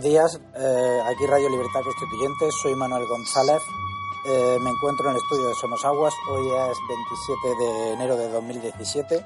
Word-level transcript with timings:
Buenos 0.00 0.14
días, 0.14 0.40
eh, 0.56 1.00
aquí 1.04 1.26
Radio 1.26 1.50
Libertad 1.50 1.82
Constituyente, 1.82 2.50
soy 2.62 2.74
Manuel 2.74 3.06
González, 3.06 3.60
eh, 4.24 4.56
me 4.58 4.70
encuentro 4.70 5.10
en 5.10 5.10
el 5.10 5.16
estudio 5.18 5.48
de 5.48 5.54
Somos 5.54 5.84
Aguas, 5.84 6.14
hoy 6.30 6.48
es 6.48 6.78
27 6.88 7.62
de 7.62 7.92
enero 7.92 8.16
de 8.16 8.30
2017. 8.30 9.22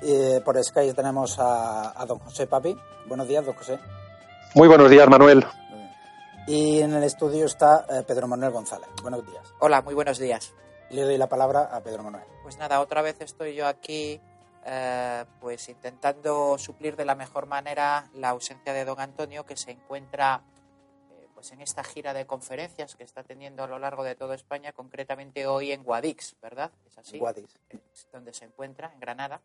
Eh, 0.00 0.40
por 0.42 0.64
Skype 0.64 0.94
tenemos 0.94 1.38
a, 1.38 1.92
a, 1.94 2.06
don 2.06 2.18
José 2.20 2.46
Papi. 2.46 2.74
Buenos 3.06 3.28
días, 3.28 3.44
don 3.44 3.54
José. 3.54 3.78
Muy 4.54 4.66
buenos 4.66 4.88
días, 4.88 5.06
Manuel. 5.10 5.44
Y 6.46 6.80
en 6.80 6.94
el 6.94 7.04
estudio 7.04 7.44
está 7.44 7.84
eh, 7.90 8.02
Pedro 8.06 8.26
Manuel 8.26 8.50
González. 8.50 8.88
Buenos 9.02 9.26
días. 9.26 9.44
Hola, 9.58 9.82
muy 9.82 9.92
buenos 9.92 10.18
días. 10.18 10.54
Le 10.88 11.02
doy 11.02 11.18
la 11.18 11.28
palabra 11.28 11.68
a 11.70 11.82
Pedro 11.82 12.02
Manuel. 12.02 12.24
Pues 12.42 12.56
nada, 12.56 12.80
otra 12.80 13.02
vez 13.02 13.20
estoy 13.20 13.54
yo 13.54 13.66
aquí 13.66 14.22
eh, 14.64 15.24
pues 15.40 15.68
intentando 15.68 16.56
suplir 16.56 16.94
de 16.94 17.04
la 17.04 17.14
mejor 17.14 17.46
manera 17.46 18.08
la 18.14 18.28
ausencia 18.30 18.72
de 18.72 18.84
don 18.84 19.00
Antonio 19.00 19.44
que 19.44 19.56
se 19.56 19.72
encuentra 19.72 20.44
eh, 21.10 21.28
pues 21.34 21.50
en 21.50 21.60
esta 21.60 21.82
gira 21.82 22.14
de 22.14 22.26
conferencias 22.26 22.94
que 22.94 23.02
está 23.02 23.24
teniendo 23.24 23.64
a 23.64 23.66
lo 23.66 23.78
largo 23.80 24.04
de 24.04 24.14
toda 24.14 24.36
España, 24.36 24.72
concretamente 24.72 25.46
hoy 25.46 25.72
en 25.72 25.82
Guadix, 25.82 26.36
¿verdad? 26.40 26.70
Es 26.86 26.96
así. 26.96 27.18
Guadix. 27.18 27.58
Es 27.92 28.08
donde 28.12 28.32
se 28.32 28.44
encuentra, 28.44 28.92
en 28.92 29.00
Granada. 29.00 29.42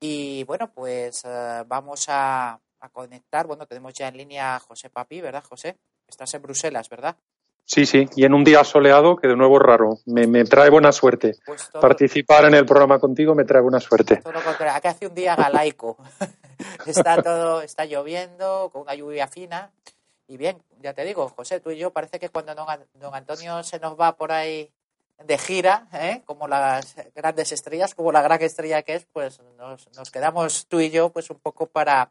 Y 0.00 0.44
bueno, 0.44 0.72
pues 0.72 1.24
eh, 1.24 1.64
vamos 1.66 2.06
a, 2.08 2.58
a, 2.80 2.88
conectar, 2.88 3.46
bueno, 3.46 3.66
tenemos 3.66 3.92
ya 3.92 4.08
en 4.08 4.16
línea 4.16 4.56
a 4.56 4.60
José 4.60 4.88
Papi, 4.88 5.20
¿verdad, 5.20 5.44
José? 5.44 5.76
Estás 6.08 6.32
en 6.34 6.42
Bruselas, 6.42 6.88
¿verdad? 6.88 7.16
Sí, 7.64 7.86
sí, 7.86 8.08
y 8.16 8.24
en 8.24 8.34
un 8.34 8.44
día 8.44 8.64
soleado 8.64 9.16
que 9.16 9.28
de 9.28 9.36
nuevo 9.36 9.56
es 9.56 9.62
raro. 9.62 9.98
Me, 10.06 10.26
me 10.26 10.44
trae 10.44 10.68
buena 10.68 10.92
suerte. 10.92 11.36
Pues 11.46 11.70
todo, 11.70 11.80
Participar 11.80 12.44
en 12.44 12.54
el 12.54 12.66
programa 12.66 12.98
contigo 12.98 13.34
me 13.34 13.44
trae 13.44 13.62
buena 13.62 13.80
suerte. 13.80 14.16
todo 14.16 14.32
lo 14.32 14.42
contrario. 14.42 14.74
Aquí 14.76 14.88
hace 14.88 15.06
un 15.06 15.14
día 15.14 15.36
galaico. 15.36 15.96
está 16.86 17.22
todo, 17.22 17.62
está 17.62 17.84
lloviendo, 17.84 18.70
con 18.72 18.82
una 18.82 18.94
lluvia 18.94 19.26
fina. 19.28 19.70
Y 20.26 20.36
bien, 20.36 20.62
ya 20.80 20.92
te 20.92 21.04
digo, 21.04 21.28
José, 21.28 21.60
tú 21.60 21.70
y 21.70 21.78
yo 21.78 21.90
parece 21.90 22.18
que 22.18 22.28
cuando 22.28 22.54
don, 22.54 22.66
don 22.94 23.14
Antonio 23.14 23.62
se 23.62 23.78
nos 23.78 23.98
va 23.98 24.16
por 24.16 24.32
ahí 24.32 24.70
de 25.24 25.38
gira, 25.38 25.88
¿eh? 25.92 26.22
como 26.24 26.48
las 26.48 26.96
grandes 27.14 27.52
estrellas, 27.52 27.94
como 27.94 28.12
la 28.12 28.22
gran 28.22 28.40
estrella 28.42 28.82
que 28.82 28.94
es, 28.94 29.06
pues 29.12 29.40
nos, 29.56 29.88
nos 29.96 30.10
quedamos 30.10 30.66
tú 30.66 30.80
y 30.80 30.90
yo 30.90 31.10
pues 31.10 31.30
un 31.30 31.38
poco 31.38 31.66
para 31.66 32.10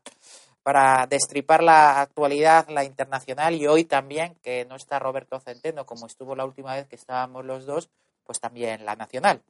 para 0.63 1.07
destripar 1.07 1.63
la 1.63 2.01
actualidad, 2.01 2.69
la 2.69 2.83
internacional 2.83 3.55
y 3.55 3.67
hoy 3.67 3.85
también, 3.85 4.35
que 4.43 4.65
no 4.65 4.75
está 4.75 4.99
Roberto 4.99 5.39
Centeno, 5.39 5.85
como 5.85 6.05
estuvo 6.05 6.35
la 6.35 6.45
última 6.45 6.75
vez 6.75 6.87
que 6.87 6.95
estábamos 6.95 7.45
los 7.45 7.65
dos, 7.65 7.89
pues 8.23 8.39
también 8.39 8.85
la 8.85 8.95
nacional. 8.95 9.41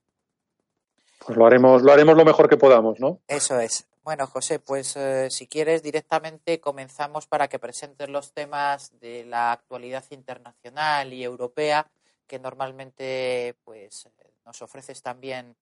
Pues 1.25 1.37
lo 1.37 1.45
haremos, 1.45 1.83
lo 1.83 1.91
haremos 1.91 2.17
lo 2.17 2.25
mejor 2.25 2.49
que 2.49 2.57
podamos, 2.57 2.99
¿no? 2.99 3.19
Eso 3.27 3.59
es. 3.59 3.87
Bueno, 4.03 4.25
José, 4.25 4.57
pues 4.57 4.95
eh, 4.95 5.29
si 5.29 5.45
quieres 5.45 5.83
directamente 5.83 6.59
comenzamos 6.59 7.27
para 7.27 7.47
que 7.47 7.59
presentes 7.59 8.09
los 8.09 8.33
temas 8.33 8.99
de 8.99 9.25
la 9.25 9.51
actualidad 9.51 10.03
internacional 10.09 11.13
y 11.13 11.23
europea 11.23 11.85
que 12.25 12.39
normalmente 12.39 13.55
pues 13.63 14.09
nos 14.45 14.61
ofreces 14.61 15.03
también 15.03 15.55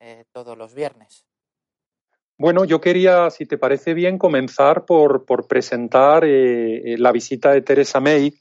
eh, 0.00 0.24
todos 0.32 0.58
los 0.58 0.74
viernes. 0.74 1.24
Bueno, 2.36 2.64
yo 2.64 2.80
quería, 2.80 3.30
si 3.30 3.46
te 3.46 3.58
parece 3.58 3.94
bien, 3.94 4.18
comenzar 4.18 4.84
por, 4.84 5.24
por 5.24 5.46
presentar 5.46 6.24
eh, 6.26 6.96
la 6.98 7.12
visita 7.12 7.52
de 7.52 7.62
Theresa 7.62 8.00
May 8.00 8.34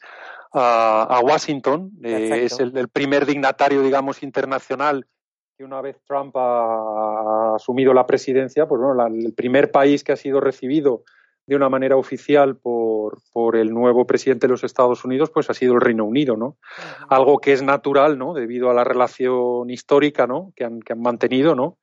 a, 0.51 1.03
a 1.03 1.19
Washington. 1.19 1.91
Eh, 2.03 2.45
es 2.45 2.59
el, 2.59 2.75
el, 2.75 2.89
primer 2.89 3.25
dignatario, 3.25 3.81
digamos, 3.81 4.23
internacional 4.23 5.05
que 5.57 5.63
una 5.63 5.81
vez 5.81 5.97
Trump 6.07 6.35
ha, 6.35 7.55
asumido 7.55 7.93
la 7.93 8.07
presidencia, 8.07 8.67
pues 8.67 8.81
bueno, 8.81 8.95
la, 8.95 9.07
el 9.07 9.33
primer 9.33 9.71
país 9.71 10.03
que 10.03 10.11
ha 10.11 10.17
sido 10.17 10.39
recibido 10.39 11.03
de 11.45 11.55
una 11.55 11.69
manera 11.69 11.97
oficial 11.97 12.55
por, 12.55 13.19
por, 13.31 13.57
el 13.57 13.73
nuevo 13.73 14.07
presidente 14.07 14.47
de 14.47 14.51
los 14.51 14.63
Estados 14.63 15.03
Unidos, 15.03 15.29
pues 15.29 15.49
ha 15.49 15.53
sido 15.53 15.73
el 15.73 15.81
Reino 15.81 16.05
Unido, 16.05 16.37
¿no? 16.37 16.57
Algo 17.09 17.39
que 17.39 17.51
es 17.51 17.61
natural, 17.61 18.17
¿no? 18.17 18.33
Debido 18.33 18.69
a 18.69 18.73
la 18.73 18.85
relación 18.85 19.69
histórica, 19.69 20.25
¿no? 20.25 20.53
Que 20.55 20.63
han, 20.63 20.79
que 20.79 20.93
han 20.93 21.01
mantenido, 21.01 21.53
¿no? 21.53 21.77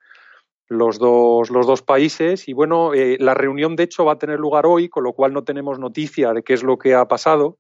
Los 0.70 0.98
dos, 0.98 1.50
los 1.50 1.66
dos 1.66 1.82
países. 1.82 2.48
Y 2.48 2.54
bueno, 2.54 2.94
eh, 2.94 3.16
la 3.19 3.34
reunión 3.34 3.76
de 3.76 3.82
hecho 3.82 4.04
va 4.04 4.12
a 4.12 4.19
tener 4.19 4.38
lugar 4.38 4.64
hoy, 4.66 4.88
con 4.88 5.04
lo 5.04 5.12
cual 5.12 5.32
no 5.32 5.42
tenemos 5.42 5.78
noticia 5.78 6.32
de 6.32 6.42
qué 6.42 6.54
es 6.54 6.62
lo 6.62 6.78
que 6.78 6.94
ha 6.94 7.06
pasado, 7.06 7.58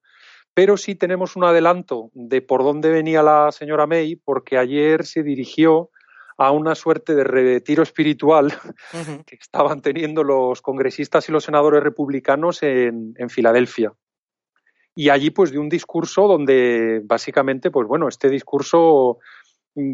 pero 0.54 0.76
sí 0.76 0.94
tenemos 0.94 1.36
un 1.36 1.44
adelanto 1.44 2.10
de 2.14 2.40
por 2.40 2.62
dónde 2.62 2.88
venía 2.90 3.22
la 3.22 3.50
señora 3.52 3.86
May, 3.86 4.16
porque 4.16 4.56
ayer 4.56 5.04
se 5.04 5.22
dirigió 5.22 5.90
a 6.38 6.52
una 6.52 6.74
suerte 6.74 7.14
de 7.14 7.24
retiro 7.24 7.82
espiritual 7.82 8.46
uh 8.46 8.96
-huh. 8.96 9.24
que 9.26 9.36
estaban 9.36 9.82
teniendo 9.82 10.22
los 10.22 10.62
congresistas 10.62 11.28
y 11.28 11.32
los 11.32 11.44
senadores 11.44 11.82
republicanos 11.82 12.62
en, 12.62 13.14
en 13.16 13.28
Filadelfia. 13.28 13.92
Y 14.94 15.08
allí, 15.08 15.30
pues, 15.30 15.50
de 15.50 15.58
un 15.58 15.68
discurso 15.68 16.28
donde 16.28 17.00
básicamente, 17.04 17.70
pues 17.70 17.86
bueno, 17.86 18.08
este 18.08 18.28
discurso 18.28 19.18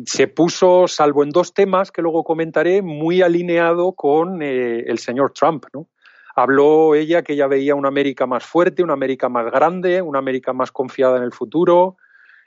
se 0.07 0.27
puso, 0.29 0.89
salvo 0.89 1.23
en 1.23 1.31
dos 1.31 1.53
temas 1.53 1.91
que 1.91 2.03
luego 2.03 2.25
comentaré, 2.25 2.83
muy 2.83 3.23
alineado 3.23 3.93
con 3.93 4.43
eh, 4.43 4.85
el 4.87 4.99
señor 4.99 5.33
Trump. 5.33 5.67
¿no? 5.73 5.89
Habló 6.35 6.95
ella 6.95 7.23
que 7.23 7.35
ella 7.35 7.47
veía 7.47 7.75
una 7.75 7.89
América 7.89 8.27
más 8.27 8.45
fuerte, 8.45 8.83
una 8.83 8.95
América 8.95 9.29
más 9.29 9.51
grande, 9.51 10.03
una 10.03 10.19
América 10.19 10.53
más 10.53 10.73
confiada 10.73 11.19
en 11.19 11.23
el 11.23 11.33
futuro. 11.33 11.97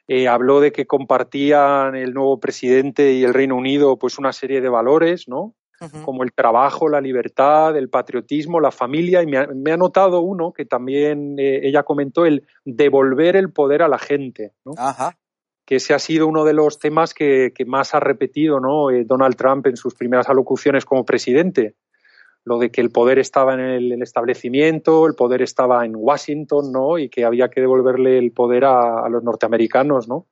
Eh, 0.07 0.27
habló 0.27 0.59
de 0.59 0.71
que 0.71 0.87
compartían 0.87 1.95
el 1.95 2.13
nuevo 2.13 2.39
presidente 2.39 3.13
y 3.13 3.23
el 3.23 3.33
Reino 3.33 3.55
Unido 3.55 3.97
pues 3.97 4.17
una 4.17 4.33
serie 4.33 4.59
de 4.59 4.69
valores, 4.69 5.27
¿no? 5.27 5.53
Uh 5.81 5.85
-huh. 5.85 6.03
Como 6.03 6.23
el 6.23 6.33
trabajo, 6.33 6.89
la 6.89 6.99
libertad, 6.99 7.77
el 7.77 7.89
patriotismo, 7.89 8.59
la 8.59 8.71
familia. 8.71 9.21
Y 9.21 9.27
me 9.27 9.37
ha, 9.37 9.47
me 9.47 9.71
ha 9.71 9.77
notado 9.77 10.21
uno 10.21 10.51
que 10.51 10.65
también 10.65 11.35
eh, 11.37 11.61
ella 11.63 11.83
comentó, 11.83 12.25
el 12.25 12.43
devolver 12.65 13.35
el 13.35 13.51
poder 13.53 13.83
a 13.83 13.87
la 13.87 13.99
gente. 13.99 14.51
¿no? 14.65 14.73
Ajá 14.77 15.15
que 15.69 15.75
ese 15.75 15.93
ha 15.93 15.99
sido 15.99 16.25
uno 16.25 16.45
de 16.45 16.53
los 16.53 16.79
temas 16.79 17.13
que, 17.13 17.53
más 17.67 17.93
ha 17.93 17.99
repetido 17.99 18.59
¿no? 18.59 18.89
eh, 18.89 19.03
Donald 19.05 19.35
Trump 19.35 19.67
en 19.67 19.77
sus 19.77 19.93
primeras 19.93 20.27
alocuciones 20.27 20.83
como 20.83 21.05
presidente. 21.05 21.75
Lo 22.43 22.57
de 22.57 22.71
que 22.71 22.81
el 22.81 22.89
poder 22.89 23.19
estaba 23.19 23.53
en 23.53 23.59
el, 23.59 24.01
establecimiento, 24.01 25.05
el 25.05 25.13
poder 25.13 25.43
estaba 25.43 25.85
en 25.85 25.91
Washington, 25.95 26.71
¿no? 26.71 26.97
Y 26.97 27.07
que 27.09 27.23
había 27.23 27.49
que 27.49 27.61
devolverle 27.61 28.17
el 28.17 28.31
poder 28.31 28.65
a, 28.65 29.07
los 29.09 29.23
norteamericanos, 29.23 30.07
¿no? 30.07 30.25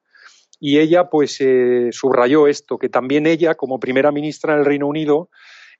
Y 0.59 0.79
ella, 0.79 1.07
pues, 1.11 1.39
eh, 1.39 1.89
subrayó 1.91 2.47
esto, 2.47 2.79
que 2.79 2.89
también 2.89 3.27
ella, 3.27 3.53
como 3.53 3.79
primera 3.79 4.11
ministra 4.11 4.55
del 4.55 4.65
Reino 4.65 4.87
Unido, 4.87 5.29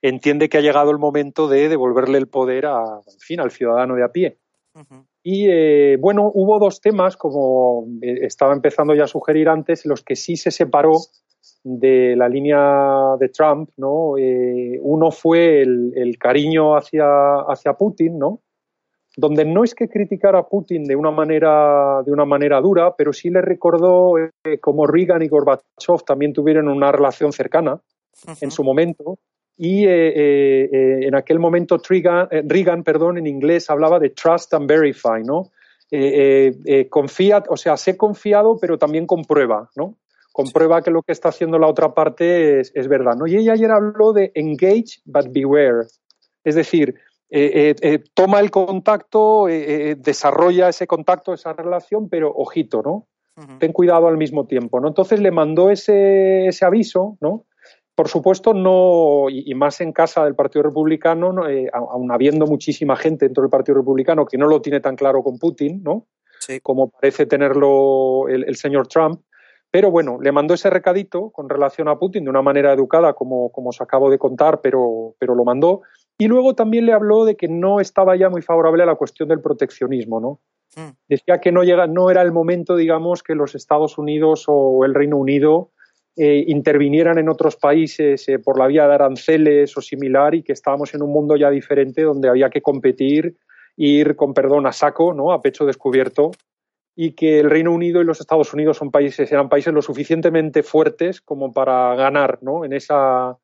entiende 0.02 0.48
que 0.48 0.58
ha 0.58 0.60
llegado 0.60 0.92
el 0.92 0.98
momento 0.98 1.48
de 1.48 1.68
devolverle 1.68 2.18
el 2.18 2.28
poder 2.28 2.66
a, 2.66 3.00
al 3.38 3.50
ciudadano 3.50 3.96
de 3.96 4.04
a 4.04 4.12
pie. 4.12 4.38
Y 5.22 5.46
eh, 5.48 5.96
bueno, 6.00 6.30
hubo 6.32 6.58
dos 6.58 6.80
temas, 6.80 7.16
como 7.16 7.86
eh, 8.02 8.20
estaba 8.22 8.52
empezando 8.52 8.94
ya 8.94 9.04
a 9.04 9.08
sugerir 9.08 9.48
antes, 9.48 9.84
los 9.84 10.02
que 10.02 10.16
sí 10.16 10.36
se 10.36 10.50
separó 10.50 10.92
de 11.64 12.14
la 12.16 12.28
línea 12.28 13.16
de 13.18 13.28
Trump, 13.28 13.70
¿no? 13.76 14.16
Eh, 14.16 14.78
uno 14.80 15.10
fue 15.10 15.62
el, 15.62 15.92
el 15.96 16.18
cariño 16.18 16.76
hacia, 16.76 17.40
hacia, 17.48 17.74
Putin, 17.74 18.18
¿no? 18.18 18.42
donde 19.18 19.44
no 19.44 19.64
es 19.64 19.74
que 19.74 19.88
criticara 19.88 20.38
a 20.38 20.48
Putin 20.48 20.84
de 20.84 20.94
una 20.94 21.10
manera, 21.10 22.04
de 22.06 22.12
una 22.12 22.24
manera 22.24 22.60
dura, 22.60 22.94
pero 22.96 23.12
sí 23.12 23.30
le 23.30 23.42
recordó 23.42 24.16
eh, 24.16 24.60
cómo 24.60 24.86
Reagan 24.86 25.22
y 25.22 25.28
Gorbachev 25.28 26.04
también 26.06 26.32
tuvieron 26.32 26.68
una 26.68 26.92
relación 26.92 27.32
cercana 27.32 27.80
en 28.40 28.52
su 28.52 28.62
momento. 28.62 29.18
Y 29.58 29.84
eh, 29.84 30.14
eh, 30.14 30.98
en 31.02 31.14
aquel 31.14 31.38
momento 31.38 31.78
Reagan, 31.78 32.84
perdón, 32.84 33.18
en 33.18 33.26
inglés 33.26 33.68
hablaba 33.68 33.98
de 33.98 34.10
trust 34.10 34.54
and 34.54 34.68
verify, 34.68 35.22
¿no? 35.22 35.50
confía, 36.90 37.42
o 37.48 37.56
sea, 37.56 37.76
sé 37.76 37.96
confiado, 37.96 38.58
pero 38.60 38.78
también 38.78 39.06
comprueba, 39.06 39.70
¿no? 39.74 39.96
Comprueba 40.32 40.82
que 40.82 40.90
lo 40.90 41.02
que 41.02 41.12
está 41.12 41.30
haciendo 41.30 41.58
la 41.58 41.66
otra 41.66 41.94
parte 41.94 42.60
es, 42.60 42.70
es 42.74 42.88
verdad, 42.88 43.16
¿no? 43.16 43.26
Y 43.26 43.36
ella 43.36 43.54
ayer 43.54 43.70
habló 43.70 44.12
de 44.12 44.30
engage 44.34 45.00
but 45.06 45.32
beware. 45.32 45.86
Es 46.44 46.54
decir, 46.54 46.94
eh, 47.30 47.50
eh, 47.54 47.74
eh, 47.82 48.04
toma 48.14 48.40
el 48.40 48.50
contacto, 48.50 49.46
desarrolla 49.46 50.70
ese 50.70 50.86
contacto, 50.86 51.34
esa 51.34 51.52
relación, 51.52 52.08
pero 52.08 52.32
ojito, 52.34 52.82
¿no? 52.82 53.06
Ten 53.60 53.72
cuidado 53.72 54.08
al 54.08 54.16
mismo 54.16 54.46
tiempo, 54.46 54.80
¿no? 54.80 54.88
Entonces 54.88 55.20
le 55.20 55.30
mandó 55.30 55.70
ese, 55.70 56.46
ese 56.46 56.64
aviso, 56.64 57.16
¿no? 57.20 57.44
Por 57.98 58.06
supuesto, 58.06 58.54
no, 58.54 59.26
y, 59.28 59.52
más 59.56 59.80
en 59.80 59.90
casa 59.90 60.22
del 60.22 60.36
Partido 60.36 60.62
Republicano, 60.62 61.34
aun 61.72 62.12
habiendo 62.12 62.46
muchísima 62.46 62.94
gente 62.94 63.24
dentro 63.24 63.42
del 63.42 63.50
Partido 63.50 63.78
Republicano 63.78 64.24
que 64.24 64.38
no 64.38 64.46
lo 64.46 64.62
tiene 64.62 64.78
tan 64.78 64.94
claro 64.94 65.24
con 65.24 65.36
Putin, 65.36 65.82
¿no? 65.82 66.06
Como 66.62 66.90
parece 66.90 67.26
tenerlo 67.26 68.28
el, 68.28 68.54
señor 68.54 68.86
Trump. 68.86 69.22
Pero 69.72 69.90
bueno, 69.90 70.20
le 70.22 70.30
mandó 70.30 70.54
ese 70.54 70.70
recadito 70.70 71.30
con 71.30 71.48
relación 71.48 71.88
a 71.88 71.98
Putin 71.98 72.22
de 72.22 72.30
una 72.30 72.40
manera 72.40 72.72
educada, 72.72 73.14
como, 73.14 73.50
como 73.50 73.70
os 73.70 73.80
acabo 73.80 74.10
de 74.10 74.18
contar, 74.18 74.60
pero, 74.60 75.16
pero 75.18 75.34
lo 75.34 75.42
mandó. 75.42 75.82
Y 76.18 76.28
luego 76.28 76.54
también 76.54 76.86
le 76.86 76.92
habló 76.92 77.24
de 77.24 77.34
que 77.34 77.48
no 77.48 77.80
estaba 77.80 78.14
ya 78.14 78.30
muy 78.30 78.42
favorable 78.42 78.84
a 78.84 78.86
la 78.86 78.94
cuestión 78.94 79.28
del 79.28 79.40
proteccionismo, 79.40 80.20
¿no? 80.20 80.40
Mm. 80.76 80.94
Decía 81.08 81.40
que 81.40 81.50
no, 81.50 81.64
llega, 81.64 81.88
no 81.88 82.12
era 82.12 82.22
el 82.22 82.30
momento, 82.30 82.76
digamos, 82.76 83.24
que 83.24 83.34
los 83.34 83.56
Estados 83.56 83.98
Unidos 83.98 84.44
o 84.46 84.84
el 84.84 84.94
Reino 84.94 85.16
Unido 85.16 85.72
eh, 86.20 86.42
intervinieran 86.48 87.16
en 87.18 87.28
otros 87.28 87.54
países 87.54 88.28
eh, 88.28 88.40
por 88.40 88.58
la 88.58 88.66
vía 88.66 88.88
de 88.88 88.94
aranceles 88.94 89.76
o 89.76 89.80
similar 89.80 90.34
y 90.34 90.42
que 90.42 90.52
estábamos 90.52 90.92
en 90.92 91.02
un 91.02 91.12
mundo 91.12 91.36
ya 91.36 91.48
diferente 91.48 92.02
donde 92.02 92.28
había 92.28 92.50
que 92.50 92.60
competir, 92.60 93.36
ir 93.76 94.16
con 94.16 94.34
perdón 94.34 94.66
a 94.66 94.72
saco, 94.72 95.14
¿no? 95.14 95.30
A 95.30 95.40
pecho 95.40 95.64
descubierto 95.64 96.32
y 96.96 97.12
que 97.12 97.38
el 97.38 97.48
Reino 97.48 97.72
Unido 97.72 98.00
y 98.00 98.04
los 98.04 98.18
Estados 98.18 98.52
Unidos 98.52 98.78
son 98.78 98.90
países, 98.90 99.30
eran 99.30 99.48
países 99.48 99.72
lo 99.72 99.80
suficientemente 99.80 100.64
fuertes 100.64 101.20
como 101.20 101.52
para 101.52 101.94
ganar, 101.94 102.40
¿no? 102.42 102.64
En 102.64 102.72
esa 102.72 103.38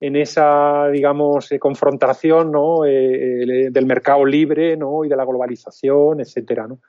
en 0.00 0.16
esa, 0.16 0.88
digamos, 0.88 1.52
eh, 1.52 1.60
confrontación 1.60 2.50
¿no? 2.50 2.82
Del 2.82 3.86
mercado 3.86 4.24
libre 4.24 4.76
¿no? 4.76 5.04
y 5.04 5.08
de 5.08 5.16
la 5.16 5.24
globalización, 5.24 6.20
etcétera, 6.20 6.66
¿no? 6.66 6.80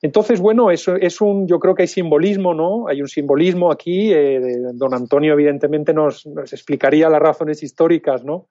Entonces, 0.00 0.40
bueno, 0.40 0.70
eso 0.70 0.94
es 0.94 1.20
un, 1.20 1.48
yo 1.48 1.58
creo 1.58 1.74
que 1.74 1.82
hay 1.82 1.88
simbolismo, 1.88 2.54
¿no? 2.54 2.88
Hay 2.88 3.00
un 3.00 3.08
simbolismo 3.08 3.72
aquí. 3.72 4.12
don 4.74 4.94
Antonio, 4.94 5.32
evidentemente, 5.32 5.92
nos, 5.92 6.26
explicaría 6.52 7.08
las 7.08 7.20
razones 7.20 7.62
históricas, 7.62 8.24
¿no? 8.24 8.46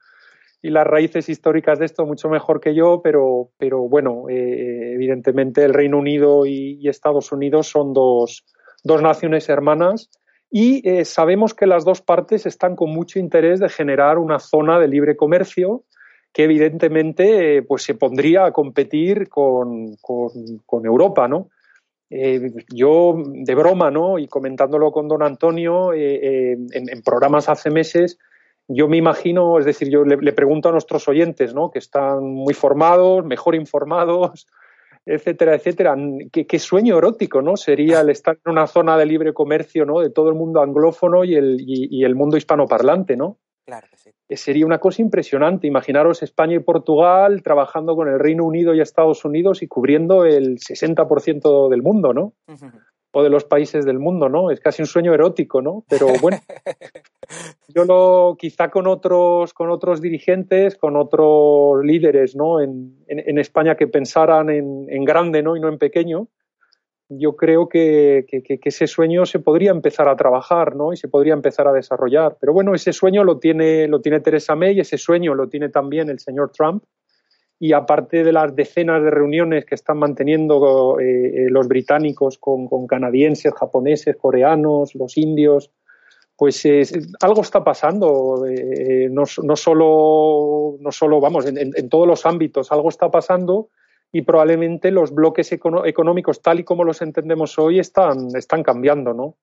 Y 0.62 0.72
las 0.72 0.86
raíces 0.86 1.30
históricas 1.30 1.80
de 1.80 1.86
esto 1.86 2.06
mucho 2.06 2.30
mejor 2.30 2.60
que 2.60 2.76
yo, 2.76 3.02
pero, 3.02 3.52
pero 3.58 3.88
bueno, 3.88 4.26
evidentemente 4.28 5.64
el 5.64 5.74
Reino 5.74 6.00
Unido 6.00 6.46
y, 6.46 6.80
y 6.82 6.90
Estados 6.90 7.32
Unidos 7.32 7.68
son 7.68 7.94
dos, 7.94 8.44
dos 8.84 9.02
naciones 9.02 9.48
hermanas 9.50 10.10
y 10.50 10.88
eh, 10.88 11.06
sabemos 11.06 11.54
que 11.54 11.68
las 11.68 11.84
dos 11.84 12.02
partes 12.02 12.46
están 12.46 12.76
con 12.76 12.90
mucho 12.92 13.20
interés 13.20 13.60
de 13.60 13.70
generar 13.70 14.18
una 14.18 14.40
zona 14.40 14.80
de 14.80 14.88
libre 14.88 15.18
comercio 15.18 15.84
que 16.34 16.44
evidentemente 16.44 17.58
eh, 17.58 17.62
pues 17.64 17.84
se 17.84 17.96
pondría 17.96 18.46
a 18.46 18.52
competir 18.52 19.30
con, 19.30 19.96
con, 19.98 20.86
Europa, 20.86 21.28
¿no? 21.28 21.50
Eh, 22.10 22.52
yo, 22.74 23.16
de 23.26 23.56
broma, 23.56 23.92
¿no? 23.92 24.20
Y 24.20 24.28
comentándolo 24.28 24.92
con 24.92 25.08
don 25.08 25.24
Antonio 25.24 25.94
en, 25.94 26.68
en, 26.72 27.02
programas 27.02 27.50
hace 27.50 27.70
meses, 27.70 28.18
yo 28.68 28.88
me 28.88 28.98
imagino, 28.98 29.60
es 29.60 29.66
decir, 29.66 29.90
yo 29.90 30.04
le, 30.04 30.18
le, 30.18 30.34
pregunto 30.34 30.70
a 30.70 30.72
nuestros 30.72 31.08
oyentes, 31.08 31.54
¿no? 31.54 31.72
Que 31.72 31.80
están 31.80 32.24
muy 32.24 32.54
formados, 32.54 33.26
mejor 33.26 33.56
informados, 33.56 34.48
etcétera, 35.08 35.56
etcétera. 35.56 35.96
¿Qué, 36.32 36.60
sueño 36.60 36.98
erótico, 36.98 37.42
¿no? 37.42 37.56
Sería 37.56 38.02
el 38.02 38.10
estar 38.10 38.38
en 38.46 38.52
una 38.52 38.68
zona 38.68 38.98
de 38.98 39.06
libre 39.06 39.34
comercio, 39.34 39.86
¿no? 39.86 40.02
De 40.02 40.10
todo 40.10 40.30
el 40.30 40.36
mundo 40.36 40.62
anglófono 40.62 41.24
y 41.24 41.36
el, 41.36 41.58
y, 41.62 42.04
el 42.04 42.16
mundo 42.16 42.36
hispanoparlante, 42.36 43.16
¿no? 43.16 43.38
Claro 43.68 43.86
que 43.92 43.98
sí. 43.98 44.12
Sería 44.30 44.66
una 44.66 44.80
cosa 44.80 45.02
impresionante. 45.02 45.68
Imaginaros 45.68 46.24
España 46.24 46.56
y 46.56 46.60
Portugal 46.60 47.44
trabajando 47.44 47.98
con 47.98 48.08
el 48.08 48.18
Reino 48.18 48.46
Unido 48.46 48.74
y 48.74 48.80
Estados 48.80 49.26
Unidos 49.26 49.62
y 49.62 49.68
cubriendo 49.68 50.24
el 50.24 50.58
60% 50.58 51.68
del 51.70 51.82
mundo, 51.82 52.14
¿no? 52.14 52.34
o 53.12 53.24
de 53.24 53.30
los 53.30 53.46
países 53.46 53.84
del 53.84 54.00
mundo, 54.00 54.30
¿no? 54.30 54.52
Es 54.52 54.60
casi 54.60 54.84
un 54.84 54.86
sueño 54.86 55.14
erótico, 55.14 55.62
¿no? 55.62 55.84
Pero 55.90 56.08
bueno, 56.22 56.38
yo 57.68 57.84
lo, 57.84 58.36
quizá 58.38 58.70
con 58.70 58.86
otros, 58.86 59.54
con 59.54 59.70
otros 59.72 60.02
dirigentes, 60.02 60.78
con 60.78 60.96
otros 60.96 61.84
líderes, 61.84 62.36
¿no? 62.36 62.62
En, 62.62 63.04
en, 63.08 63.38
España 63.40 63.76
que 63.76 63.88
pensaran 63.88 64.50
en, 64.50 64.86
en, 64.90 65.04
grande, 65.04 65.42
¿no? 65.42 65.58
Y 65.58 65.60
no 65.60 65.68
en 65.68 65.80
pequeño, 65.80 66.28
yo 67.10 67.36
creo 67.36 67.70
que, 67.70 68.26
ese 68.30 68.88
sueño 68.88 69.26
se 69.26 69.40
podría 69.40 69.72
empezar 69.72 70.10
a 70.10 70.16
trabajar, 70.16 70.76
¿no? 70.76 70.94
Y 70.94 70.98
se 70.98 71.08
podría 71.08 71.34
empezar 71.34 71.68
a 71.68 71.74
desarrollar. 71.74 72.38
Pero 72.40 72.54
bueno, 72.54 72.74
ese 72.74 72.92
sueño 72.94 73.24
lo 73.24 73.40
tiene, 73.40 73.88
lo 73.88 74.02
tiene 74.02 74.20
Teresa 74.20 74.56
May, 74.56 74.80
ese 74.80 74.98
sueño 74.98 75.34
lo 75.34 75.48
tiene 75.48 75.70
también 75.70 76.10
el 76.10 76.20
señor 76.20 76.52
Trump 76.52 76.84
y 77.60 77.74
aparte 77.74 78.24
de 78.24 78.32
las 78.32 78.56
decenas 78.56 79.02
de 79.04 79.10
reuniones 79.10 79.66
que 79.66 79.76
están 79.76 79.98
manteniendo 79.98 81.00
eh, 81.00 81.06
eh, 81.06 81.48
los 81.50 81.68
británicos 81.68 82.38
con, 82.38 82.68
canadienses, 82.88 83.54
japoneses, 83.54 84.16
coreanos, 84.16 84.94
los 84.94 85.18
indios, 85.18 85.72
pues 86.36 86.64
algo 87.20 87.42
está 87.42 87.64
pasando, 87.64 88.46
eh, 88.48 89.08
no, 89.10 89.24
no, 89.44 89.56
solo, 89.56 90.78
no 90.80 90.92
solo, 90.92 91.20
vamos, 91.20 91.48
en, 91.48 91.90
todos 91.90 92.08
los 92.08 92.28
ámbitos, 92.28 92.72
algo 92.72 92.90
está 92.90 93.10
pasando 93.10 93.70
y 94.12 94.22
probablemente 94.22 94.92
los 94.92 95.14
bloques 95.14 95.52
económicos, 95.52 96.42
tal 96.42 96.60
y 96.60 96.64
como 96.64 96.84
los 96.84 97.02
entendemos 97.02 97.58
hoy, 97.60 97.80
están, 97.80 98.36
están 98.36 98.64
cambiando, 98.64 99.14
¿no? 99.14 99.36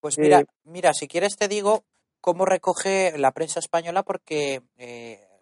Pues 0.00 0.18
mira, 0.18 0.44
mira, 0.64 0.92
si 0.94 1.06
quieres 1.06 1.36
te 1.36 1.46
digo 1.46 1.84
cómo 2.20 2.44
recoge 2.44 3.16
la 3.18 3.32
prensa 3.32 3.60
española, 3.60 4.02
porque 4.02 4.62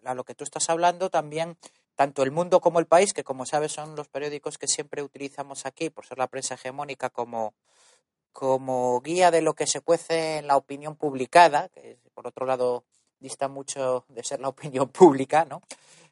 a 0.03 0.13
lo 0.13 0.23
que 0.23 0.35
tú 0.35 0.43
estás 0.43 0.69
hablando, 0.69 1.09
también 1.09 1.57
tanto 1.95 2.23
el 2.23 2.31
mundo 2.31 2.61
como 2.61 2.79
el 2.79 2.85
país, 2.85 3.13
que 3.13 3.25
como 3.25 3.45
sabes 3.45 3.73
son 3.73 3.95
los 3.95 4.07
periódicos 4.07 4.57
que 4.57 4.67
siempre 4.67 5.03
utilizamos 5.03 5.65
aquí 5.65 5.89
por 5.89 6.05
ser 6.05 6.17
la 6.17 6.27
prensa 6.27 6.53
hegemónica 6.53 7.09
como, 7.09 7.53
como 8.31 9.01
guía 9.01 9.31
de 9.31 9.41
lo 9.41 9.53
que 9.53 9.67
se 9.67 9.81
cuece 9.81 10.37
en 10.37 10.47
la 10.47 10.55
opinión 10.55 10.95
publicada, 10.95 11.67
que 11.69 11.97
por 12.13 12.25
otro 12.25 12.45
lado 12.45 12.85
dista 13.19 13.49
mucho 13.49 14.05
de 14.07 14.23
ser 14.23 14.39
la 14.39 14.47
opinión 14.47 14.87
pública, 14.89 15.43
¿no? 15.43 15.61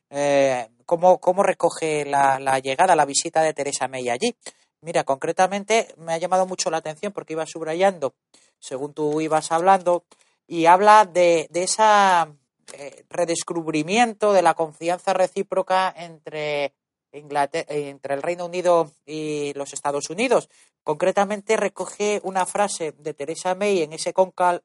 Eh, 0.09 0.67
¿cómo, 0.85 1.19
¿cómo, 1.19 1.43
recoge 1.43 2.05
la, 2.05 2.59
llegada, 2.59 2.95
la 2.95 3.05
visita 3.05 3.41
de 3.41 3.53
Teresa 3.53 3.87
May 3.87 4.09
allí? 4.09 4.35
Mira, 4.81 5.03
concretamente 5.03 5.93
me 5.97 6.13
ha 6.13 6.17
llamado 6.17 6.45
mucho 6.45 6.69
la 6.69 6.77
atención 6.77 7.11
porque 7.11 7.33
iba 7.33 7.45
subrayando, 7.45 8.13
según 8.59 8.93
tú 8.93 9.21
ibas 9.21 9.51
hablando, 9.51 10.05
y 10.47 10.65
habla 10.65 11.05
de, 11.05 11.47
de 11.49 11.63
esa 11.63 12.31
eh, 12.73 13.05
redescubrimiento 13.09 14.33
de 14.33 14.41
la 14.41 14.53
confianza 14.53 15.13
recíproca 15.13 15.93
entre, 15.95 16.73
entre 17.11 18.13
el 18.13 18.21
Reino 18.21 18.45
Unido 18.45 18.91
y 19.05 19.53
los 19.53 19.71
Estados 19.71 20.09
Unidos. 20.09 20.49
Concretamente 20.83 21.55
recoge 21.55 22.19
una 22.23 22.45
frase 22.45 22.93
de 22.93 23.13
Teresa 23.13 23.55
May 23.55 23.83
en 23.83 23.93
ese, 23.93 24.13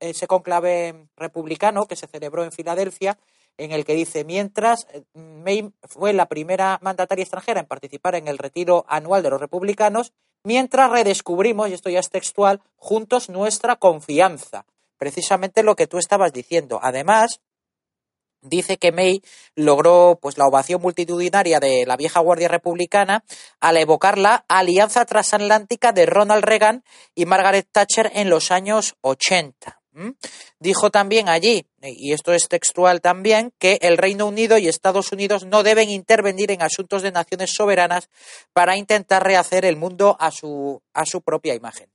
ese 0.01 0.27
conclave 0.27 1.07
republicano 1.17 1.87
que 1.87 1.97
se 1.97 2.09
celebró 2.09 2.43
en 2.45 2.53
Filadelfia, 2.53 3.19
en 3.59 3.73
el 3.73 3.85
que 3.85 3.95
dice, 3.95 4.25
mientras 4.25 4.87
eh, 4.93 5.03
May 5.15 5.73
fue 5.83 6.13
la 6.13 6.27
primera 6.27 6.79
mandataria 6.83 7.23
extranjera 7.23 7.61
en 7.61 7.67
participar 7.67 8.15
en 8.15 8.29
el 8.29 8.39
retiro 8.39 8.85
anual 8.89 9.23
de 9.23 9.31
los 9.31 9.41
republicanos, 9.41 10.13
mientras 10.45 10.91
redescubrimos, 10.91 11.69
y 11.69 11.75
esto 11.75 11.91
ya 11.91 12.01
es 12.01 12.11
textual, 12.11 12.61
juntos 12.77 13.29
nuestra 13.29 13.77
confianza. 13.77 14.65
Precisamente 14.99 15.63
lo 15.63 15.77
que 15.77 15.87
tú 15.87 15.99
estabas 15.99 16.33
diciendo. 16.33 16.79
Además, 16.83 17.41
dice 18.43 18.77
que 18.77 18.93
May 18.93 19.23
logró 19.55 20.19
pues 20.21 20.39
la 20.39 20.47
ovación 20.47 20.83
multitudinaria 20.83 21.61
de 21.61 21.85
la 21.87 21.97
vieja 21.97 22.21
Guardia 22.21 22.49
Republicana 22.49 23.25
al 23.61 23.77
evocar 23.77 24.19
la 24.19 24.45
alianza 24.49 25.05
transatlántica 25.07 25.93
de 25.93 26.07
Ronald 26.07 26.45
Reagan 26.45 26.85
y 27.15 27.27
Margaret 27.27 27.69
Thatcher 27.71 28.11
en 28.15 28.31
los 28.31 28.51
años 28.51 28.97
80. 29.01 29.82
Dijo 30.59 30.91
también 30.91 31.29
allí, 31.29 31.67
y 31.83 32.13
esto 32.13 32.33
es 32.33 32.49
textual 32.49 33.01
también, 33.01 33.53
que 33.59 33.79
el 33.83 33.99
Reino 33.99 34.27
Unido 34.27 34.57
y 34.59 34.69
Estados 34.69 35.13
Unidos 35.13 35.45
no 35.47 35.63
deben 35.63 35.91
intervenir 35.91 36.51
en 36.51 36.63
asuntos 36.63 37.03
de 37.03 37.13
naciones 37.13 37.53
soberanas 37.53 38.09
para 38.53 38.77
intentar 38.77 39.25
rehacer 39.25 39.65
el 39.65 39.77
mundo 39.77 40.17
a 40.19 40.31
su, 40.31 40.81
a 40.95 41.05
su 41.05 41.21
propia 41.21 41.55
imagen. 41.55 41.89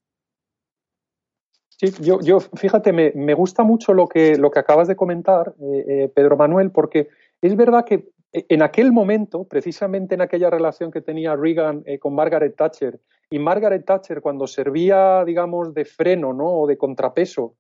Sí, 1.70 1.94
yo, 2.00 2.20
yo 2.22 2.40
fíjate, 2.40 2.92
me, 2.92 3.12
me, 3.14 3.36
gusta 3.36 3.64
mucho 3.64 3.94
lo 3.94 4.08
que, 4.08 4.36
lo 4.36 4.50
que 4.50 4.60
acabas 4.60 4.88
de 4.88 4.96
comentar, 4.96 5.54
eh, 5.60 5.86
eh, 5.88 6.12
Pedro 6.14 6.36
Manuel, 6.36 6.72
porque 6.72 7.10
es 7.42 7.56
verdad 7.56 7.86
que 7.86 8.10
en 8.34 8.62
aquel 8.62 8.92
momento, 8.92 9.46
precisamente 9.46 10.16
en 10.16 10.22
aquella 10.22 10.50
relación 10.50 10.92
que 10.92 11.02
tenía 11.02 11.36
Reagan 11.36 11.84
eh, 11.86 12.00
con 12.00 12.16
Margaret 12.16 12.56
Thatcher, 12.56 13.00
y 13.30 13.40
Margaret 13.40 13.86
Thatcher 13.86 14.22
cuando 14.22 14.48
servía, 14.48 15.24
digamos, 15.26 15.74
de 15.74 15.86
freno 15.86 16.34
¿no? 16.34 16.62
o 16.62 16.68
de 16.68 16.78
contrapeso 16.78 17.56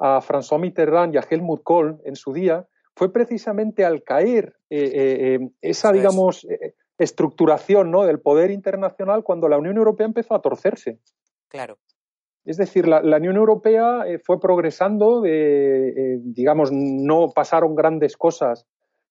a 0.00 0.20
François 0.20 0.58
Mitterrand 0.58 1.14
y 1.14 1.18
a 1.18 1.26
Helmut 1.28 1.62
Kohl 1.62 2.00
en 2.04 2.16
su 2.16 2.32
día, 2.32 2.66
fue 2.94 3.12
precisamente 3.12 3.84
al 3.84 4.02
caer 4.02 4.56
eh, 4.68 5.38
eh, 5.40 5.48
esa, 5.60 5.92
digamos, 5.92 6.46
estructuración 6.98 7.90
¿no? 7.90 8.04
del 8.04 8.20
poder 8.20 8.50
internacional 8.50 9.22
cuando 9.22 9.48
la 9.48 9.58
Unión 9.58 9.76
Europea 9.76 10.06
empezó 10.06 10.34
a 10.34 10.42
torcerse. 10.42 10.98
Claro. 11.48 11.78
Es 12.44 12.56
decir, 12.56 12.88
la, 12.88 13.16
Unión 13.16 13.36
Europea 13.36 14.04
fue 14.24 14.40
progresando, 14.40 15.20
de, 15.20 16.18
digamos, 16.22 16.72
no 16.72 17.30
pasaron 17.34 17.74
grandes 17.74 18.16
cosas 18.16 18.66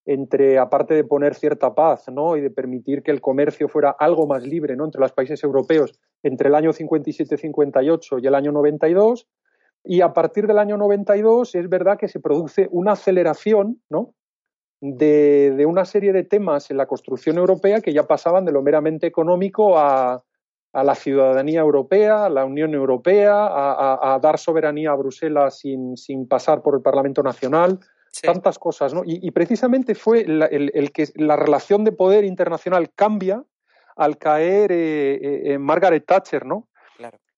entre, 0.06 0.58
aparte 0.58 0.96
de 0.96 1.04
poner 1.04 1.36
cierta 1.36 1.76
paz 1.76 2.10
¿no? 2.12 2.36
y 2.36 2.42
de 2.42 2.50
permitir 2.50 3.04
que 3.04 3.12
el 3.12 3.22
comercio 3.22 3.68
fuera 3.68 3.92
algo 3.92 4.26
más 4.26 4.44
libre 4.44 4.76
¿no? 4.76 4.86
entre 4.86 5.02
los 5.02 5.14
países 5.14 5.44
europeos 5.44 6.00
entre 6.24 6.50
el 6.50 6.56
año 6.56 6.72
57-58 6.72 8.22
y 8.22 8.28
el 8.28 8.36
año 8.36 8.52
92. 8.52 9.28
Y 9.84 10.02
a 10.02 10.14
partir 10.14 10.46
del 10.48 10.60
año 10.60 10.78
92 10.78 11.56
es 11.56 11.70
verdad 11.70 11.98
que 11.98 12.08
se 12.08 12.20
produce 12.20 12.68
una 12.72 12.94
aceleración 12.94 13.82
¿no? 13.90 14.14
de, 14.82 15.54
de 15.56 15.66
una 15.66 15.86
serie 15.86 16.14
de 16.14 16.24
temas 16.24 16.70
en 16.72 16.78
la 16.78 16.86
construcción 16.86 17.38
europea 17.38 17.82
que 17.82 17.94
ya 17.94 18.08
pasaban 18.08 18.46
de 18.46 18.52
lo 18.52 18.62
meramente 18.62 19.08
económico 19.08 19.78
a, 19.78 20.24
a 20.74 20.84
la 20.84 20.96
ciudadanía 20.96 21.62
europea, 21.62 22.26
a 22.26 22.30
la 22.30 22.46
Unión 22.46 22.74
Europea, 22.74 23.34
a, 23.34 24.14
a, 24.14 24.20
dar 24.20 24.38
soberanía 24.38 24.92
a 24.92 24.96
Bruselas 24.96 25.60
sin, 25.60 25.98
sin, 25.98 26.28
pasar 26.28 26.62
por 26.62 26.76
el 26.76 26.82
Parlamento 26.82 27.24
Nacional, 27.24 27.80
tantas 28.22 28.60
cosas, 28.60 28.94
¿no? 28.94 29.02
Y, 29.06 29.32
precisamente 29.32 29.96
fue 29.96 30.22
el, 30.22 30.92
que 30.92 31.08
la 31.16 31.36
relación 31.36 31.84
de 31.84 31.92
poder 31.92 32.24
internacional 32.24 32.92
cambia 32.94 33.44
al 33.96 34.18
caer 34.18 34.72
eh, 34.72 35.54
eh, 35.54 35.58
Margaret 35.58 36.06
Thatcher, 36.06 36.46
¿no? 36.46 36.69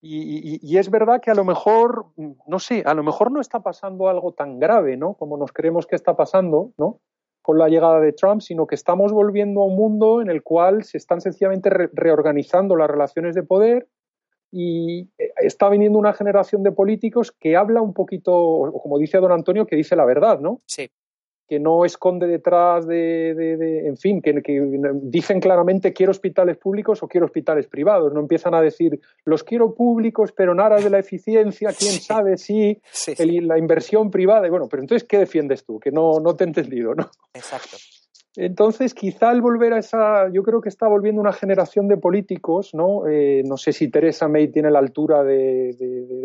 Claro. 0.01 0.59
Y, 0.63 0.77
es 0.77 0.89
verdad 0.89 1.21
que 1.21 1.29
a 1.29 1.35
lo 1.35 1.45
mejor, 1.45 2.07
no 2.47 2.59
sé, 2.59 2.83
a 2.85 2.93
lo 2.93 3.03
mejor 3.03 3.31
no 3.31 3.39
está 3.39 3.59
pasando 3.59 4.09
algo 4.09 4.33
tan 4.33 4.59
grave, 4.59 4.97
¿no? 4.97 5.13
Como 5.13 5.37
nos 5.37 5.51
creemos 5.51 5.85
que 5.85 5.95
está 5.95 6.15
pasando, 6.15 6.71
¿no? 6.77 6.99
Con 7.43 7.59
la 7.59 7.69
llegada 7.69 7.99
de 7.99 8.11
Trump, 8.11 8.41
sino 8.41 8.65
que 8.65 8.75
estamos 8.75 9.11
volviendo 9.13 9.61
a 9.61 9.65
un 9.65 9.75
mundo 9.75 10.21
en 10.21 10.29
el 10.29 10.41
cual 10.41 10.83
se 10.83 10.97
están 10.97 11.21
sencillamente 11.21 11.69
reorganizando 11.69 12.75
las 12.75 12.89
relaciones 12.89 13.35
de 13.35 13.43
poder, 13.43 13.87
y 14.51 15.09
eh, 15.17 15.31
está 15.37 15.69
viniendo 15.69 15.97
una 15.97 16.13
generación 16.13 16.61
de 16.63 16.71
políticos 16.71 17.31
que 17.31 17.55
habla 17.55 17.81
un 17.81 17.93
poquito, 17.93 18.33
como 18.83 18.99
dice 18.99 19.17
don 19.19 19.31
Antonio, 19.31 19.65
que 19.65 19.77
dice 19.77 19.95
la 19.95 20.05
verdad, 20.05 20.39
¿no? 20.39 20.61
Sí. 20.65 20.89
Que 21.51 21.59
no 21.59 21.83
esconde 21.83 22.27
detrás 22.27 22.87
de, 22.87 23.85
en 23.85 23.97
fin, 23.97 24.21
que, 24.21 24.41
dicen 25.01 25.41
claramente 25.41 25.91
quiero 25.91 26.11
hospitales 26.11 26.55
públicos 26.55 27.03
o 27.03 27.09
quiero 27.09 27.25
hospitales 27.25 27.67
privados. 27.67 28.13
No 28.13 28.21
empiezan 28.21 28.53
a 28.53 28.61
decir 28.61 29.01
los 29.25 29.43
quiero 29.43 29.75
públicos, 29.75 30.31
pero 30.31 30.53
en 30.53 30.61
aras 30.61 30.81
de 30.81 30.89
la 30.89 30.99
eficiencia, 30.99 31.73
quién 31.77 31.91
sabe 31.99 32.37
si 32.37 32.81
la 33.17 33.57
inversión 33.57 34.09
privada. 34.09 34.47
bueno, 34.49 34.69
pero 34.71 34.81
entonces, 34.81 35.05
¿qué 35.05 35.17
defiendes 35.17 35.65
tú? 35.65 35.77
Que 35.77 35.91
no, 35.91 36.21
no 36.21 36.37
te 36.37 36.45
he 36.45 36.47
entendido, 36.47 36.95
¿no? 36.95 37.09
Exacto. 37.33 37.75
Entonces, 38.37 38.93
quizá 38.93 39.29
al 39.29 39.41
volver 39.41 39.73
a 39.73 39.79
esa, 39.79 40.29
yo 40.31 40.43
creo 40.43 40.61
que 40.61 40.69
está 40.69 40.87
volviendo 40.87 41.19
una 41.19 41.33
generación 41.33 41.89
de 41.89 41.97
políticos, 41.97 42.73
¿no? 42.73 43.05
Eh, 43.07 43.43
no 43.45 43.57
sé 43.57 43.73
si 43.73 43.89
Teresa 43.89 44.29
May 44.29 44.47
tiene 44.47 44.71
la 44.71 44.79
altura 44.79 45.21
de, 45.23 45.75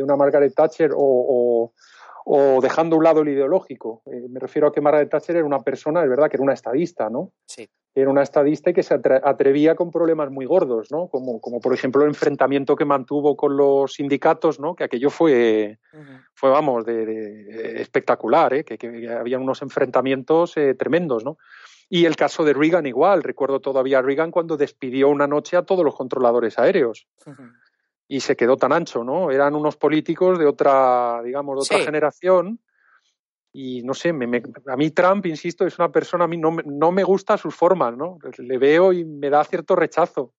una 0.01 0.15
Margaret 0.15 0.55
Thatcher 0.55 0.93
o, 0.95 1.73
dejando 2.61 2.97
a 2.97 2.99
un 2.99 3.05
lado 3.05 3.21
el 3.23 3.29
ideológico. 3.29 4.03
Eh, 4.07 4.27
me 4.29 4.41
refiero 4.41 4.67
a 4.67 4.73
que 4.73 4.81
Margaret 4.81 5.11
Thatcher 5.11 5.37
era 5.37 5.45
una 5.45 5.61
persona, 5.61 6.03
es 6.03 6.09
verdad 6.11 6.29
que 6.29 6.37
era 6.37 6.43
una 6.43 6.55
estadista, 6.55 7.09
¿no? 7.09 7.33
Sí. 7.47 7.69
Era 7.95 8.11
una 8.11 8.23
estadista 8.23 8.71
y 8.71 8.75
que 8.75 8.83
se 8.83 8.95
atrevía 8.95 9.75
con 9.75 9.91
problemas 9.91 10.31
muy 10.31 10.45
gordos, 10.45 10.91
¿no? 10.91 11.09
Como, 11.09 11.41
como 11.41 11.61
por 11.61 11.73
ejemplo 11.73 12.03
el 12.03 12.09
enfrentamiento 12.09 12.77
que 12.77 12.85
mantuvo 12.85 13.37
con 13.37 13.57
los 13.57 13.95
sindicatos, 13.95 14.61
¿no? 14.61 14.75
Que 14.75 14.85
aquello 14.85 15.09
fue, 15.09 15.79
fue 16.35 16.51
vamos, 16.51 16.85
de, 16.85 17.81
espectacular, 17.81 18.53
¿eh? 18.53 18.65
Que, 18.65 18.77
que, 18.77 19.09
había 19.09 19.39
unos 19.39 19.63
enfrentamientos 19.63 20.57
tremendos, 20.77 21.25
¿no? 21.25 21.39
Y 21.89 22.05
el 22.05 22.17
caso 22.17 22.45
de 22.45 22.53
Reagan 22.53 22.87
igual. 22.87 23.23
Recuerdo 23.23 23.61
todavía 23.61 24.01
a 24.01 24.03
Reagan 24.03 24.31
cuando 24.31 24.57
despidió 24.57 25.09
una 25.09 25.27
noche 25.27 25.57
a 25.57 25.63
todos 25.63 25.85
los 25.85 25.95
controladores 25.95 26.59
aéreos. 26.59 27.07
Y 28.09 28.21
se 28.21 28.37
quedó 28.37 28.57
tan 28.57 28.73
ancho, 28.73 29.03
¿no? 29.03 29.31
Eran 29.31 29.55
unos 29.55 29.77
políticos 29.77 30.39
de 30.39 30.47
otra, 30.47 31.21
digamos, 31.25 31.57
de 31.57 31.75
otra 31.75 31.85
generación. 31.85 32.61
Y 33.53 33.83
no 33.83 33.95
sé, 33.95 34.11
a 34.11 34.77
mí 34.77 34.91
Trump, 34.91 35.27
insisto, 35.27 35.67
es 35.67 35.79
una 35.79 35.91
persona, 35.91 36.25
a 36.25 36.29
mí 36.29 36.37
no, 36.37 36.57
no 36.65 36.93
me 36.93 37.03
gusta 37.03 37.39
sus 37.39 37.55
formas, 37.55 37.97
¿no? 37.97 38.19
Le 38.39 38.59
veo 38.59 38.93
y 38.93 39.05
me 39.05 39.31
da 39.31 39.43
cierto 39.45 39.75
rechazo. 39.75 40.35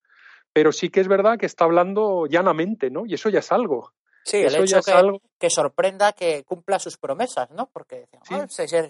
Pero 0.52 0.72
sí 0.72 0.88
que 0.88 1.00
es 1.00 1.08
verdad 1.08 1.38
que 1.38 1.46
está 1.46 1.64
hablando 1.64 2.26
llanamente, 2.26 2.90
¿no? 2.90 3.04
Y 3.06 3.14
eso 3.14 3.28
ya 3.28 3.40
es 3.40 3.52
algo. 3.52 3.92
Sí, 4.28 4.36
el 4.36 4.54
hecho 4.56 4.82
que, 4.82 5.20
que, 5.38 5.48
sorprenda 5.48 6.12
que 6.12 6.44
cumpla 6.44 6.78
sus 6.78 6.98
promesas, 6.98 7.50
¿no? 7.50 7.70
Porque 7.72 8.08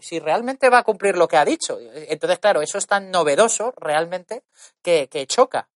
si, 0.01 0.19
realmente 0.19 0.69
va 0.69 0.79
a 0.79 0.83
cumplir 0.83 1.17
lo 1.17 1.29
que 1.29 1.37
ha 1.37 1.45
dicho. 1.45 1.79
Entonces, 1.81 2.41
claro, 2.41 2.61
eso 2.61 2.77
es 2.77 2.89
tan 2.89 3.13
novedoso 3.13 3.73
realmente 3.77 4.43
que, 4.83 5.09
choca. 5.29 5.69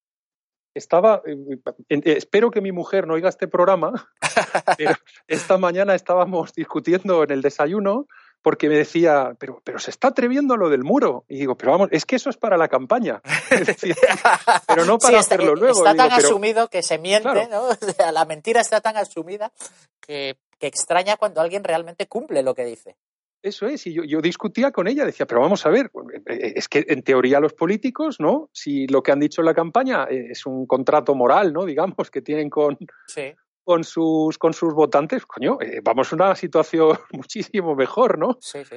Estaba, 0.74 1.22
eh, 1.26 1.58
eh, 1.88 2.02
espero 2.04 2.50
que 2.50 2.60
mi 2.60 2.72
mujer 2.72 3.06
no 3.06 3.14
oiga 3.14 3.28
este 3.28 3.48
programa, 3.48 4.08
pero 4.78 4.94
esta 5.26 5.58
mañana 5.58 5.94
estábamos 5.94 6.52
discutiendo 6.52 7.22
en 7.24 7.30
el 7.30 7.42
desayuno 7.42 8.06
porque 8.42 8.68
me 8.68 8.74
decía, 8.74 9.36
pero, 9.38 9.62
pero 9.64 9.78
se 9.78 9.90
está 9.90 10.08
atreviendo 10.08 10.54
a 10.54 10.56
lo 10.56 10.68
del 10.68 10.82
muro. 10.82 11.24
Y 11.28 11.38
digo, 11.38 11.56
pero 11.56 11.72
vamos, 11.72 11.88
es 11.92 12.04
que 12.04 12.16
eso 12.16 12.28
es 12.28 12.36
para 12.36 12.56
la 12.56 12.68
campaña. 12.68 13.22
pero 14.66 14.84
no 14.84 14.98
para 14.98 15.20
hacerlo 15.20 15.54
luego. 15.54 15.78
Está 15.78 15.94
tan 15.94 16.12
asumido 16.12 16.68
que 16.68 16.82
se 16.82 16.98
miente, 16.98 17.48
¿no? 17.48 17.68
la 18.12 18.24
mentira 18.24 18.60
está 18.60 18.80
tan 18.80 18.96
asumida 18.96 19.52
que, 20.00 20.36
extraña 20.60 21.16
cuando 21.16 21.40
alguien 21.40 21.64
realmente 21.64 22.06
cumple 22.06 22.42
lo 22.42 22.54
que 22.54 22.64
dice. 22.64 22.96
Eso 23.42 23.66
es, 23.66 23.86
y 23.86 23.92
yo, 23.92 24.04
yo, 24.04 24.20
discutía 24.20 24.70
con 24.70 24.86
ella, 24.86 25.04
decía, 25.04 25.26
pero 25.26 25.40
vamos 25.40 25.66
a 25.66 25.70
ver, 25.70 25.90
eh, 26.26 26.52
es 26.54 26.68
que 26.68 26.84
en 26.88 27.02
teoría 27.02 27.40
los 27.40 27.54
políticos, 27.54 28.20
¿no? 28.20 28.48
Si 28.52 28.86
lo 28.86 29.02
que 29.02 29.10
han 29.10 29.20
dicho 29.20 29.40
en 29.42 29.46
la 29.46 29.54
campaña 29.54 30.04
es 30.04 30.46
un 30.46 30.66
contrato 30.66 31.14
moral, 31.14 31.52
¿no? 31.52 31.64
Digamos, 31.64 32.10
que 32.10 32.22
tienen 32.22 32.48
con, 32.48 32.78
sí 33.06 33.34
con 33.64 33.84
sus, 33.84 34.38
con 34.38 34.52
sus 34.52 34.74
votantes, 34.74 35.24
coño, 35.26 35.58
eh, 35.60 35.80
vamos 35.82 36.12
a 36.12 36.16
una 36.16 36.34
situación 36.34 36.98
muchísimo 37.12 37.74
mejor, 37.74 38.18
¿no? 38.18 38.38
Sí, 38.40 38.64
sí. 38.64 38.76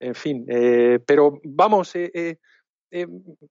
En 0.00 0.14
fin, 0.14 0.46
eh, 0.48 1.00
pero 1.04 1.40
vamos, 1.42 1.94
eh, 1.96 2.38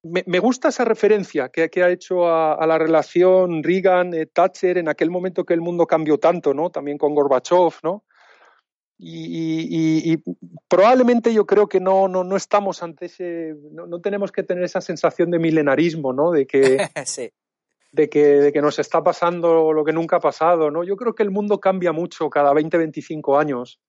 me, 0.01 0.39
gusta 0.39 0.69
esa 0.69 0.85
referencia 0.85 1.49
que, 1.49 1.69
ha 1.83 1.89
hecho 1.89 2.25
a, 2.25 2.65
la 2.65 2.77
relación 2.77 3.63
Reagan-Thatcher 3.63 4.77
en 4.77 4.87
aquel 4.87 5.11
momento 5.11 5.45
que 5.45 5.53
el 5.53 5.61
mundo 5.61 5.85
cambió 5.85 6.17
tanto, 6.17 6.53
¿no? 6.53 6.69
También 6.69 6.97
con 6.97 7.13
Gorbachev, 7.13 7.73
¿no? 7.83 8.05
Y, 8.99 10.17
probablemente 10.67 11.33
yo 11.33 11.45
creo 11.45 11.67
que 11.67 11.79
no, 11.79 12.07
no, 12.07 12.23
no 12.23 12.35
estamos 12.35 12.81
ante 12.81 13.05
ese, 13.05 13.55
no, 13.71 13.85
no, 13.85 14.01
tenemos 14.01 14.31
que 14.31 14.43
tener 14.43 14.63
esa 14.63 14.81
sensación 14.81 15.29
de 15.29 15.37
milenarismo, 15.37 16.13
¿no? 16.13 16.31
De 16.31 16.47
que, 16.47 16.77
sí 17.05 17.31
de 17.91 18.09
que, 18.09 18.23
de 18.23 18.53
que 18.53 18.61
nos 18.61 18.79
está 18.79 19.03
pasando 19.03 19.73
lo 19.73 19.83
que 19.83 19.93
nunca 19.93 20.17
ha 20.17 20.19
pasado, 20.19 20.71
¿no? 20.71 20.83
Yo 20.83 20.95
creo 20.95 21.15
que 21.15 21.23
el 21.23 21.31
mundo 21.31 21.59
cambia 21.59 21.91
mucho 21.91 22.29
cada 22.29 22.53
20, 22.53 22.77
25 22.77 23.37
años. 23.37 23.79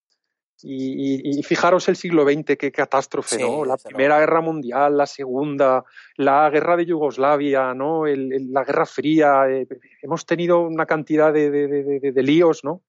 Y, 0.61 1.41
fijaros 1.45 1.89
el 1.89 1.95
siglo 1.95 2.25
XX, 2.25 2.57
qué 2.59 2.73
catástrofe, 2.73 3.39
¿no? 3.39 3.65
La 3.65 3.77
Primera 3.77 4.19
Guerra 4.19 4.41
Mundial, 4.41 4.97
la 4.97 5.07
Segunda, 5.07 5.85
la 6.17 6.51
Guerra 6.51 6.77
de 6.77 6.85
Yugoslavia, 6.85 7.75
¿no? 7.75 8.07
la 8.07 8.65
Guerra 8.65 8.85
Fría, 8.85 9.49
eh, 9.49 9.69
hemos 10.03 10.27
tenido 10.27 10.63
una 10.63 10.85
cantidad 10.85 11.33
de, 11.33 11.49
de, 11.49 12.23
líos, 12.25 12.65
¿no? 12.65 12.83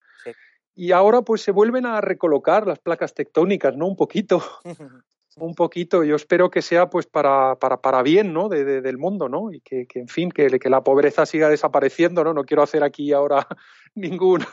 Y 0.79 0.93
ahora 0.93 1.23
pues 1.23 1.41
se 1.41 1.51
vuelven 1.51 1.85
a 1.85 1.99
recolocar 1.99 2.65
las 2.65 2.79
placas 2.79 3.13
tectónicas, 3.13 3.75
¿no? 3.75 3.85
Un 3.85 3.97
poquito. 3.97 4.41
un 5.35 5.53
poquito. 5.53 6.05
Yo 6.05 6.15
espero 6.15 6.49
que 6.49 6.61
sea 6.61 6.89
pues 6.89 7.05
para, 7.05 7.57
para, 7.57 7.81
para 7.81 8.01
bien, 8.01 8.31
¿no? 8.31 8.47
De, 8.47 8.63
del 8.79 8.97
mundo, 8.97 9.27
¿no? 9.27 9.51
Y 9.51 9.59
que, 9.59 9.87
que 9.87 9.99
en 9.99 10.07
fin, 10.07 10.31
que, 10.31 10.47
que, 10.57 10.69
la 10.69 10.81
pobreza 10.81 11.25
siga 11.25 11.49
desapareciendo, 11.49 12.23
¿no? 12.23 12.33
No 12.33 12.45
quiero 12.45 12.63
hacer 12.63 12.81
aquí 12.85 13.11
ahora 13.11 13.45
ningún 13.93 14.45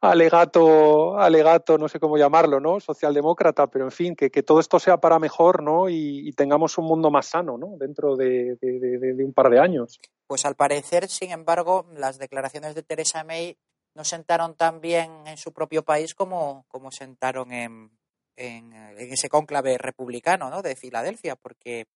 alegato, 0.00 1.18
alegato, 1.18 1.76
no 1.76 1.88
sé 1.88 1.98
cómo 1.98 2.18
llamarlo, 2.18 2.60
¿no? 2.60 2.78
Socialdemócrata, 2.78 3.66
pero 3.66 3.86
en 3.86 3.90
fin, 3.90 4.14
que, 4.14 4.30
que 4.30 4.44
todo 4.44 4.60
esto 4.60 4.78
sea 4.78 4.98
para 4.98 5.18
mejor, 5.18 5.60
¿no? 5.60 5.88
Y, 5.88 6.32
tengamos 6.36 6.78
un 6.78 6.84
mundo 6.84 7.10
más 7.10 7.26
sano, 7.26 7.58
¿no? 7.58 7.74
Dentro 7.78 8.14
de, 8.14 8.56
de 8.60 9.24
un 9.24 9.32
par 9.32 9.50
de 9.50 9.58
años. 9.58 9.98
Pues 10.28 10.46
al 10.46 10.54
parecer, 10.54 11.08
sin 11.08 11.32
embargo, 11.32 11.86
las 11.96 12.20
declaraciones 12.20 12.76
de 12.76 12.84
Teresa 12.84 13.24
May 13.24 13.58
no 13.94 14.04
sentaron 14.04 14.54
tan 14.54 14.80
bien 14.80 15.26
en 15.26 15.36
su 15.36 15.52
propio 15.52 15.84
país 15.84 16.14
como, 16.14 16.64
como 16.68 16.90
sentaron 16.90 17.52
en, 17.52 17.90
en, 18.36 18.72
ese 18.98 19.28
cónclave 19.28 19.78
republicano 19.78 20.50
¿no? 20.50 20.62
de 20.62 20.76
Filadelfia, 20.76 21.36
porque 21.36 21.86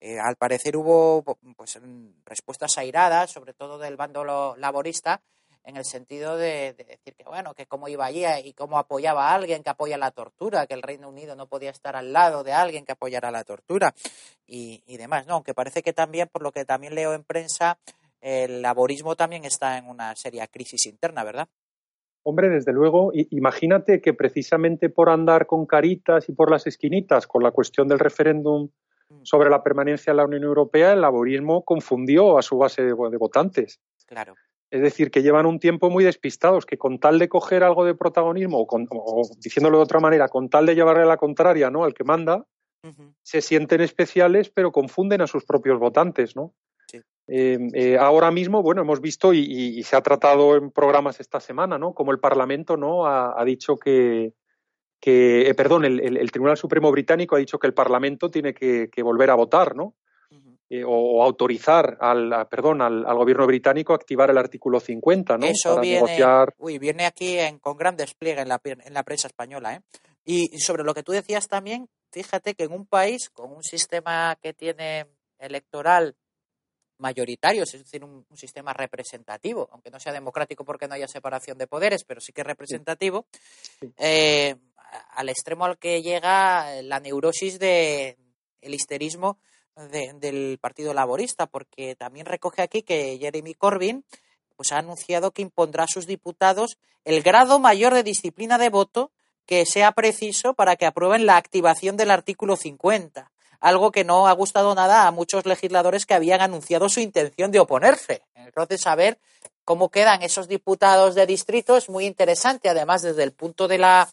eh, 0.00 0.18
al 0.18 0.36
parecer 0.36 0.76
hubo 0.76 1.22
pues, 1.56 1.78
respuestas 2.24 2.76
airadas, 2.78 3.30
sobre 3.30 3.54
todo 3.54 3.78
del 3.78 3.96
bando 3.96 4.24
laborista, 4.56 5.22
en 5.64 5.76
el 5.76 5.84
sentido 5.84 6.38
de, 6.38 6.72
decir 6.72 7.14
que, 7.14 7.24
bueno, 7.24 7.52
que 7.52 7.66
cómo 7.66 7.88
iba 7.88 8.06
allí 8.06 8.24
y 8.42 8.54
cómo 8.54 8.78
apoyaba 8.78 9.28
a 9.28 9.34
alguien 9.34 9.62
que 9.62 9.68
apoya 9.68 9.98
la 9.98 10.10
tortura, 10.12 10.66
que 10.66 10.72
el 10.72 10.80
Reino 10.80 11.10
Unido 11.10 11.36
no 11.36 11.46
podía 11.46 11.70
estar 11.70 11.94
al 11.94 12.12
lado 12.12 12.42
de 12.42 12.54
alguien 12.54 12.86
que 12.86 12.92
apoyara 12.92 13.30
la 13.30 13.44
tortura 13.44 13.94
y, 14.46 14.82
y 14.86 14.96
demás, 14.96 15.26
¿no? 15.26 15.34
Aunque 15.34 15.52
parece 15.52 15.82
que 15.82 15.92
también, 15.92 16.28
por 16.28 16.40
lo 16.40 16.52
que 16.52 16.64
también 16.64 16.94
leo 16.94 17.12
en 17.12 17.22
prensa, 17.22 17.78
el 18.20 18.62
laborismo 18.62 19.16
también 19.16 19.44
está 19.44 19.78
en 19.78 19.88
una 19.88 20.14
seria 20.16 20.46
crisis 20.46 20.86
interna, 20.86 21.24
¿verdad? 21.24 21.48
Hombre, 22.24 22.50
desde 22.50 22.72
luego, 22.72 23.10
imagínate 23.14 24.00
que 24.00 24.12
precisamente 24.12 24.90
por 24.90 25.08
andar 25.08 25.46
con 25.46 25.66
caritas 25.66 26.28
y 26.28 26.32
por 26.32 26.50
las 26.50 26.66
esquinitas 26.66 27.26
con 27.26 27.42
la 27.42 27.52
cuestión 27.52 27.88
del 27.88 27.98
referéndum 27.98 28.68
mm. 29.08 29.20
sobre 29.22 29.48
la 29.48 29.62
permanencia 29.62 30.10
en 30.10 30.18
la 30.18 30.26
Unión 30.26 30.42
Europea, 30.42 30.92
el 30.92 31.00
laborismo 31.00 31.64
confundió 31.64 32.36
a 32.36 32.42
su 32.42 32.58
base 32.58 32.82
de, 32.82 32.92
votantes. 32.92 33.80
Claro. 34.06 34.34
Es 34.70 34.82
decir, 34.82 35.10
que 35.10 35.22
llevan 35.22 35.46
un 35.46 35.58
tiempo 35.58 35.88
muy 35.88 36.04
despistados, 36.04 36.66
que 36.66 36.76
con 36.76 36.98
tal 36.98 37.18
de 37.18 37.30
coger 37.30 37.64
algo 37.64 37.86
de 37.86 37.94
protagonismo, 37.94 38.66
o, 38.68 39.22
diciéndolo 39.38 39.78
de 39.78 39.84
otra 39.84 40.00
manera, 40.00 40.28
con 40.28 40.50
tal 40.50 40.66
de 40.66 40.74
llevarle 40.74 41.04
a 41.04 41.06
la 41.06 41.16
contraria 41.16 41.70
¿no? 41.70 41.84
al 41.84 41.94
que 41.94 42.04
manda, 42.04 42.44
se 43.22 43.40
sienten 43.40 43.80
especiales, 43.80 44.50
pero 44.50 44.70
confunden 44.72 45.20
a 45.20 45.26
sus 45.26 45.44
propios 45.44 45.78
votantes, 45.78 46.36
¿no? 46.36 46.54
Eh, 47.30 47.58
eh, 47.74 47.98
ahora 47.98 48.30
mismo, 48.30 48.62
bueno, 48.62 48.80
hemos 48.80 49.02
visto 49.02 49.34
y, 49.34 49.82
se 49.82 49.96
ha 49.96 50.00
tratado 50.00 50.56
en 50.56 50.70
programas 50.70 51.20
esta 51.20 51.40
semana, 51.40 51.78
¿no? 51.78 51.92
Como 51.92 52.10
el 52.10 52.18
Parlamento, 52.18 52.76
¿no? 52.78 53.06
Ha, 53.06 53.44
dicho 53.44 53.76
que, 53.76 54.32
que 54.98 55.48
eh, 55.48 55.54
perdón, 55.54 55.84
el, 55.84 56.32
Tribunal 56.32 56.56
Supremo 56.56 56.90
británico 56.90 57.36
ha 57.36 57.38
dicho 57.38 57.58
que 57.58 57.66
el 57.66 57.74
Parlamento 57.74 58.30
tiene 58.30 58.54
que, 58.54 58.90
volver 59.02 59.30
a 59.30 59.34
votar, 59.34 59.76
¿no? 59.76 59.94
o, 60.86 61.22
autorizar 61.22 61.98
al, 62.00 62.46
perdón, 62.48 62.80
al, 62.80 63.04
gobierno 63.04 63.46
británico 63.46 63.92
a 63.92 63.96
activar 63.96 64.30
el 64.30 64.38
artículo 64.38 64.80
50, 64.80 65.36
¿no? 65.36 65.46
Eso 65.46 65.80
viene, 65.80 66.18
uy, 66.56 66.78
viene 66.78 67.04
aquí 67.04 67.38
en, 67.38 67.58
con 67.58 67.76
gran 67.76 67.96
despliegue 67.96 68.40
en 68.40 68.48
la, 68.48 68.60
en 68.64 68.94
la 68.94 69.02
prensa 69.02 69.28
española, 69.28 69.74
¿eh? 69.74 69.80
Y 70.24 70.58
sobre 70.58 70.84
lo 70.84 70.92
que 70.92 71.02
tú 71.02 71.12
decías 71.12 71.48
también, 71.48 71.88
fíjate 72.10 72.54
que 72.54 72.64
en 72.64 72.72
un 72.72 72.86
país 72.86 73.30
con 73.30 73.50
un 73.50 73.62
sistema 73.62 74.36
que 74.42 74.52
tiene 74.52 75.06
electoral 75.38 76.16
mayoritario, 76.98 77.62
es 77.62 77.72
decir, 77.72 78.04
un, 78.04 78.26
sistema 78.34 78.72
representativo, 78.72 79.68
aunque 79.72 79.90
no 79.90 79.98
sea 79.98 80.12
democrático 80.12 80.64
porque 80.64 80.86
no 80.86 80.94
haya 80.94 81.08
separación 81.08 81.58
de 81.58 81.66
poderes, 81.66 82.04
pero 82.04 82.20
sí 82.20 82.32
que 82.32 82.42
es 82.42 82.46
representativo, 82.46 83.26
eh, 83.96 84.56
al 85.14 85.28
extremo 85.28 85.64
al 85.64 85.78
que 85.78 86.02
llega 86.02 86.82
la 86.82 87.00
neurosis 87.00 87.58
de 87.58 88.16
el 88.60 88.74
histerismo 88.74 89.38
del 89.90 90.58
Partido 90.58 90.92
Laborista, 90.92 91.46
porque 91.46 91.94
también 91.94 92.26
recoge 92.26 92.62
aquí 92.62 92.82
que 92.82 93.16
Jeremy 93.18 93.54
Corbyn 93.54 94.04
pues 94.56 94.72
ha 94.72 94.78
anunciado 94.78 95.30
que 95.30 95.42
impondrá 95.42 95.84
a 95.84 95.88
sus 95.88 96.06
diputados 96.06 96.78
el 97.04 97.22
grado 97.22 97.60
mayor 97.60 97.94
de 97.94 98.02
disciplina 98.02 98.58
de 98.58 98.70
voto 98.70 99.12
que 99.46 99.64
sea 99.64 99.92
preciso 99.92 100.54
para 100.54 100.74
que 100.74 100.84
aprueben 100.84 101.26
la 101.26 101.36
activación 101.36 101.96
del 101.96 102.10
artículo 102.10 102.56
50 102.56 103.30
algo 103.60 103.90
que 103.90 104.04
no 104.04 104.28
ha 104.28 104.32
gustado 104.32 104.74
nada 104.74 105.06
a 105.06 105.10
muchos 105.10 105.46
legisladores 105.46 106.06
que 106.06 106.14
habían 106.14 106.40
anunciado 106.40 106.88
su 106.88 107.00
intención 107.00 107.50
de 107.50 107.60
oponerse. 107.60 108.22
Entonces, 108.34 108.80
saber 108.80 109.18
cómo 109.64 109.90
quedan 109.90 110.22
esos 110.22 110.48
diputados 110.48 111.14
de 111.14 111.26
distrito 111.26 111.76
es 111.76 111.88
muy 111.88 112.06
interesante, 112.06 112.68
además 112.68 113.02
desde 113.02 113.22
el 113.22 113.32
punto 113.32 113.68
de 113.68 113.78
la, 113.78 114.08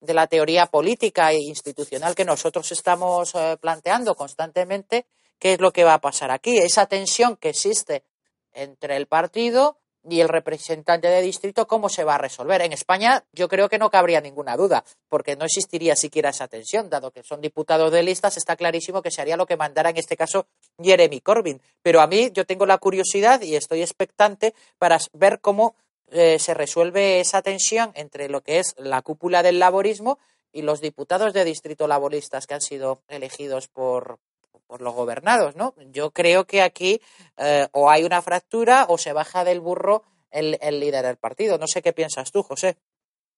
de 0.00 0.14
la 0.14 0.26
teoría 0.26 0.66
política 0.66 1.32
e 1.32 1.38
institucional 1.38 2.14
que 2.14 2.24
nosotros 2.24 2.70
estamos 2.72 3.34
eh, 3.34 3.56
planteando 3.60 4.14
constantemente, 4.14 5.06
qué 5.38 5.54
es 5.54 5.60
lo 5.60 5.72
que 5.72 5.84
va 5.84 5.94
a 5.94 6.00
pasar 6.00 6.30
aquí. 6.30 6.56
Esa 6.58 6.86
tensión 6.86 7.36
que 7.36 7.50
existe 7.50 8.04
entre 8.52 8.96
el 8.96 9.06
partido 9.06 9.78
y 10.08 10.20
el 10.20 10.28
representante 10.28 11.08
de 11.08 11.22
distrito, 11.22 11.66
¿cómo 11.66 11.88
se 11.88 12.04
va 12.04 12.16
a 12.16 12.18
resolver? 12.18 12.62
En 12.62 12.72
España 12.72 13.24
yo 13.32 13.48
creo 13.48 13.68
que 13.68 13.78
no 13.78 13.90
cabría 13.90 14.20
ninguna 14.20 14.56
duda, 14.56 14.84
porque 15.08 15.36
no 15.36 15.44
existiría 15.44 15.96
siquiera 15.96 16.30
esa 16.30 16.48
tensión, 16.48 16.90
dado 16.90 17.10
que 17.10 17.22
son 17.22 17.40
diputados 17.40 17.90
de 17.92 18.02
listas, 18.02 18.36
está 18.36 18.56
clarísimo 18.56 19.02
que 19.02 19.10
se 19.10 19.22
haría 19.22 19.36
lo 19.36 19.46
que 19.46 19.56
mandara 19.56 19.90
en 19.90 19.96
este 19.96 20.16
caso 20.16 20.46
Jeremy 20.82 21.20
Corbyn. 21.20 21.60
Pero 21.82 22.00
a 22.00 22.06
mí 22.06 22.30
yo 22.32 22.44
tengo 22.44 22.66
la 22.66 22.78
curiosidad 22.78 23.40
y 23.40 23.56
estoy 23.56 23.82
expectante 23.82 24.54
para 24.78 24.98
ver 25.12 25.40
cómo 25.40 25.74
eh, 26.10 26.38
se 26.38 26.54
resuelve 26.54 27.20
esa 27.20 27.42
tensión 27.42 27.92
entre 27.94 28.28
lo 28.28 28.42
que 28.42 28.58
es 28.58 28.74
la 28.78 29.02
cúpula 29.02 29.42
del 29.42 29.58
laborismo 29.58 30.18
y 30.52 30.62
los 30.62 30.80
diputados 30.80 31.32
de 31.32 31.44
distrito 31.44 31.88
laboristas 31.88 32.46
que 32.46 32.54
han 32.54 32.60
sido 32.60 33.00
elegidos 33.08 33.68
por, 33.68 34.18
por 34.66 34.80
los 34.80 34.94
gobernados, 34.94 35.56
¿no? 35.56 35.74
Yo 35.90 36.10
creo 36.10 36.44
que 36.44 36.62
aquí 36.62 37.00
eh, 37.36 37.68
o 37.72 37.90
hay 37.90 38.04
una 38.04 38.22
fractura 38.22 38.86
o 38.88 38.98
se 38.98 39.12
baja 39.12 39.44
del 39.44 39.60
burro 39.60 40.02
el, 40.30 40.58
líder 40.80 41.04
del 41.04 41.16
partido. 41.16 41.58
No 41.58 41.66
sé 41.66 41.82
qué 41.82 41.92
piensas 41.92 42.32
tú, 42.32 42.42
José. 42.42 42.76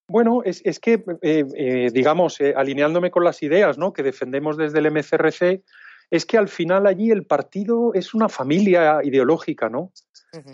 Bueno, 0.09 0.43
es, 0.45 0.63
que, 0.79 1.03
eh, 1.23 1.45
eh, 1.57 1.89
digamos, 1.93 2.39
alineándome 2.55 3.11
con 3.11 3.25
las 3.25 3.43
ideas 3.43 3.77
¿no? 3.77 3.93
que 3.93 4.03
defendemos 4.03 4.57
desde 4.57 4.79
el 4.79 4.91
MCRC, 4.91 5.63
es 6.11 6.25
que 6.25 6.39
al 6.39 6.49
final 6.49 6.87
allí 6.87 7.11
el 7.11 7.27
partido 7.27 7.93
es 7.93 8.15
una 8.15 8.29
familia 8.29 9.01
ideológica, 9.03 9.69
¿no? 9.69 9.93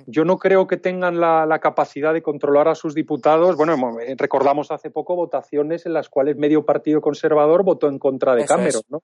Yo 0.07 0.25
no 0.25 0.39
creo 0.39 0.69
que 0.69 0.77
tengan 0.77 1.19
la, 1.19 1.45
la, 1.45 1.59
capacidad 1.59 2.13
de 2.13 2.23
controlar 2.23 2.69
a 2.69 2.77
sus 2.77 2.95
diputados. 2.95 3.57
Bueno, 3.57 3.77
recordamos 4.17 4.71
hace 4.71 4.91
poco 4.91 5.17
votaciones 5.17 5.87
en 5.87 5.93
las 5.93 6.09
cuales 6.09 6.37
medio 6.37 6.65
partido 6.65 7.01
conservador 7.01 7.65
votó 7.65 7.89
en 7.89 7.99
contra 7.99 8.37
de 8.37 8.45
Cameron, 8.45 8.83
¿no? 8.89 9.03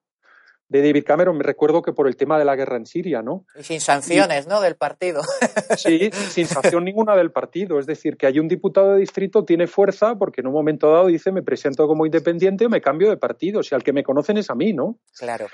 De 0.68 0.82
David 0.82 1.04
Cameron, 1.04 1.38
me 1.38 1.44
recuerdo 1.44 1.82
que 1.82 1.92
por 1.92 2.08
el 2.08 2.16
tema 2.16 2.38
de 2.38 2.44
la 2.44 2.54
guerra 2.56 2.76
en 2.76 2.86
Siria, 2.86 3.22
¿no? 3.22 3.44
Y 3.58 3.62
sin 3.62 3.80
sanciones, 3.80 4.46
¿no? 4.46 4.60
Del 4.60 4.76
partido. 4.76 5.22
Sí, 5.76 6.10
sin 6.12 6.46
sanción 6.46 6.84
ninguna 6.84 7.14
del 7.14 7.30
partido. 7.30 7.78
Es 7.78 7.86
decir, 7.86 8.16
que 8.16 8.26
hay 8.26 8.40
un 8.40 8.48
diputado 8.48 8.94
de 8.94 9.00
distrito 9.00 9.44
tiene 9.44 9.66
fuerza 9.66 10.16
porque 10.16 10.40
en 10.40 10.48
un 10.48 10.52
momento 10.52 10.90
dado 10.90 11.06
dice 11.06 11.30
me 11.30 11.42
presento 11.42 11.86
como 11.86 12.04
independiente 12.04 12.66
o 12.66 12.68
me 12.68 12.80
cambio 12.80 13.10
de 13.10 13.16
partido. 13.16 13.62
Si 13.62 13.74
al 13.74 13.84
que 13.84 13.92
me 13.92 14.02
conocen 14.02 14.38
es 14.38 14.50
a 14.50 14.54
mí, 14.54 14.72
¿no? 14.72 14.98
Claro. 15.16 15.46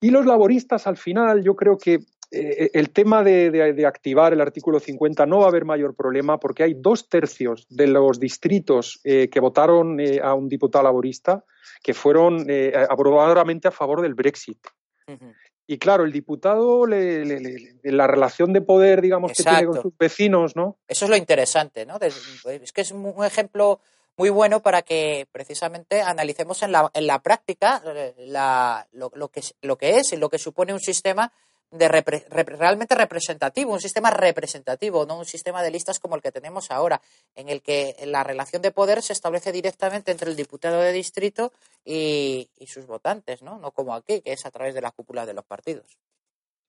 Y 0.00 0.10
los 0.10 0.26
laboristas, 0.26 0.86
al 0.86 0.96
final, 0.96 1.42
yo 1.42 1.54
creo 1.54 1.78
que 1.78 2.00
eh, 2.32 2.70
el 2.74 2.90
tema 2.90 3.24
de, 3.24 3.84
activar 3.86 4.32
el 4.32 4.40
artículo 4.40 4.78
50 4.78 5.26
no 5.26 5.40
va 5.40 5.46
a 5.46 5.48
haber 5.48 5.64
mayor 5.64 5.96
problema 5.96 6.38
porque 6.38 6.62
hay 6.62 6.74
dos 6.74 7.08
tercios 7.08 7.66
de 7.68 7.88
los 7.88 8.20
distritos 8.20 9.00
eh, 9.02 9.28
que 9.28 9.40
votaron 9.40 9.98
eh, 9.98 10.20
a 10.22 10.34
un 10.34 10.48
diputado 10.48 10.84
laborista 10.84 11.44
que 11.82 11.94
fueron 11.94 12.46
abrumadoramente 12.88 13.68
a 13.68 13.70
favor 13.70 14.02
del 14.02 14.14
Brexit. 14.14 14.58
Y 15.66 15.78
claro, 15.78 16.04
el 16.04 16.12
diputado, 16.12 16.84
la 16.86 18.06
relación 18.06 18.52
de 18.52 18.60
poder, 18.60 19.00
digamos, 19.00 19.32
que 19.32 19.42
tiene 19.42 19.66
con 19.66 19.80
sus 19.80 19.96
vecinos, 19.96 20.56
¿no? 20.56 20.76
Eso 20.88 21.04
es 21.04 21.10
lo 21.10 21.16
interesante, 21.16 21.86
¿no? 21.86 21.98
Es 22.00 22.72
que 22.72 22.80
es 22.80 22.90
un 22.90 23.24
ejemplo 23.24 23.80
muy 24.16 24.30
bueno 24.30 24.60
para 24.60 24.82
que 24.82 25.26
precisamente 25.32 26.02
analicemos 26.02 26.62
en 26.62 26.72
la, 26.72 26.90
en 26.92 27.06
la 27.06 27.22
práctica 27.22 27.82
lo, 28.92 29.10
lo, 29.14 29.28
que, 29.28 29.42
lo 29.62 29.78
que 29.78 29.96
es 29.96 30.12
y 30.12 30.16
lo 30.16 30.28
que 30.28 30.38
supone 30.38 30.74
un 30.74 30.80
sistema 30.80 31.32
de 31.70 31.88
realmente 31.88 32.94
representativo, 32.94 33.72
un 33.72 33.80
sistema 33.80 34.10
representativo, 34.10 35.06
no 35.06 35.18
un 35.18 35.24
sistema 35.24 35.62
de 35.62 35.70
listas 35.70 35.98
como 36.00 36.16
el 36.16 36.22
que 36.22 36.32
tenemos 36.32 36.70
ahora, 36.70 37.00
en 37.36 37.48
el 37.48 37.62
que 37.62 37.96
la 38.06 38.24
relación 38.24 38.62
de 38.62 38.72
poder 38.72 39.02
se 39.02 39.12
establece 39.12 39.52
directamente 39.52 40.10
entre 40.10 40.30
el 40.30 40.36
diputado 40.36 40.80
de 40.80 40.92
distrito 40.92 41.52
y, 41.84 42.48
y 42.58 42.66
sus 42.66 42.86
votantes, 42.86 43.42
¿no? 43.42 43.58
no 43.58 43.70
como 43.70 43.94
aquí, 43.94 44.20
que 44.20 44.32
es 44.32 44.44
a 44.46 44.50
través 44.50 44.74
de 44.74 44.82
la 44.82 44.90
cúpula 44.90 45.26
de 45.26 45.34
los 45.34 45.44
partidos 45.44 45.98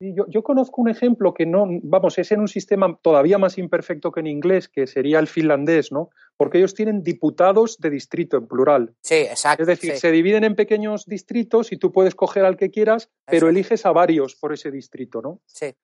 yo, 0.01 0.43
conozco 0.43 0.81
un 0.81 0.89
ejemplo 0.89 1.33
que 1.33 1.45
no, 1.45 1.67
vamos, 1.83 2.17
es 2.17 2.31
en 2.31 2.39
un 2.39 2.47
sistema 2.47 2.97
todavía 3.01 3.37
más 3.37 3.57
imperfecto 3.57 4.11
que 4.11 4.21
en 4.21 4.27
inglés, 4.27 4.67
que 4.67 4.87
sería 4.87 5.19
el 5.19 5.27
finlandés, 5.27 5.91
¿no? 5.91 6.09
Porque 6.37 6.57
ellos 6.57 6.73
tienen 6.73 7.03
diputados 7.03 7.77
de 7.77 7.91
distrito 7.91 8.37
en 8.37 8.47
plural. 8.47 8.95
Sí, 9.01 9.15
exacto. 9.15 9.61
Es 9.61 9.67
decir, 9.67 9.95
se 9.97 10.11
dividen 10.11 10.43
en 10.43 10.55
pequeños 10.55 11.05
distritos 11.05 11.71
y 11.71 11.77
tú 11.77 11.91
puedes 11.91 12.15
coger 12.15 12.45
al 12.45 12.57
que 12.57 12.71
quieras, 12.71 13.11
pero 13.25 13.47
eliges 13.47 13.85
a 13.85 13.91
varios 13.91 14.35
por 14.35 14.53
ese 14.53 14.71
distrito, 14.71 15.21
¿no? 15.21 15.39
Sí. 15.45 15.75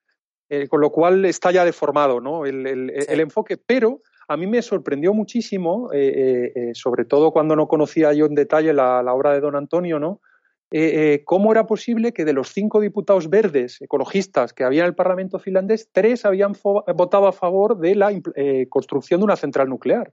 Eh, 0.50 0.68
con 0.68 0.82
lo 0.82 0.92
cual 0.92 1.26
está 1.26 1.52
ya 1.52 1.64
deformado, 1.64 2.20
¿no? 2.20 2.46
El, 2.46 3.20
enfoque, 3.20 3.58
pero 3.58 4.02
a 4.28 4.36
mí 4.36 4.48
me 4.48 4.62
sorprendió 4.62 5.14
muchísimo, 5.14 5.92
eh, 5.94 6.54
eh, 6.56 6.72
sobre 6.74 7.06
todo 7.06 7.32
cuando 7.32 7.56
no 7.56 7.68
conocía 7.68 8.14
yo 8.14 8.26
en 8.26 8.34
detalle 8.34 8.74
la, 8.74 9.04
la 9.04 9.14
obra 9.14 9.34
de 9.34 9.42
Don 9.42 9.56
Antonio, 9.56 10.00
¿no? 10.00 10.22
Eh, 10.70 11.14
eh, 11.14 11.24
cómo 11.24 11.54
era 11.54 11.66
posible 11.66 12.12
que 12.12 12.26
de 12.26 12.34
los 12.34 12.52
cinco 12.52 12.82
diputados 12.82 13.30
verdes 13.30 13.82
ecologistas 13.82 14.52
que 14.52 14.66
había 14.66 14.82
en 14.82 14.88
el 14.88 14.96
Parlamento 14.96 15.40
finlandés, 15.40 15.90
tres 15.94 16.26
habían 16.26 16.54
votado 16.62 17.28
a 17.28 17.32
favor 17.32 17.78
de 17.78 17.96
la 17.96 18.12
eh, 18.36 18.68
construcción 18.68 19.22
de 19.22 19.26
una 19.26 19.38
central 19.38 19.70
nuclear. 19.70 20.12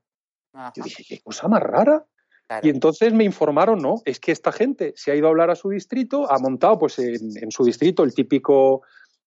Yo 0.77 0.85
dije, 0.85 1.05
qué 1.09 1.21
cosa 1.21 1.49
más 1.49 1.61
rara. 1.61 2.05
Y 2.63 2.69
entonces 2.69 3.13
me 3.13 3.25
informaron, 3.25 3.81
no, 3.81 3.97
es 4.05 4.21
que 4.21 4.31
esta 4.31 4.53
gente 4.53 4.93
se 4.97 5.11
ha 5.11 5.17
ido 5.17 5.27
a 5.27 5.31
hablar 5.31 5.51
a 5.51 5.57
su 5.57 5.71
distrito, 5.71 6.31
ha 6.31 6.39
montado 6.39 6.79
pues 6.79 6.99
en, 7.01 7.51
su 7.51 7.65
distrito 7.65 8.05
el 8.05 8.15
típico, 8.15 8.83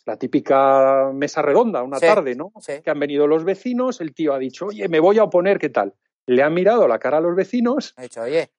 la 0.06 0.18
típica 0.18 1.12
mesa 1.14 1.42
redonda 1.42 1.84
una 1.84 2.00
tarde, 2.00 2.36
¿no? 2.36 2.54
Que 2.66 2.90
han 2.90 3.00
venido 3.00 3.28
los 3.28 3.44
vecinos, 3.44 4.00
el 4.00 4.14
tío 4.14 4.34
ha 4.34 4.40
dicho, 4.40 4.68
oye, 4.68 4.88
me 4.88 5.02
voy 5.02 5.18
a 5.18 5.24
oponer, 5.24 5.58
¿qué 5.58 5.70
tal? 5.70 5.94
Le 6.28 6.44
han 6.44 6.54
mirado 6.54 6.88
la 6.88 7.00
cara 7.00 7.18
a 7.18 7.22
los 7.22 7.36
vecinos. 7.36 7.94
Ha 7.98 8.04
dicho, 8.04 8.22
oye 8.22 8.52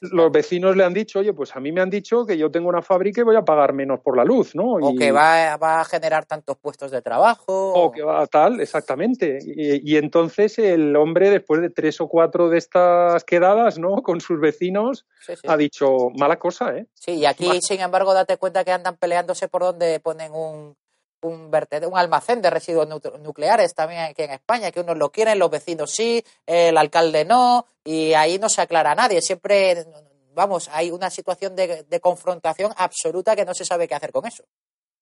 los 0.00 0.30
vecinos 0.30 0.76
le 0.76 0.84
han 0.84 0.94
dicho, 0.94 1.18
oye, 1.18 1.32
pues 1.32 1.54
a 1.56 1.60
mí 1.60 1.72
me 1.72 1.80
han 1.80 1.90
dicho 1.90 2.24
que 2.24 2.36
yo 2.36 2.50
tengo 2.50 2.68
una 2.68 2.82
fábrica 2.82 3.20
y 3.20 3.24
voy 3.24 3.36
a 3.36 3.44
pagar 3.44 3.72
menos 3.72 4.00
por 4.00 4.16
la 4.16 4.24
luz, 4.24 4.54
¿no? 4.54 4.74
O 4.74 4.94
que 4.94 5.12
va, 5.12 5.56
va, 5.56 5.80
a 5.80 5.84
generar 5.84 6.26
tantos 6.26 6.56
puestos 6.58 6.90
de 6.90 7.02
trabajo. 7.02 7.72
O 7.72 7.90
que 7.90 8.02
va 8.02 8.22
a 8.22 8.26
tal, 8.26 8.60
exactamente. 8.60 9.38
Y, 9.42 9.92
y, 9.92 9.96
entonces 9.96 10.58
el 10.58 10.94
hombre, 10.96 11.30
después 11.30 11.60
de 11.60 11.70
tres 11.70 12.00
o 12.00 12.08
cuatro 12.08 12.48
de 12.48 12.58
estas 12.58 13.24
quedadas, 13.24 13.78
¿no? 13.78 14.02
Con 14.02 14.20
sus 14.20 14.40
vecinos, 14.40 15.06
sí, 15.20 15.34
sí. 15.36 15.42
ha 15.46 15.56
dicho, 15.56 16.10
mala 16.16 16.38
cosa, 16.38 16.76
¿eh? 16.76 16.86
Sí, 16.94 17.12
y 17.12 17.26
aquí, 17.26 17.48
Mal. 17.48 17.60
sin 17.62 17.80
embargo, 17.80 18.14
date 18.14 18.36
cuenta 18.36 18.64
que 18.64 18.72
andan 18.72 18.96
peleándose 18.96 19.48
por 19.48 19.62
donde 19.62 20.00
ponen 20.00 20.32
un, 20.32 20.76
un, 21.22 21.50
un 21.52 21.98
almacén 21.98 22.42
de 22.42 22.50
residuos 22.50 22.88
nucleares 23.20 23.74
también 23.74 24.02
aquí 24.02 24.22
en 24.22 24.32
España, 24.32 24.70
que 24.70 24.80
unos 24.80 24.96
lo 24.96 25.10
quieren, 25.10 25.38
los 25.38 25.50
vecinos 25.50 25.90
sí, 25.92 26.24
el 26.46 26.76
alcalde 26.76 27.24
no, 27.24 27.66
y 27.84 28.12
ahí 28.14 28.38
no 28.38 28.48
se 28.48 28.62
aclara 28.62 28.94
nadie. 28.94 29.20
Siempre, 29.20 29.86
vamos, 30.34 30.68
hay 30.72 30.90
una 30.90 31.10
situación 31.10 31.56
de, 31.56 31.84
de 31.84 32.00
confrontación 32.00 32.72
absoluta 32.76 33.36
que 33.36 33.44
no 33.44 33.54
se 33.54 33.64
sabe 33.64 33.88
qué 33.88 33.94
hacer 33.94 34.12
con 34.12 34.26
eso. 34.26 34.44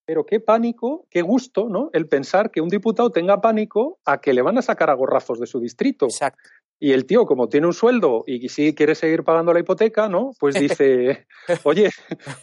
Pero 0.05 0.25
qué 0.25 0.41
pánico, 0.41 1.07
qué 1.11 1.21
gusto, 1.21 1.69
¿no? 1.69 1.91
El 1.93 2.09
pensar 2.09 2.51
que 2.51 2.63
un 2.63 2.71
diputado 2.71 3.11
tenga 3.11 3.43
pánico 3.43 3.99
a 4.07 4.23
que 4.23 4.33
le 4.33 4.41
van 4.41 4.57
a 4.57 4.63
sacar 4.63 4.89
a 4.89 4.95
gorrazos 4.95 5.39
de 5.39 5.47
su 5.47 5.61
distrito. 5.61 6.07
Exacto. 6.07 6.49
Y 6.81 6.93
el 6.93 7.07
tío, 7.07 7.27
como 7.27 7.49
tiene 7.49 7.67
un 7.67 7.73
sueldo 7.73 8.23
y 8.27 8.49
si 8.49 8.75
quiere 8.75 8.95
seguir 8.95 9.25
pagando 9.25 9.53
la 9.53 9.61
hipoteca, 9.61 10.09
¿no? 10.09 10.31
Pues 10.39 10.55
dice, 10.79 11.27
oye, 11.65 11.91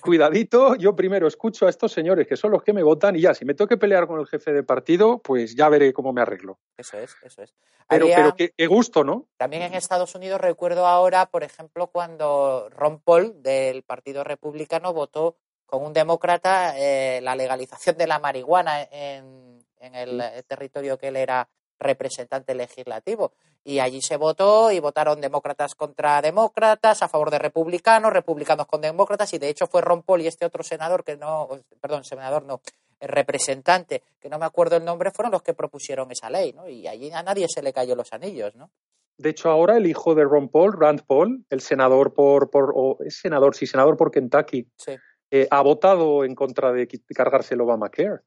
cuidadito, 0.02 0.76
yo 0.76 0.96
primero 0.96 1.28
escucho 1.28 1.68
a 1.68 1.70
estos 1.70 1.94
señores 1.94 2.28
que 2.28 2.36
son 2.36 2.52
los 2.52 2.62
que 2.62 2.74
me 2.74 2.84
votan 2.84 3.16
y 3.16 3.22
ya, 3.22 3.34
si 3.34 3.46
me 3.46 3.54
tengo 3.54 3.70
que 3.70 3.78
pelear 3.78 4.08
con 4.08 4.20
el 4.20 4.28
jefe 4.28 4.52
de 4.52 4.64
partido, 4.64 5.20
pues 5.20 5.56
ya 5.56 5.70
veré 5.70 5.94
cómo 5.94 6.12
me 6.12 6.22
arreglo. 6.22 6.60
Eso 6.78 6.98
es, 6.98 7.16
eso 7.24 7.44
es. 7.44 7.54
Pero, 7.88 8.06
Había, 8.06 8.16
pero 8.18 8.36
qué, 8.36 8.52
qué, 8.58 8.68
gusto, 8.68 9.04
¿no? 9.04 9.28
También 9.38 9.62
en 9.62 9.74
Estados 9.74 10.16
Unidos 10.16 10.42
recuerdo 10.42 10.86
ahora, 10.86 11.28
por 11.28 11.44
ejemplo, 11.44 11.88
cuando 11.88 12.68
Ron 12.72 13.00
Paul 13.00 13.42
del 13.42 13.84
Partido 13.84 14.24
Republicano 14.24 14.92
votó 14.92 15.38
con 15.66 15.84
un 15.84 15.94
demócrata 15.94 16.78
eh, 16.78 17.22
la 17.22 17.36
legalización 17.36 17.96
de 17.98 18.08
la 18.08 18.20
marihuana 18.20 18.84
en, 18.84 19.64
en 19.80 19.96
el 19.96 20.22
territorio 20.48 20.98
que 20.98 21.08
él 21.08 21.16
era 21.16 21.48
representante 21.80 22.56
legislativo. 22.56 23.34
Y 23.68 23.80
allí 23.80 24.00
se 24.00 24.16
votó 24.16 24.72
y 24.72 24.80
votaron 24.80 25.20
demócratas 25.20 25.74
contra 25.74 26.22
demócratas, 26.22 27.02
a 27.02 27.10
favor 27.10 27.32
de 27.32 27.40
republicanos, 27.40 28.14
republicanos 28.14 28.68
con 28.68 28.80
demócratas, 28.80 29.34
y 29.34 29.40
de 29.40 29.50
hecho 29.50 29.66
fue 29.66 29.82
Ron 29.82 30.04
Paul 30.04 30.22
y 30.22 30.28
este 30.28 30.46
otro 30.46 30.64
senador 30.64 31.04
que 31.04 31.18
no, 31.18 31.50
perdón, 31.82 32.04
senador 32.04 32.44
no, 32.44 32.62
el 33.00 33.10
representante, 33.10 34.04
que 34.20 34.30
no 34.30 34.38
me 34.38 34.46
acuerdo 34.46 34.78
el 34.78 34.86
nombre, 34.86 35.10
fueron 35.10 35.32
los 35.32 35.42
que 35.42 35.56
propusieron 35.56 36.12
esa 36.12 36.30
ley, 36.30 36.54
¿no? 36.54 36.70
Y 36.70 36.88
allí 36.88 37.12
a 37.12 37.24
nadie 37.24 37.48
se 37.50 37.64
le 37.64 37.74
cayó 37.74 37.96
los 37.96 38.14
anillos, 38.14 38.56
¿no? 38.56 38.70
De 39.18 39.30
hecho, 39.30 39.50
ahora 39.50 39.78
el 39.78 39.88
hijo 39.88 40.14
de 40.14 40.26
Ron 40.26 40.50
Paul, 40.50 40.74
Rand 40.74 41.02
Paul, 41.08 41.46
el 41.50 41.62
senador 41.62 42.14
por, 42.14 42.50
por 42.50 42.74
o 42.76 42.98
es 43.04 43.18
senador, 43.18 43.56
sí, 43.56 43.66
senador 43.66 43.98
por 43.98 44.12
Kentucky, 44.12 44.68
sí. 44.78 44.92
eh, 45.32 45.48
ha 45.50 45.62
votado 45.62 46.24
en 46.24 46.36
contra 46.36 46.72
de 46.72 46.88
cargarse 47.16 47.56
el 47.56 47.62
Obamacare. 47.62 48.20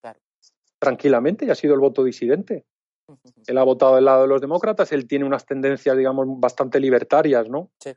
Claro. 0.00 0.18
Tranquilamente 0.78 1.44
y 1.44 1.50
ha 1.50 1.54
sido 1.54 1.74
el 1.74 1.80
voto 1.80 2.02
disidente. 2.02 2.64
Él 3.46 3.58
ha 3.58 3.62
votado 3.62 3.96
del 3.96 4.04
lado 4.04 4.22
de 4.22 4.28
los 4.28 4.40
demócratas, 4.40 4.92
él 4.92 5.06
tiene 5.06 5.24
unas 5.24 5.46
tendencias, 5.46 5.96
digamos, 5.96 6.26
bastante 6.38 6.80
libertarias, 6.80 7.48
¿no? 7.48 7.70
Sí. 7.78 7.92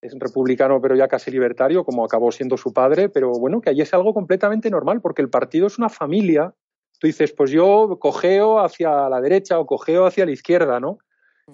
Es 0.00 0.16
republicano, 0.18 0.80
pero 0.80 0.96
ya 0.96 1.06
casi 1.06 1.30
libertario, 1.30 1.84
como 1.84 2.04
acabó 2.04 2.32
siendo 2.32 2.56
su 2.56 2.72
padre, 2.72 3.08
pero 3.08 3.30
bueno, 3.30 3.60
que 3.60 3.70
allí 3.70 3.82
es 3.82 3.94
algo 3.94 4.12
completamente 4.12 4.68
normal, 4.68 5.00
porque 5.00 5.22
el 5.22 5.30
partido 5.30 5.68
es 5.68 5.78
una 5.78 5.88
familia. 5.88 6.52
Tú 6.98 7.06
dices, 7.06 7.32
pues 7.32 7.52
yo 7.52 7.98
cogeo 8.00 8.58
hacia 8.58 9.08
la 9.08 9.20
derecha 9.20 9.60
o 9.60 9.66
cogeo 9.66 10.06
hacia 10.06 10.26
la 10.26 10.32
izquierda, 10.32 10.80
¿no? 10.80 10.98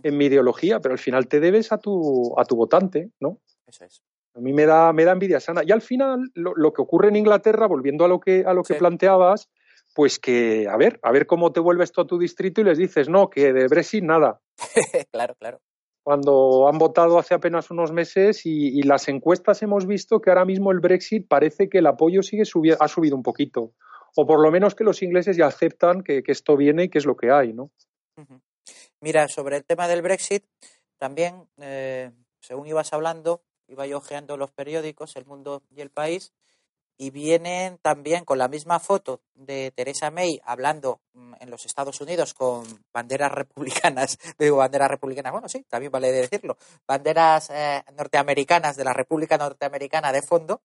En 0.02 0.16
mi 0.16 0.26
ideología, 0.26 0.80
pero 0.80 0.94
al 0.94 0.98
final 0.98 1.28
te 1.28 1.40
debes 1.40 1.72
a 1.72 1.78
tu, 1.78 2.34
a 2.38 2.44
tu 2.44 2.56
votante, 2.56 3.10
¿no? 3.20 3.38
Eso 3.66 3.84
es. 3.84 4.02
A 4.34 4.40
mí 4.40 4.52
me 4.52 4.66
da, 4.66 4.92
me 4.92 5.04
da 5.04 5.12
envidia 5.12 5.40
sana. 5.40 5.62
Y 5.66 5.72
al 5.72 5.82
final, 5.82 6.30
lo, 6.34 6.54
lo 6.54 6.72
que 6.72 6.80
ocurre 6.80 7.08
en 7.08 7.16
Inglaterra, 7.16 7.66
volviendo 7.66 8.04
a 8.04 8.08
lo 8.08 8.20
que, 8.20 8.44
a 8.46 8.54
lo 8.54 8.62
que 8.62 8.74
sí. 8.74 8.78
planteabas, 8.78 9.50
pues 9.98 10.20
que, 10.20 10.68
a 10.70 10.76
ver, 10.76 11.00
a 11.02 11.10
ver 11.10 11.26
cómo 11.26 11.50
te 11.50 11.58
vuelves 11.58 11.90
tú 11.90 12.00
a 12.00 12.06
tu 12.06 12.20
distrito 12.20 12.60
y 12.60 12.64
les 12.64 12.78
dices, 12.78 13.08
no, 13.08 13.28
que 13.28 13.52
de 13.52 13.66
Brexit 13.66 14.04
nada. 14.04 14.40
claro, 15.12 15.34
claro. 15.34 15.60
Cuando 16.04 16.68
han 16.68 16.78
votado 16.78 17.18
hace 17.18 17.34
apenas 17.34 17.72
unos 17.72 17.90
meses 17.90 18.46
y, 18.46 18.78
y, 18.78 18.82
las 18.82 19.08
encuestas 19.08 19.60
hemos 19.64 19.88
visto 19.88 20.20
que 20.20 20.30
ahora 20.30 20.44
mismo 20.44 20.70
el 20.70 20.78
Brexit 20.78 21.26
parece 21.26 21.68
que 21.68 21.78
el 21.78 21.86
apoyo 21.88 22.22
sigue 22.22 22.44
subi 22.44 22.70
ha 22.78 22.86
subido 22.86 23.16
un 23.16 23.24
poquito. 23.24 23.72
O 24.14 24.24
por 24.24 24.40
lo 24.40 24.52
menos 24.52 24.76
que 24.76 24.84
los 24.84 25.02
ingleses 25.02 25.36
ya 25.36 25.46
aceptan 25.46 26.04
que, 26.04 26.22
que 26.22 26.30
esto 26.30 26.56
viene 26.56 26.84
y 26.84 26.90
que 26.90 26.98
es 26.98 27.04
lo 27.04 27.16
que 27.16 27.32
hay, 27.32 27.52
¿no? 27.52 27.72
Uh 28.16 28.22
-huh. 28.22 28.40
Mira, 29.00 29.26
sobre 29.26 29.56
el 29.56 29.64
tema 29.64 29.88
del 29.88 30.02
Brexit, 30.02 30.44
también, 30.96 31.48
eh, 31.60 32.12
según 32.38 32.68
ibas 32.68 32.92
hablando, 32.92 33.42
iba 33.66 33.84
yo 33.84 33.98
ojeando 33.98 34.36
los 34.36 34.52
periódicos, 34.52 35.16
El 35.16 35.26
Mundo 35.26 35.64
y 35.70 35.80
El 35.80 35.90
País, 35.90 36.32
y 36.98 37.10
vienen 37.10 37.78
también 37.78 38.24
con 38.24 38.38
la 38.38 38.48
misma 38.48 38.80
foto 38.80 39.20
de 39.34 39.70
Teresa 39.70 40.10
May 40.10 40.40
hablando 40.44 41.00
mm, 41.14 41.34
en 41.40 41.50
los 41.50 41.64
Estados 41.64 42.00
Unidos 42.00 42.34
con 42.34 42.66
banderas 42.92 43.30
republicanas, 43.30 44.18
digo 44.38 44.56
banderas 44.56 44.90
republicanas, 44.90 45.32
bueno, 45.32 45.48
sí, 45.48 45.64
también 45.68 45.92
vale 45.92 46.10
decirlo, 46.10 46.58
banderas 46.86 47.50
eh, 47.50 47.84
norteamericanas 47.96 48.76
de 48.76 48.84
la 48.84 48.92
República 48.92 49.38
Norteamericana 49.38 50.12
de 50.12 50.22
fondo, 50.22 50.60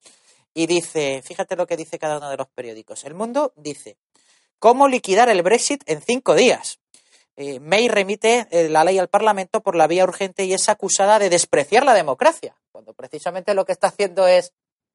y 0.55 0.67
dice, 0.67 1.21
fíjate 1.23 1.55
lo 1.55 1.67
que 1.67 1.77
dice 1.77 1.97
cada 1.97 2.17
uno 2.17 2.29
de 2.29 2.37
los 2.37 2.47
periódicos. 2.47 3.03
El 3.05 3.15
Mundo 3.15 3.53
dice, 3.55 3.97
¿cómo 4.59 4.87
liquidar 4.87 5.29
el 5.29 5.41
Brexit 5.41 5.83
en 5.87 6.01
cinco 6.01 6.35
días? 6.35 6.79
Eh, 7.35 7.59
May 7.59 7.87
remite 7.87 8.47
eh, 8.51 8.69
la 8.69 8.83
ley 8.83 8.99
al 8.99 9.07
Parlamento 9.07 9.61
por 9.61 9.75
la 9.75 9.87
vía 9.87 10.03
urgente 10.03 10.45
y 10.45 10.53
es 10.53 10.69
acusada 10.69 11.17
de 11.17 11.29
despreciar 11.29 11.83
la 11.83 11.95
democracia, 11.95 12.55
cuando 12.71 12.93
precisamente 12.93 13.55
lo 13.55 13.65
que 13.65 13.71
está 13.71 13.87
haciendo 13.87 14.27
es 14.27 14.53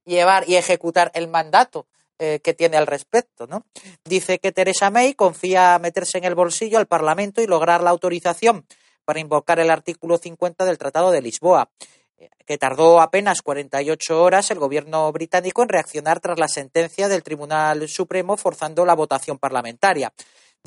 llevar 0.09 0.49
y 0.49 0.57
ejecutar 0.57 1.11
el 1.15 1.29
mandato 1.29 1.87
eh, 2.19 2.41
que 2.43 2.53
tiene 2.53 2.77
al 2.77 2.89
respecto. 2.89 3.47
¿no? 3.47 3.65
Dice 4.05 4.41
que 4.41 4.51
Teresa 4.51 4.91
May 4.91 5.15
confía 5.15 5.79
meterse 5.79 6.19
en 6.19 6.25
el 6.25 6.35
bolsillo 6.35 6.79
al 6.79 6.87
Parlamento 6.87 7.41
y 7.41 7.47
lograr 7.47 7.83
la 7.83 7.91
autorización 7.91 8.67
para 9.05 9.21
invocar 9.21 9.61
el 9.61 9.71
artículo 9.71 10.19
50 10.19 10.65
del 10.65 10.79
Tratado 10.79 11.13
de 11.13 11.23
Lisboa, 11.23 11.71
eh, 12.19 12.29
que 12.45 12.59
tardó 12.59 13.01
apenas 13.01 13.41
48 13.43 14.21
horas 14.21 14.51
el 14.51 14.59
gobierno 14.59 15.13
británico 15.13 15.63
en 15.63 15.69
reaccionar 15.69 16.19
tras 16.19 16.41
la 16.41 16.49
sentencia 16.49 17.07
del 17.07 17.23
Tribunal 17.23 17.89
Supremo 17.89 18.37
forzando 18.37 18.85
la 18.85 18.95
votación 18.95 19.39
parlamentaria. 19.39 20.13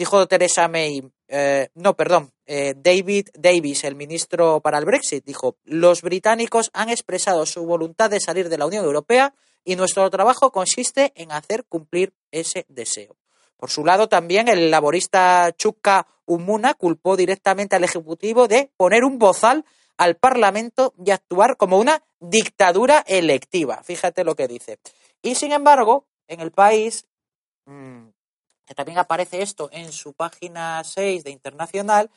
Dijo 0.01 0.27
Teresa 0.27 0.67
May, 0.67 1.03
eh, 1.27 1.69
no, 1.75 1.95
perdón, 1.95 2.31
eh, 2.47 2.73
David 2.75 3.27
Davis, 3.35 3.83
el 3.83 3.93
ministro 3.93 4.59
para 4.59 4.79
el 4.79 4.85
Brexit, 4.85 5.23
dijo, 5.23 5.57
los 5.63 6.01
británicos 6.01 6.71
han 6.73 6.89
expresado 6.89 7.45
su 7.45 7.63
voluntad 7.67 8.09
de 8.09 8.19
salir 8.19 8.49
de 8.49 8.57
la 8.57 8.65
Unión 8.65 8.83
Europea 8.83 9.35
y 9.63 9.75
nuestro 9.75 10.09
trabajo 10.09 10.51
consiste 10.51 11.13
en 11.13 11.31
hacer 11.31 11.65
cumplir 11.65 12.15
ese 12.31 12.65
deseo. 12.67 13.15
Por 13.57 13.69
su 13.69 13.85
lado, 13.85 14.09
también 14.09 14.47
el 14.47 14.71
laborista 14.71 15.53
Chuka 15.55 16.07
Umuna 16.25 16.73
culpó 16.73 17.15
directamente 17.15 17.75
al 17.75 17.83
Ejecutivo 17.83 18.47
de 18.47 18.71
poner 18.77 19.03
un 19.03 19.19
bozal 19.19 19.65
al 19.97 20.15
Parlamento 20.15 20.95
y 21.05 21.11
actuar 21.11 21.57
como 21.57 21.77
una 21.77 22.01
dictadura 22.19 23.03
electiva. 23.05 23.83
Fíjate 23.83 24.23
lo 24.23 24.35
que 24.35 24.47
dice. 24.47 24.79
Y 25.21 25.35
sin 25.35 25.51
embargo, 25.51 26.07
en 26.27 26.39
el 26.39 26.49
país, 26.49 27.05
mmm, 27.67 28.07
también 28.75 28.97
aparece 28.97 29.41
esto 29.41 29.69
en 29.71 29.91
su 29.91 30.13
página 30.13 30.83
6 30.83 31.23
de 31.23 31.31
Internacional, 31.31 32.09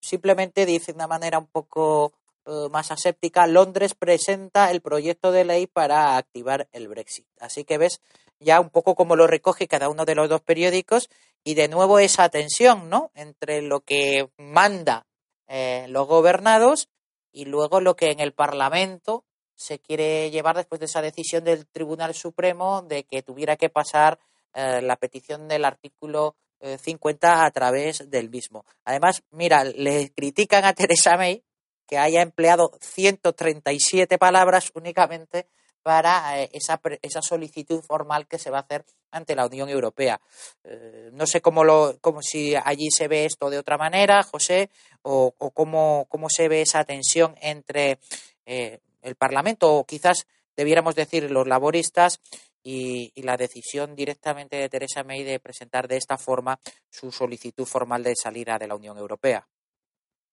simplemente 0.00 0.66
dice 0.66 0.92
de 0.92 0.96
una 0.96 1.06
manera 1.06 1.38
un 1.38 1.46
poco 1.46 2.12
uh, 2.46 2.68
más 2.70 2.90
aséptica, 2.90 3.46
Londres 3.46 3.94
presenta 3.94 4.70
el 4.70 4.80
proyecto 4.80 5.32
de 5.32 5.44
ley 5.44 5.66
para 5.66 6.16
activar 6.16 6.68
el 6.72 6.88
Brexit. 6.88 7.26
Así 7.38 7.64
que 7.64 7.78
ves 7.78 8.00
ya 8.40 8.60
un 8.60 8.70
poco 8.70 8.94
cómo 8.94 9.16
lo 9.16 9.26
recoge 9.26 9.68
cada 9.68 9.88
uno 9.88 10.04
de 10.04 10.14
los 10.14 10.28
dos 10.28 10.40
periódicos 10.40 11.10
y 11.44 11.54
de 11.54 11.68
nuevo 11.68 11.98
esa 11.98 12.28
tensión, 12.28 12.88
¿no? 12.88 13.10
Entre 13.14 13.62
lo 13.62 13.80
que 13.80 14.30
manda 14.36 15.06
eh, 15.46 15.86
los 15.88 16.06
gobernados 16.06 16.88
y 17.32 17.44
luego 17.44 17.80
lo 17.80 17.96
que 17.96 18.10
en 18.10 18.20
el 18.20 18.32
Parlamento 18.32 19.24
se 19.54 19.78
quiere 19.78 20.30
llevar 20.30 20.56
después 20.56 20.80
de 20.80 20.86
esa 20.86 21.02
decisión 21.02 21.44
del 21.44 21.66
Tribunal 21.66 22.14
Supremo 22.14 22.82
de 22.82 23.04
que 23.04 23.22
tuviera 23.22 23.56
que 23.56 23.68
pasar 23.68 24.18
eh, 24.54 24.80
la 24.82 24.96
petición 24.96 25.48
del 25.48 25.64
artículo 25.64 26.36
eh, 26.60 26.78
50 26.78 27.44
a 27.44 27.50
través 27.50 28.10
del 28.10 28.30
mismo. 28.30 28.64
Además, 28.84 29.22
mira, 29.30 29.64
le 29.64 30.10
critican 30.12 30.64
a 30.64 30.74
Teresa 30.74 31.16
May 31.16 31.42
que 31.86 31.98
haya 31.98 32.22
empleado 32.22 32.70
137 32.80 34.16
palabras 34.16 34.70
únicamente 34.74 35.48
para 35.82 36.40
eh, 36.40 36.50
esa, 36.52 36.80
esa, 37.02 37.20
solicitud 37.22 37.82
formal 37.82 38.26
que 38.26 38.38
se 38.38 38.50
va 38.50 38.58
a 38.58 38.62
hacer 38.62 38.84
ante 39.10 39.34
la 39.34 39.46
Unión 39.46 39.68
Europea. 39.68 40.20
Eh, 40.64 41.10
no 41.12 41.26
sé 41.26 41.40
cómo 41.40 41.64
lo, 41.64 41.98
como 42.00 42.22
si 42.22 42.54
allí 42.54 42.90
se 42.90 43.08
ve 43.08 43.24
esto 43.24 43.50
de 43.50 43.58
otra 43.58 43.78
manera, 43.78 44.22
José, 44.22 44.70
o, 45.02 45.32
cómo, 45.32 46.06
cómo, 46.08 46.28
se 46.28 46.48
ve 46.48 46.62
esa 46.62 46.84
tensión 46.84 47.34
entre 47.40 47.98
eh, 48.46 48.80
el 49.02 49.16
Parlamento, 49.16 49.74
o 49.74 49.84
quizás 49.84 50.26
debiéramos 50.56 50.94
decir 50.94 51.30
los 51.30 51.48
laboristas 51.48 52.20
y, 52.62 53.12
y, 53.14 53.22
la 53.22 53.36
decisión 53.36 53.94
directamente 53.94 54.56
de 54.56 54.68
Teresa 54.68 55.02
May 55.04 55.24
de 55.24 55.40
presentar 55.40 55.88
de 55.88 55.96
esta 55.96 56.18
forma 56.18 56.58
su 56.90 57.10
solicitud 57.10 57.64
formal 57.64 58.02
de 58.02 58.14
salida 58.16 58.58
de 58.58 58.68
la 58.68 58.74
Unión 58.74 58.98
Europea. 58.98 59.46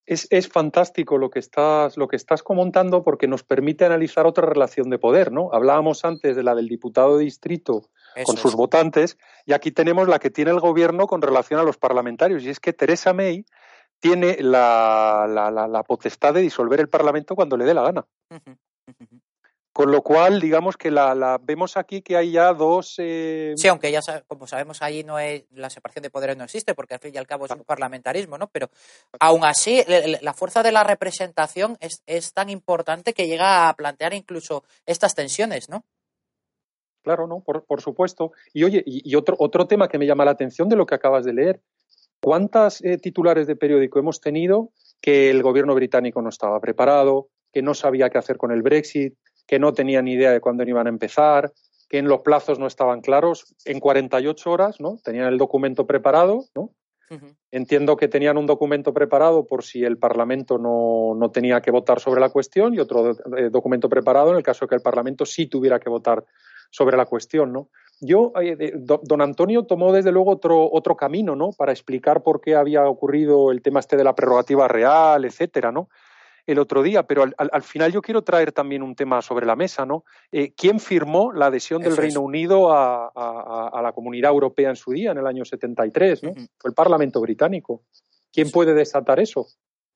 es, 0.05 0.27
es, 0.29 0.47
fantástico 0.47 1.17
lo 1.17 1.29
que 1.29 1.39
estás 1.39 1.97
lo 1.97 2.07
que 2.07 2.15
estás 2.15 2.41
comentando 2.41 3.03
porque 3.03 3.27
nos 3.27 3.43
permite 3.43 3.85
analizar 3.85 4.25
otra 4.25 4.47
relación 4.47 4.89
de 4.89 4.97
poder, 4.97 5.31
¿no? 5.31 5.49
Hablábamos 5.51 6.05
antes 6.05 6.35
de 6.35 6.43
la 6.43 6.55
del 6.55 6.67
diputado 6.67 7.17
de 7.17 7.25
distrito 7.25 7.83
con 8.23 8.37
sus 8.37 8.55
votantes 8.55 9.17
y 9.45 9.53
aquí 9.53 9.71
tenemos 9.71 10.07
la 10.07 10.19
que 10.19 10.31
tiene 10.31 10.51
el 10.51 10.59
gobierno 10.59 11.07
con 11.07 11.21
relación 11.21 11.59
a 11.59 11.63
los 11.63 11.77
parlamentarios 11.77 12.43
y 12.43 12.49
es 12.49 12.59
que 12.59 12.73
Teresa 12.73 13.13
May 13.13 13.45
tiene 13.99 14.37
la, 14.41 15.25
la, 15.27 15.67
la, 15.67 15.83
potestad 15.83 16.33
de 16.33 16.41
disolver 16.41 16.79
el 16.79 16.89
Parlamento 16.89 17.35
cuando 17.35 17.57
le 17.57 17.65
dé 17.65 17.73
la 17.73 17.83
gana. 17.83 18.05
Con 19.77 19.91
lo 19.91 20.01
cual, 20.01 20.41
digamos 20.41 20.75
que 20.75 20.89
la, 20.89 21.13
la, 21.13 21.39
vemos 21.39 21.77
aquí 21.77 22.01
que 22.01 22.17
hay 22.17 22.31
ya 22.31 22.51
dos. 22.51 22.95
Eh... 22.97 23.53
Sí, 23.57 23.67
aunque 23.67 23.91
ya 23.91 23.99
como 24.25 24.47
sabemos 24.47 24.81
ahí 24.81 25.03
no 25.03 25.19
es 25.19 25.43
la 25.51 25.69
separación 25.69 26.01
de 26.01 26.09
poderes 26.09 26.35
no 26.35 26.45
existe 26.45 26.73
porque 26.73 26.95
al 26.95 26.99
fin 26.99 27.11
y 27.13 27.19
al 27.19 27.27
cabo 27.27 27.45
es 27.45 27.51
un 27.51 27.63
parlamentarismo, 27.63 28.39
¿no? 28.39 28.47
Pero 28.47 28.71
aún 29.19 29.45
así 29.45 29.83
la 30.19 30.33
fuerza 30.33 30.63
de 30.63 30.71
la 30.71 30.83
representación 30.83 31.77
es, 31.79 32.01
es 32.07 32.33
tan 32.33 32.49
importante 32.49 33.13
que 33.13 33.27
llega 33.27 33.69
a 33.69 33.75
plantear 33.75 34.15
incluso 34.15 34.63
estas 34.87 35.13
tensiones, 35.13 35.69
¿no? 35.69 35.85
Claro, 37.03 37.27
no, 37.27 37.41
por, 37.41 37.63
por 37.63 37.79
supuesto. 37.79 38.31
Y 38.53 38.63
oye, 38.63 38.81
y, 38.83 39.07
y, 39.07 39.13
otro 39.13 39.35
otro 39.37 39.67
tema 39.67 39.87
que 39.87 39.99
me 39.99 40.07
llama 40.07 40.25
la 40.25 40.31
atención 40.31 40.69
de 40.69 40.75
lo 40.75 40.87
que 40.87 40.95
acabas 40.95 41.23
de 41.23 41.33
leer. 41.33 41.61
¿Cuántas 42.19 42.83
eh, 42.83 42.97
titulares 42.97 43.45
de 43.45 43.55
periódico 43.55 43.99
hemos 43.99 44.21
tenido 44.21 44.71
que 44.99 45.29
el 45.29 45.43
gobierno 45.43 45.75
británico 45.75 46.19
no 46.23 46.29
estaba 46.29 46.59
preparado, 46.59 47.29
que 47.53 47.61
no 47.61 47.75
sabía 47.75 48.09
qué 48.09 48.17
hacer 48.17 48.37
con 48.37 48.51
el 48.51 48.63
Brexit, 48.63 49.13
que 49.47 49.59
no 49.59 49.73
tenían 49.73 50.05
ni 50.05 50.13
idea 50.13 50.31
de 50.31 50.41
cuándo 50.41 50.63
iban 50.63 50.87
a 50.87 50.89
empezar, 50.89 51.53
que 51.89 51.97
en 51.97 52.07
los 52.07 52.21
plazos 52.21 52.59
no 52.59 52.67
estaban 52.67 53.01
claros. 53.01 53.55
En 53.65 53.79
48 53.79 54.51
horas, 54.51 54.79
¿no? 54.79 54.97
Tenían 55.03 55.27
el 55.27 55.37
documento 55.37 55.87
preparado, 55.87 56.45
¿no? 56.53 56.71
Entiendo 57.51 57.95
que 57.95 58.09
tenían 58.09 58.37
un 58.37 58.45
documento 58.45 58.93
preparado 58.93 59.47
por 59.47 59.63
si 59.63 59.85
el 59.85 59.97
Parlamento 59.97 60.57
no, 60.57 61.15
no 61.15 61.31
tenía 61.31 61.61
que 61.61 61.71
votar 61.71 62.01
sobre 62.01 62.19
la 62.19 62.29
cuestión 62.29 62.73
y 62.73 62.79
otro 62.79 63.11
eh, 63.37 63.49
documento 63.49 63.87
preparado 63.87 64.31
en 64.31 64.35
el 64.35 64.43
caso 64.43 64.65
de 64.65 64.69
que 64.69 64.75
el 64.75 64.81
Parlamento 64.81 65.25
sí 65.25 65.47
tuviera 65.47 65.79
que 65.79 65.89
votar 65.89 66.25
sobre 66.69 66.97
la 66.97 67.05
cuestión, 67.05 67.53
¿no? 67.53 67.69
Yo, 68.01 68.33
eh, 68.41 68.73
don 68.75 69.21
Antonio 69.21 69.63
tomó 69.63 69.93
desde 69.93 70.11
luego 70.11 70.31
otro, 70.31 70.69
otro 70.71 70.97
camino, 70.97 71.35
¿no? 71.35 71.51
Para 71.51 71.71
explicar 71.71 72.21
por 72.23 72.41
qué 72.41 72.55
había 72.55 72.85
ocurrido 72.85 73.51
el 73.51 73.61
tema 73.61 73.79
este 73.79 73.95
de 73.95 74.03
la 74.03 74.13
prerrogativa 74.13 74.67
real, 74.67 75.23
etcétera, 75.23 75.71
¿no? 75.71 75.89
El 76.47 76.59
otro 76.59 76.81
día, 76.81 77.03
pero 77.03 77.23
al, 77.23 77.35
al, 77.37 77.61
final 77.61 77.91
yo 77.91 78.01
quiero 78.01 78.23
traer 78.23 78.53
también 78.53 78.81
un 78.81 78.95
tema 78.95 79.21
sobre 79.21 79.45
la 79.45 79.57
mesa, 79.57 79.85
¿no? 79.85 80.05
Eh, 80.31 80.53
¿Quién 80.55 80.79
firmó 80.79 81.33
la 81.33 81.47
adhesión 81.47 81.81
del 81.81 81.97
Reino 81.97 82.21
Unido 82.21 82.71
a, 82.71 83.11
a, 83.13 83.69
a, 83.73 83.81
la 83.81 83.91
Comunidad 83.91 84.31
Europea 84.31 84.69
en 84.69 84.77
su 84.77 84.91
día, 84.91 85.11
en 85.11 85.17
el 85.17 85.27
año 85.27 85.43
73? 85.43 86.23
¿no? 86.23 86.29
Uh 86.29 86.33
-huh. 86.33 86.47
Fue 86.57 86.69
el 86.69 86.73
Parlamento 86.73 87.19
británico. 87.19 87.83
¿Quién 88.31 88.49
puede 88.49 88.73
desatar 88.73 89.19
eso? 89.19 89.45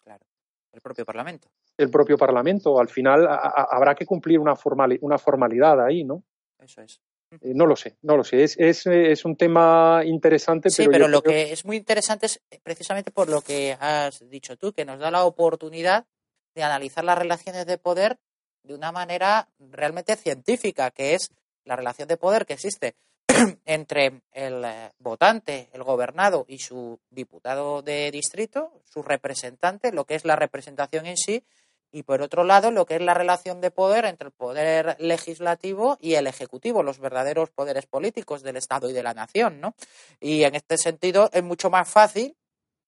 Claro, 0.03 0.25
el 0.73 0.81
propio 0.81 1.05
Parlamento. 1.05 1.47
El 1.77 1.89
propio 1.89 2.17
Parlamento. 2.17 2.79
Al 2.79 2.89
final 2.89 3.27
habrá 3.29 3.95
que 3.95 4.05
cumplir 4.05 4.37
una, 4.37 4.53
una 4.99 5.17
formalidad 5.17 5.83
ahí, 5.83 6.03
¿no? 6.03 6.23
Eso 6.59 6.81
es. 6.81 7.01
Eh, 7.39 7.53
no 7.55 7.65
lo 7.65 7.77
sé, 7.77 7.95
no 8.01 8.17
lo 8.17 8.25
sé. 8.25 8.43
Es, 8.43 8.57
es, 8.59 8.85
es 8.87 9.23
un 9.23 9.37
tema 9.37 10.01
interesante. 10.03 10.69
Sí, 10.69 10.83
pero, 10.83 10.91
pero 10.91 11.07
lo 11.07 11.21
creo... 11.21 11.33
que 11.33 11.53
es 11.53 11.63
muy 11.63 11.77
interesante 11.77 12.25
es 12.25 12.41
precisamente 12.61 13.11
por 13.11 13.29
lo 13.29 13.41
que 13.41 13.77
has 13.79 14.27
dicho 14.29 14.57
tú, 14.57 14.73
que 14.73 14.83
nos 14.83 14.99
da 14.99 15.11
la 15.11 15.23
oportunidad 15.23 16.05
de 16.53 16.63
analizar 16.63 17.03
las 17.03 17.17
relaciones 17.17 17.65
de 17.65 17.77
poder 17.77 18.17
de 18.63 18.75
una 18.75 18.91
manera 18.91 19.47
realmente 19.59 20.15
científica, 20.15 20.91
que 20.91 21.15
es 21.15 21.31
la 21.65 21.75
relación 21.75 22.07
de 22.07 22.17
poder 22.17 22.45
que 22.45 22.53
existe 22.53 22.95
entre 23.65 24.21
el 24.31 24.63
eh, 24.65 24.91
votante, 24.99 25.69
el 25.73 25.83
gobernado 25.83 26.45
y 26.47 26.59
su 26.59 26.99
diputado 27.09 27.81
de 27.81 28.11
distrito, 28.11 28.81
su 28.83 29.01
representante, 29.03 29.91
lo 29.91 30.05
que 30.05 30.15
es 30.15 30.25
la 30.25 30.35
representación 30.35 31.05
en 31.05 31.17
sí, 31.17 31.43
y 31.91 32.03
por 32.03 32.21
otro 32.21 32.43
lado 32.43 32.71
lo 32.71 32.85
que 32.85 32.95
es 32.95 33.01
la 33.01 33.13
relación 33.13 33.59
de 33.59 33.69
poder 33.69 34.05
entre 34.05 34.27
el 34.27 34.31
poder 34.31 34.95
legislativo 34.99 35.97
y 35.99 36.15
el 36.15 36.27
ejecutivo, 36.27 36.83
los 36.83 36.99
verdaderos 36.99 37.49
poderes 37.49 37.85
políticos 37.85 38.43
del 38.43 38.57
Estado 38.57 38.89
y 38.89 38.93
de 38.93 39.03
la 39.03 39.13
nación, 39.13 39.59
¿no? 39.59 39.75
Y 40.19 40.43
en 40.43 40.55
este 40.55 40.77
sentido 40.77 41.29
es 41.33 41.43
mucho 41.43 41.69
más 41.69 41.89
fácil, 41.89 42.35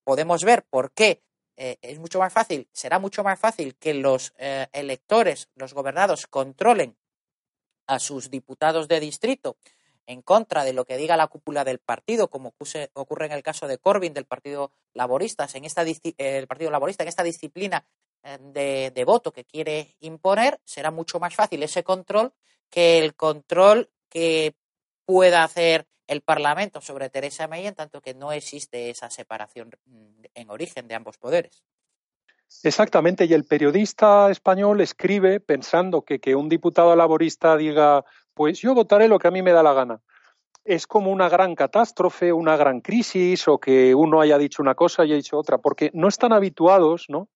podemos 0.03 0.43
ver 0.43 0.63
por 0.63 0.91
qué 0.91 1.21
eh, 1.55 1.77
es 1.81 1.99
mucho 1.99 2.19
más 2.19 2.33
fácil, 2.33 2.67
será 2.71 2.99
mucho 2.99 3.23
más 3.23 3.39
fácil 3.39 3.75
que 3.75 3.93
los 3.93 4.33
eh, 4.37 4.67
electores, 4.73 5.49
los 5.55 5.73
gobernados, 5.73 6.27
controlen 6.27 6.97
a 7.87 7.99
sus 7.99 8.29
diputados 8.29 8.87
de 8.87 8.99
distrito 8.99 9.57
en 10.05 10.21
contra 10.21 10.63
de 10.63 10.73
lo 10.73 10.85
que 10.85 10.97
diga 10.97 11.15
la 11.15 11.27
cúpula 11.27 11.63
del 11.63 11.79
partido, 11.79 12.29
como 12.29 12.53
ocurre 12.93 13.25
en 13.25 13.31
el 13.31 13.43
caso 13.43 13.67
de 13.67 13.77
Corbyn 13.77 14.13
del 14.13 14.25
Partido 14.25 14.71
Laborista, 14.93 15.47
en 15.53 15.65
esta 15.65 15.83
el 15.83 16.47
Partido 16.47 16.71
Laborista, 16.71 17.03
en 17.03 17.09
esta 17.09 17.23
disciplina 17.23 17.85
eh, 18.23 18.37
de, 18.41 18.91
de, 18.93 19.05
voto 19.05 19.31
que 19.31 19.45
quiere 19.45 19.95
imponer, 19.99 20.59
será 20.65 20.91
mucho 20.91 21.19
más 21.19 21.35
fácil 21.35 21.63
ese 21.63 21.83
control 21.83 22.33
que 22.69 22.99
el 22.99 23.15
control 23.15 23.91
que 24.09 24.55
pueda 25.05 25.43
hacer 25.43 25.87
el 26.13 26.21
Parlamento 26.21 26.79
sobre 26.79 27.09
Teresa 27.09 27.47
May, 27.47 27.67
en 27.67 27.75
tanto 27.75 28.01
que 28.01 28.13
no 28.13 28.31
existe 28.31 28.89
esa 28.89 29.09
separación 29.09 29.71
mm, 29.85 30.23
en 30.33 30.49
origen 30.49 30.87
de 30.87 30.95
ambos 30.95 31.17
poderes. 31.17 31.63
Exactamente, 32.61 33.25
y 33.25 33.33
el 33.33 33.45
periodista 33.45 34.29
español 34.29 34.79
escribe 34.79 35.39
pensando 35.39 36.03
que 36.03 36.19
que 36.19 36.35
un 36.35 36.47
diputado 36.49 36.95
laborista 36.95 37.57
diga, 37.57 38.05
pues 38.33 38.59
yo 38.59 38.73
votaré 38.73 39.07
lo 39.07 39.19
que 39.19 39.27
a 39.27 39.31
mí 39.31 39.41
me 39.41 39.51
da 39.51 39.63
la 39.63 39.73
gana. 39.73 40.01
Es 40.63 40.87
como 40.87 41.11
una 41.11 41.27
gran 41.27 41.55
catástrofe, 41.55 42.31
una 42.31 42.55
gran 42.55 42.79
crisis, 42.79 43.47
o 43.47 43.59
que 43.59 43.95
uno 43.95 44.21
haya 44.21 44.37
dicho 44.37 44.61
una 44.61 44.75
cosa 44.75 45.03
y 45.03 45.07
haya 45.07 45.15
dicho 45.15 45.37
otra, 45.37 45.57
porque 45.57 45.89
no 45.93 46.07
están 46.07 46.31
habituados, 46.31 47.05
¿no? 47.09 47.29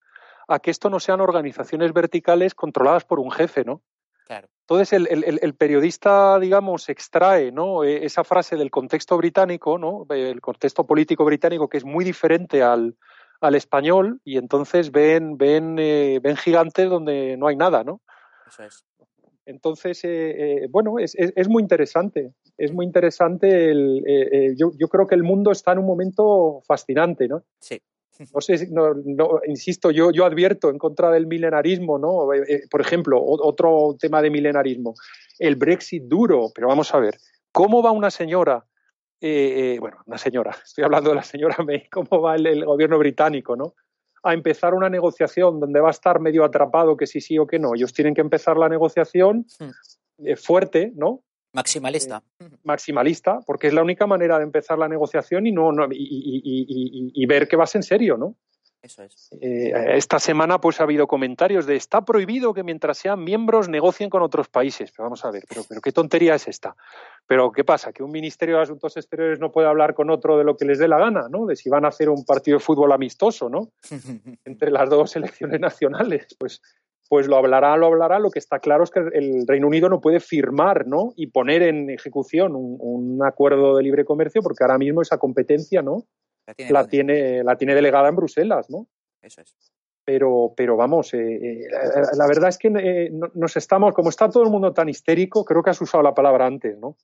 A 0.46 0.60
que 0.60 0.70
esto 0.70 0.88
no 0.88 0.98
sean 0.98 1.20
organizaciones 1.20 1.92
verticales 1.92 2.54
controladas 2.54 3.04
por 3.04 3.18
un 3.18 3.30
jefe, 3.30 3.64
¿no? 3.64 3.82
Entonces 4.70 4.92
el, 4.92 5.06
el, 5.24 5.38
el, 5.40 5.54
periodista, 5.54 6.38
digamos, 6.38 6.90
extrae 6.90 7.50
¿no? 7.50 7.84
E, 7.84 8.04
esa 8.04 8.22
frase 8.22 8.54
del 8.54 8.70
contexto 8.70 9.16
británico, 9.16 9.78
¿no? 9.78 10.04
el 10.10 10.42
contexto 10.42 10.86
político 10.86 11.24
británico, 11.24 11.70
que 11.70 11.78
es 11.78 11.86
muy 11.86 12.04
diferente 12.04 12.62
al, 12.62 12.94
al 13.40 13.54
español, 13.54 14.20
y 14.24 14.36
entonces 14.36 14.92
ven, 14.92 15.38
ven, 15.38 15.76
eh, 15.78 16.20
ven 16.22 16.36
gigantes 16.36 16.90
donde 16.90 17.38
no 17.38 17.46
hay 17.46 17.56
nada, 17.56 17.82
¿no? 17.82 18.02
Eso 18.46 18.62
es. 18.64 18.84
Entonces, 19.46 20.04
eh, 20.04 20.64
eh, 20.64 20.66
bueno, 20.68 20.98
es, 20.98 21.14
es, 21.14 21.32
es, 21.34 21.48
muy 21.48 21.62
interesante. 21.62 22.34
Es 22.58 22.70
muy 22.70 22.84
interesante. 22.84 23.70
El, 23.70 24.04
eh, 24.06 24.54
yo, 24.54 24.72
yo 24.78 24.88
creo 24.88 25.06
que 25.06 25.14
el 25.14 25.22
mundo 25.22 25.50
está 25.50 25.72
en 25.72 25.78
un 25.78 25.86
momento 25.86 26.60
fascinante, 26.66 27.26
¿no? 27.26 27.42
Sí. 27.58 27.80
No 28.34 28.40
sé, 28.40 28.66
no, 28.70 28.94
no, 28.94 29.40
insisto, 29.46 29.90
yo, 29.90 30.10
yo 30.10 30.24
advierto 30.24 30.70
en 30.70 30.78
contra 30.78 31.10
del 31.10 31.26
milenarismo, 31.26 31.98
¿no? 31.98 32.32
Eh, 32.34 32.64
por 32.68 32.80
ejemplo, 32.80 33.22
otro 33.22 33.96
tema 33.98 34.20
de 34.22 34.30
milenarismo, 34.30 34.94
el 35.38 35.54
Brexit 35.54 36.04
duro, 36.04 36.50
pero 36.54 36.66
vamos 36.66 36.92
a 36.94 36.98
ver, 36.98 37.18
¿cómo 37.52 37.82
va 37.82 37.92
una 37.92 38.10
señora, 38.10 38.64
eh, 39.20 39.74
eh, 39.74 39.78
bueno, 39.78 39.98
una 40.06 40.18
señora, 40.18 40.56
estoy 40.64 40.84
hablando 40.84 41.10
de 41.10 41.16
la 41.16 41.22
señora 41.22 41.56
May, 41.64 41.88
cómo 41.88 42.20
va 42.20 42.34
el, 42.34 42.46
el, 42.46 42.64
gobierno 42.64 42.98
británico, 42.98 43.56
¿no? 43.56 43.74
A 44.24 44.34
empezar 44.34 44.74
una 44.74 44.90
negociación 44.90 45.60
donde 45.60 45.80
va 45.80 45.88
a 45.88 45.92
estar 45.92 46.18
medio 46.18 46.44
atrapado 46.44 46.96
que 46.96 47.06
sí, 47.06 47.20
sí 47.20 47.38
o 47.38 47.46
que 47.46 47.60
no. 47.60 47.76
Ellos 47.76 47.92
tienen 47.92 48.14
que 48.14 48.20
empezar 48.20 48.56
la 48.56 48.68
negociación 48.68 49.46
eh, 50.18 50.34
fuerte, 50.34 50.92
¿no? 50.96 51.22
Maximalista. 51.58 52.22
Eh, 52.38 52.48
maximalista, 52.62 53.40
porque 53.44 53.66
es 53.66 53.74
la 53.74 53.82
única 53.82 54.06
manera 54.06 54.38
de 54.38 54.44
empezar 54.44 54.78
la 54.78 54.86
negociación 54.86 55.44
y, 55.46 55.52
no, 55.52 55.72
no 55.72 55.86
y, 55.90 55.96
y, 55.96 56.42
y, 56.44 57.12
y, 57.14 57.26
ver 57.26 57.48
que 57.48 57.56
vas 57.56 57.74
en 57.74 57.82
serio, 57.82 58.16
¿no? 58.16 58.36
Eso 58.80 59.02
es. 59.02 59.28
Eh, 59.40 59.72
esta 59.96 60.20
semana 60.20 60.60
pues 60.60 60.78
ha 60.78 60.84
habido 60.84 61.08
comentarios 61.08 61.66
de 61.66 61.74
está 61.74 62.04
prohibido 62.04 62.54
que 62.54 62.62
mientras 62.62 62.96
sean 62.98 63.24
miembros 63.24 63.68
negocien 63.68 64.08
con 64.08 64.22
otros 64.22 64.48
países. 64.48 64.92
Pero 64.92 65.06
vamos 65.06 65.24
a 65.24 65.32
ver, 65.32 65.44
pero, 65.48 65.62
pero 65.68 65.80
qué 65.80 65.90
tontería 65.90 66.36
es 66.36 66.46
esta. 66.46 66.76
Pero 67.26 67.50
¿qué 67.50 67.64
pasa? 67.64 67.92
Que 67.92 68.04
un 68.04 68.12
Ministerio 68.12 68.56
de 68.56 68.62
Asuntos 68.62 68.96
Exteriores 68.96 69.40
no 69.40 69.50
puede 69.50 69.66
hablar 69.66 69.94
con 69.94 70.10
otro 70.10 70.38
de 70.38 70.44
lo 70.44 70.56
que 70.56 70.64
les 70.64 70.78
dé 70.78 70.86
la 70.86 70.98
gana, 70.98 71.28
¿no? 71.28 71.44
De 71.44 71.56
si 71.56 71.68
van 71.68 71.86
a 71.86 71.88
hacer 71.88 72.08
un 72.08 72.24
partido 72.24 72.58
de 72.58 72.64
fútbol 72.64 72.92
amistoso, 72.92 73.48
¿no? 73.48 73.72
Entre 74.44 74.70
las 74.70 74.88
dos 74.88 75.10
selecciones 75.10 75.58
nacionales. 75.58 76.36
Pues 76.38 76.62
pues 77.08 77.26
lo 77.26 77.36
hablará, 77.36 77.76
lo 77.76 77.86
hablará. 77.86 78.18
Lo 78.18 78.30
que 78.30 78.38
está 78.38 78.58
claro 78.58 78.84
es 78.84 78.90
que 78.90 79.00
el 79.00 79.46
Reino 79.46 79.66
Unido 79.66 79.88
no 79.88 80.00
puede 80.00 80.20
firmar 80.20 80.86
¿no? 80.86 81.12
y 81.16 81.28
poner 81.28 81.62
en 81.62 81.90
ejecución 81.90 82.54
un, 82.54 82.76
un 82.78 83.24
acuerdo 83.24 83.76
de 83.76 83.82
libre 83.82 84.04
comercio 84.04 84.42
porque 84.42 84.62
ahora 84.62 84.78
mismo 84.78 85.02
esa 85.02 85.18
competencia 85.18 85.82
no 85.82 86.04
La 86.46 86.54
tiene, 86.54 86.72
la 86.72 86.86
tiene, 86.86 87.44
la 87.44 87.56
tiene 87.56 87.74
delegada 87.74 88.08
en 88.08 88.16
Bruselas, 88.16 88.68
¿no? 88.70 88.86
Eso 89.22 89.40
es. 89.40 89.54
Pero, 90.04 90.54
pero 90.56 90.76
vamos, 90.76 91.12
eh, 91.12 91.18
eh, 91.18 91.66
la, 91.70 92.10
la, 92.16 92.26
verdad 92.26 92.48
es 92.48 92.56
que 92.56 92.68
eh, 92.68 93.10
nos 93.34 93.56
estamos, 93.58 93.92
como 93.92 94.08
está 94.08 94.30
todo 94.30 94.42
el 94.42 94.48
mundo 94.48 94.72
tan 94.72 94.88
histérico, 94.88 95.44
creo 95.44 95.62
que 95.62 95.68
has 95.68 95.80
usado 95.82 96.02
la 96.02 96.14
palabra 96.14 96.46
antes, 96.46 96.78
¿no? 96.78 96.96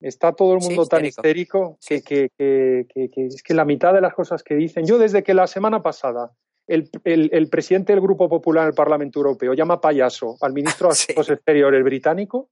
Está 0.00 0.32
todo 0.32 0.54
el 0.54 0.60
mundo 0.60 0.84
Sí, 0.84 0.88
tan 0.88 1.04
histérico. 1.04 1.76
histérico 1.80 2.08
que, 2.08 2.28
que, 2.36 2.86
que, 2.88 3.10
que, 3.10 3.26
es 3.26 3.42
que 3.42 3.54
la 3.54 3.64
mitad 3.66 3.92
de 3.92 4.00
las 4.00 4.14
cosas 4.14 4.42
que 4.42 4.54
dicen, 4.54 4.86
yo 4.86 4.96
desde 4.98 5.22
que 5.22 5.34
la 5.34 5.46
semana 5.46 5.82
pasada 5.82 6.32
el, 6.66 6.90
el, 7.04 7.30
el, 7.32 7.48
presidente 7.48 7.92
del 7.92 8.00
Grupo 8.00 8.28
Popular 8.28 8.64
en 8.64 8.68
el 8.68 8.74
Parlamento 8.74 9.18
Europeo 9.18 9.54
llama 9.54 9.80
payaso 9.80 10.36
al 10.40 10.52
ministro 10.52 10.88
de 10.88 10.92
Asuntos 10.92 11.26
sí. 11.26 11.32
Exteriores 11.32 11.82
británico, 11.84 12.50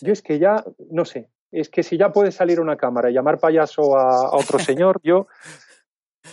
yo 0.00 0.12
es 0.12 0.22
que 0.22 0.38
ya, 0.38 0.64
no 0.90 1.04
sé, 1.04 1.30
es 1.50 1.68
que 1.68 1.82
si 1.82 1.98
ya 1.98 2.12
puede 2.12 2.32
salir 2.32 2.60
una 2.60 2.76
cámara 2.76 3.10
y 3.10 3.14
llamar 3.14 3.38
payaso 3.38 3.96
a, 3.96 4.26
a 4.26 4.36
otro 4.36 4.58
señor, 4.58 5.00
yo, 5.02 5.26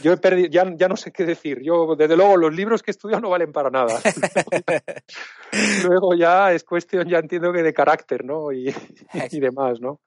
yo 0.01 0.13
he 0.13 0.17
perdido, 0.17 0.49
ya, 0.49 0.65
ya, 0.75 0.87
no 0.87 0.97
sé 0.97 1.11
qué 1.11 1.25
decir. 1.25 1.61
Yo, 1.63 1.95
desde 1.95 2.15
luego, 2.15 2.37
los 2.37 2.53
libros 2.53 2.83
que 2.83 2.91
he 2.91 2.93
estudiado 2.93 3.21
no 3.21 3.29
valen 3.29 3.51
para 3.51 3.69
nada. 3.69 3.99
Luego 5.83 6.13
ya 6.13 6.51
es 6.51 6.63
cuestión, 6.63 7.07
ya 7.07 7.19
entiendo 7.19 7.51
que 7.51 7.63
de 7.63 7.73
carácter, 7.73 8.23
¿no? 8.23 8.51
Y, 8.51 8.73
y 9.31 9.39
demás, 9.39 9.79
¿no? 9.79 10.01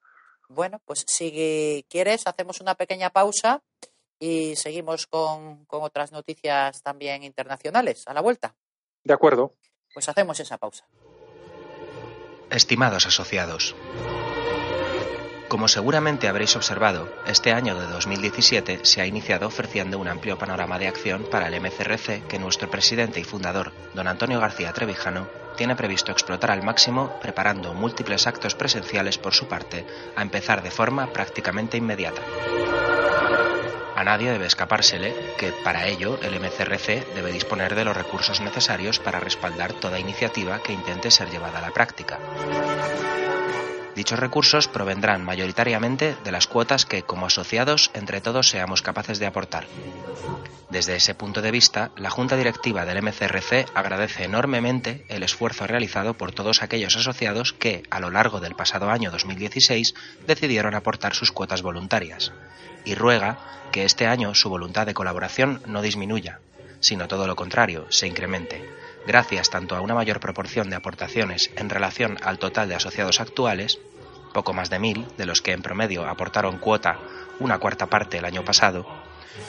Bueno, 0.48 0.80
pues 0.84 1.04
si 1.06 1.84
quieres, 1.88 2.26
hacemos 2.26 2.60
una 2.60 2.74
pequeña 2.74 3.10
pausa 3.10 3.62
y 4.20 4.54
seguimos 4.54 5.08
con, 5.08 5.64
con 5.64 5.82
otras 5.82 6.12
noticias 6.12 6.82
también 6.82 7.24
internacionales 7.24 8.06
a 8.06 8.14
la 8.14 8.20
vuelta. 8.20 8.54
De 9.02 9.14
acuerdo. 9.14 9.56
Pues 9.92 10.08
hacemos 10.08 10.38
esa 10.38 10.58
pausa. 10.58 10.86
Estimados 12.50 13.06
asociados, 13.06 13.74
como 15.50 15.66
seguramente 15.66 16.28
habréis 16.28 16.54
observado, 16.54 17.12
este 17.26 17.52
año 17.52 17.74
de 17.74 17.88
2017 17.88 18.84
se 18.84 19.00
ha 19.00 19.06
iniciado 19.06 19.48
ofreciendo 19.48 19.98
un 19.98 20.06
amplio 20.06 20.38
panorama 20.38 20.78
de 20.78 20.86
acción 20.86 21.26
para 21.28 21.48
el 21.48 21.60
MCRC 21.60 22.24
que 22.28 22.38
nuestro 22.38 22.70
presidente 22.70 23.18
y 23.18 23.24
fundador, 23.24 23.72
don 23.92 24.06
Antonio 24.06 24.38
García 24.38 24.72
Trevijano, 24.72 25.28
tiene 25.56 25.74
previsto 25.74 26.12
explotar 26.12 26.52
al 26.52 26.62
máximo 26.62 27.18
preparando 27.20 27.74
múltiples 27.74 28.28
actos 28.28 28.54
presenciales 28.54 29.18
por 29.18 29.34
su 29.34 29.48
parte, 29.48 29.84
a 30.14 30.22
empezar 30.22 30.62
de 30.62 30.70
forma 30.70 31.12
prácticamente 31.12 31.76
inmediata. 31.76 32.22
A 34.00 34.02
nadie 34.02 34.32
debe 34.32 34.46
escapársele 34.46 35.12
que, 35.36 35.52
para 35.62 35.86
ello, 35.86 36.18
el 36.22 36.40
MCRC 36.40 37.12
debe 37.12 37.32
disponer 37.32 37.74
de 37.74 37.84
los 37.84 37.94
recursos 37.94 38.40
necesarios 38.40 38.98
para 38.98 39.20
respaldar 39.20 39.74
toda 39.74 40.00
iniciativa 40.00 40.62
que 40.62 40.72
intente 40.72 41.10
ser 41.10 41.28
llevada 41.28 41.58
a 41.58 41.60
la 41.60 41.70
práctica. 41.70 42.18
Dichos 44.00 44.18
recursos 44.18 44.66
provendrán 44.66 45.26
mayoritariamente 45.26 46.16
de 46.24 46.32
las 46.32 46.46
cuotas 46.46 46.86
que, 46.86 47.02
como 47.02 47.26
asociados, 47.26 47.90
entre 47.92 48.22
todos 48.22 48.48
seamos 48.48 48.80
capaces 48.80 49.18
de 49.18 49.26
aportar. 49.26 49.66
Desde 50.70 50.96
ese 50.96 51.14
punto 51.14 51.42
de 51.42 51.50
vista, 51.50 51.90
la 51.96 52.08
Junta 52.08 52.38
Directiva 52.38 52.86
del 52.86 53.02
MCRC 53.02 53.66
agradece 53.74 54.24
enormemente 54.24 55.04
el 55.08 55.22
esfuerzo 55.22 55.66
realizado 55.66 56.14
por 56.14 56.32
todos 56.32 56.62
aquellos 56.62 56.96
asociados 56.96 57.52
que, 57.52 57.82
a 57.90 58.00
lo 58.00 58.08
largo 58.08 58.40
del 58.40 58.54
pasado 58.54 58.88
año 58.88 59.10
2016, 59.10 59.94
decidieron 60.26 60.74
aportar 60.74 61.14
sus 61.14 61.30
cuotas 61.30 61.60
voluntarias, 61.60 62.32
y 62.86 62.94
ruega 62.94 63.36
que 63.70 63.84
este 63.84 64.06
año 64.06 64.34
su 64.34 64.48
voluntad 64.48 64.86
de 64.86 64.94
colaboración 64.94 65.60
no 65.66 65.82
disminuya, 65.82 66.40
sino 66.80 67.06
todo 67.06 67.26
lo 67.26 67.36
contrario, 67.36 67.86
se 67.90 68.06
incremente, 68.06 68.66
gracias 69.06 69.50
tanto 69.50 69.76
a 69.76 69.82
una 69.82 69.94
mayor 69.94 70.20
proporción 70.20 70.70
de 70.70 70.76
aportaciones 70.76 71.50
en 71.56 71.68
relación 71.68 72.16
al 72.22 72.38
total 72.38 72.70
de 72.70 72.76
asociados 72.76 73.20
actuales, 73.20 73.78
poco 74.32 74.52
más 74.52 74.70
de 74.70 74.78
mil, 74.78 75.06
de 75.16 75.26
los 75.26 75.42
que 75.42 75.52
en 75.52 75.62
promedio 75.62 76.06
aportaron 76.06 76.58
cuota 76.58 76.98
una 77.38 77.58
cuarta 77.58 77.86
parte 77.86 78.18
el 78.18 78.24
año 78.24 78.44
pasado, 78.44 78.86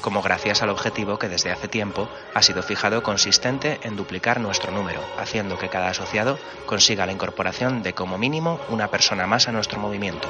como 0.01 0.21
gracias 0.21 0.61
al 0.61 0.69
objetivo 0.69 1.19
que 1.19 1.29
desde 1.29 1.51
hace 1.51 1.67
tiempo 1.67 2.09
ha 2.33 2.41
sido 2.41 2.63
fijado 2.63 3.03
consistente 3.03 3.79
en 3.83 3.95
duplicar 3.95 4.39
nuestro 4.39 4.71
número, 4.71 5.01
haciendo 5.17 5.57
que 5.57 5.69
cada 5.69 5.89
asociado 5.89 6.39
consiga 6.65 7.05
la 7.05 7.11
incorporación 7.11 7.83
de 7.83 7.93
como 7.93 8.17
mínimo 8.17 8.59
una 8.69 8.87
persona 8.87 9.27
más 9.27 9.47
a 9.47 9.51
nuestro 9.51 9.79
movimiento. 9.79 10.29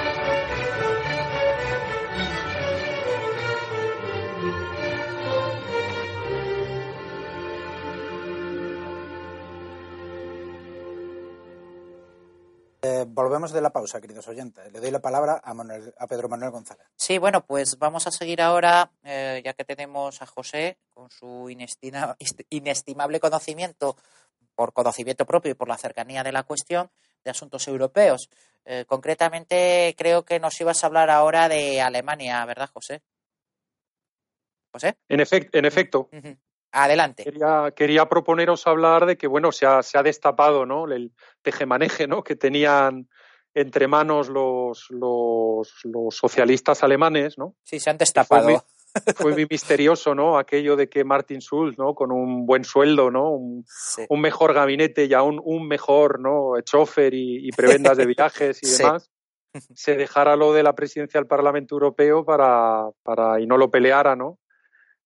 Eh, 12.83 13.05
volvemos 13.07 13.51
de 13.51 13.61
la 13.61 13.69
pausa, 13.69 14.01
queridos 14.01 14.27
oyentes. 14.27 14.71
Le 14.73 14.79
doy 14.79 14.89
la 14.89 15.01
palabra 15.01 15.39
a, 15.43 15.53
Manuel, 15.53 15.93
a 15.99 16.07
Pedro 16.07 16.27
Manuel 16.27 16.49
González. 16.49 16.87
Sí, 16.95 17.19
bueno, 17.19 17.45
pues 17.45 17.77
vamos 17.77 18.07
a 18.07 18.11
seguir 18.11 18.41
ahora, 18.41 18.91
eh, 19.03 19.39
ya 19.45 19.53
que 19.53 19.63
tenemos 19.63 20.19
a 20.23 20.25
José 20.25 20.79
con 20.89 21.11
su 21.11 21.47
inestima, 21.51 22.17
inestimable 22.49 23.19
conocimiento, 23.19 23.97
por 24.55 24.73
conocimiento 24.73 25.27
propio 25.27 25.51
y 25.51 25.53
por 25.53 25.67
la 25.67 25.77
cercanía 25.77 26.23
de 26.23 26.31
la 26.31 26.41
cuestión, 26.41 26.89
de 27.23 27.29
asuntos 27.29 27.67
europeos. 27.67 28.29
Eh, 28.65 28.85
concretamente, 28.87 29.93
creo 29.95 30.25
que 30.25 30.39
nos 30.39 30.59
ibas 30.59 30.83
a 30.83 30.87
hablar 30.87 31.11
ahora 31.11 31.49
de 31.49 31.81
Alemania, 31.81 32.43
¿verdad, 32.45 32.69
José? 32.73 33.03
¿José? 34.73 34.97
En, 35.07 35.19
efect 35.19 35.53
en 35.53 35.65
efecto. 35.65 36.09
Uh 36.11 36.15
-huh. 36.15 36.37
Adelante. 36.71 37.23
Quería, 37.23 37.73
quería, 37.75 38.07
proponeros 38.07 38.65
hablar 38.65 39.05
de 39.05 39.17
que, 39.17 39.27
bueno, 39.27 39.51
se 39.51 39.65
ha, 39.65 39.83
se 39.83 39.97
ha 39.97 40.03
destapado 40.03 40.65
¿no? 40.65 40.89
el 40.91 41.11
tejemaneje 41.41 42.07
¿no? 42.07 42.23
que 42.23 42.35
tenían 42.35 43.09
entre 43.53 43.87
manos 43.87 44.29
los, 44.29 44.87
los, 44.89 45.73
los, 45.83 46.15
socialistas 46.15 46.83
alemanes, 46.83 47.37
¿no? 47.37 47.55
Sí, 47.63 47.79
se 47.79 47.89
han 47.89 47.97
destapado. 47.97 48.43
Fue 48.45 48.53
muy, 48.53 49.13
fue 49.15 49.31
muy, 49.33 49.47
misterioso, 49.49 50.13
¿no? 50.15 50.37
Aquello 50.37 50.75
de 50.75 50.89
que 50.89 51.03
Martin 51.03 51.39
Schulz, 51.39 51.77
¿no? 51.77 51.95
Con 51.95 52.11
un 52.11 52.45
buen 52.45 52.65
sueldo, 52.65 53.09
¿no? 53.09 53.31
Un, 53.31 53.65
sí. 53.67 54.03
un 54.09 54.19
mejor 54.19 54.53
gabinete 54.53 55.05
y 55.05 55.13
aún 55.13 55.41
un 55.43 55.67
mejor, 55.67 56.19
¿no? 56.19 56.59
Chofer 56.61 57.13
y, 57.13 57.47
y 57.47 57.51
prebendas 57.51 57.97
de 57.97 58.05
viajes 58.05 58.59
y 58.61 58.65
sí. 58.67 58.83
demás, 58.83 59.09
se 59.75 59.95
dejara 59.95 60.35
lo 60.35 60.53
de 60.53 60.63
la 60.63 60.75
presidencia 60.75 61.19
del 61.19 61.27
Parlamento 61.27 61.75
Europeo 61.75 62.25
para, 62.25 62.89
para 63.03 63.39
y 63.39 63.47
no 63.47 63.57
lo 63.57 63.71
peleara, 63.71 64.15
¿no? 64.15 64.39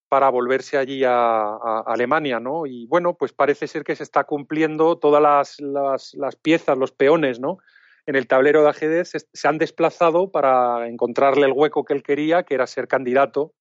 Para 0.08 0.30
volverse 0.30 0.78
allí 0.78 1.04
a, 1.04 1.12
a, 1.12 1.84
Alemania, 1.88 2.40
¿no? 2.40 2.66
Y 2.66 2.86
bueno, 2.88 3.16
pues 3.16 3.34
parece 3.34 3.68
ser 3.68 3.84
que 3.84 3.96
se 3.96 4.04
está 4.04 4.24
cumpliendo 4.24 4.98
todas 4.98 5.22
las, 5.22 5.60
las, 5.60 6.14
las 6.14 6.36
piezas, 6.36 6.78
los 6.78 6.92
peones, 6.92 7.40
¿no? 7.40 7.58
En 8.06 8.16
el 8.16 8.28
tablero 8.28 8.62
de 8.62 8.70
ajedrez 8.70 9.10
se, 9.10 9.20
se, 9.34 9.48
han 9.48 9.58
desplazado 9.58 10.32
para 10.32 10.88
encontrarle 10.88 11.48
el 11.48 11.54
hueco 11.54 11.86
que 11.86 11.94
él 11.94 12.04
quería, 12.04 12.44
que 12.44 12.54
era 12.54 12.68
ser 12.68 12.88
candidato 12.88 13.54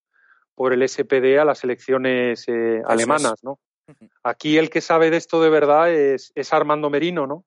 por 0.55 0.73
el 0.73 0.87
SPD 0.89 1.39
a 1.39 1.45
las 1.45 1.65
elecciones 1.65 2.45
eh, 2.49 2.83
alemanas, 2.87 3.43
¿no? 3.43 3.59
Aquí 4.23 4.57
el 4.57 4.71
que 4.71 4.81
sabe 4.81 5.11
de 5.11 5.19
esto 5.19 5.43
de 5.43 5.51
verdad 5.51 5.93
es, 5.93 6.33
es 6.35 6.53
Armando 6.53 6.89
Merino, 6.91 7.27
¿no? 7.27 7.45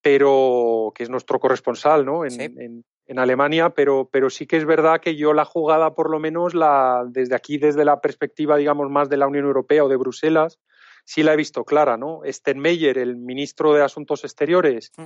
Pero 0.00 0.92
que 0.94 1.02
es 1.02 1.10
nuestro 1.10 1.38
corresponsal, 1.38 2.04
¿no? 2.04 2.24
En, 2.24 2.30
sí. 2.30 2.42
en, 2.42 2.84
en 3.08 3.18
Alemania, 3.18 3.70
pero, 3.70 4.08
pero 4.12 4.28
sí 4.28 4.46
que 4.46 4.58
es 4.58 4.66
verdad 4.66 5.00
que 5.00 5.16
yo 5.16 5.32
la 5.32 5.46
jugada, 5.46 5.94
por 5.94 6.10
lo 6.10 6.18
menos, 6.20 6.54
la, 6.54 7.04
desde 7.08 7.34
aquí, 7.34 7.56
desde 7.56 7.84
la 7.86 8.00
perspectiva, 8.02 8.56
digamos, 8.58 8.90
más 8.90 9.08
de 9.08 9.16
la 9.16 9.26
Unión 9.26 9.46
Europea 9.46 9.82
o 9.82 9.88
de 9.88 9.96
Bruselas, 9.96 10.60
sí 11.06 11.22
la 11.22 11.32
he 11.32 11.36
visto 11.36 11.64
clara, 11.64 11.96
¿no? 11.96 12.20
Steinmeier, 12.26 12.98
el 12.98 13.16
ministro 13.16 13.72
de 13.72 13.82
Asuntos 13.82 14.24
Exteriores, 14.24 14.92
mm. 14.98 15.04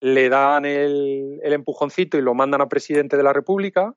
le 0.00 0.28
dan 0.30 0.64
el, 0.64 1.38
el, 1.42 1.52
empujoncito 1.52 2.16
y 2.16 2.22
lo 2.22 2.32
mandan 2.32 2.62
a 2.62 2.68
presidente 2.68 3.18
de 3.18 3.22
la 3.22 3.34
República, 3.34 3.94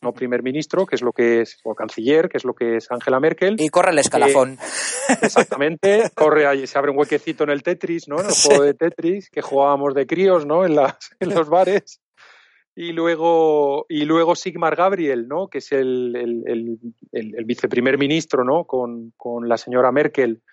no 0.00 0.12
primer 0.12 0.44
ministro, 0.44 0.86
que 0.86 0.94
es 0.94 1.02
lo 1.02 1.12
que 1.12 1.40
es, 1.40 1.58
o 1.64 1.74
canciller, 1.74 2.28
que 2.28 2.36
es 2.36 2.44
lo 2.44 2.54
que 2.54 2.76
es 2.76 2.88
Angela 2.92 3.18
Merkel. 3.18 3.56
Y 3.58 3.68
corre 3.68 3.90
el 3.90 3.98
escalafón. 3.98 4.52
Eh, 4.52 5.16
exactamente, 5.22 6.08
corre 6.14 6.46
ahí, 6.46 6.68
se 6.68 6.78
abre 6.78 6.92
un 6.92 6.98
huequecito 6.98 7.42
en 7.42 7.50
el 7.50 7.64
Tetris, 7.64 8.06
¿no? 8.06 8.20
En 8.20 8.26
el 8.26 8.32
juego 8.46 8.62
de 8.62 8.74
Tetris, 8.74 9.28
que 9.28 9.42
jugábamos 9.42 9.94
de 9.94 10.06
críos, 10.06 10.46
¿no? 10.46 10.64
En, 10.64 10.76
las, 10.76 10.94
en 11.18 11.34
los 11.34 11.48
bares 11.48 12.00
y 12.80 12.92
luego, 12.92 13.86
y 13.88 14.04
luego 14.04 14.36
Sigmar 14.36 14.76
Gabriel, 14.76 15.26
¿no? 15.26 15.48
que 15.48 15.58
es 15.58 15.72
el, 15.72 16.14
el, 16.14 16.78
el, 17.10 17.34
el 17.34 17.44
viceprimer 17.44 17.98
ministro 17.98 18.44
¿no? 18.44 18.66
con, 18.66 19.12
con, 19.16 19.48
la 19.48 19.58
señora 19.58 19.90
Merkel. 19.90 20.44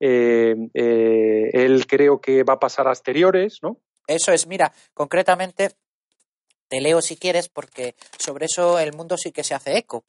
Eh, 0.00 0.54
eh, 0.72 1.50
él 1.52 1.86
creo 1.86 2.22
que 2.22 2.42
va 2.42 2.54
a 2.54 2.58
pasar 2.58 2.88
a 2.88 2.92
exteriores, 2.92 3.58
¿no? 3.62 3.82
Eso 4.06 4.32
es, 4.32 4.46
mira, 4.46 4.72
concretamente 4.94 5.72
te 6.68 6.80
leo 6.80 7.02
si 7.02 7.16
quieres, 7.16 7.50
porque 7.50 7.96
sobre 8.18 8.46
eso 8.46 8.78
el 8.78 8.94
mundo 8.94 9.18
sí 9.18 9.30
que 9.30 9.44
se 9.44 9.54
hace 9.54 9.76
eco. 9.76 10.04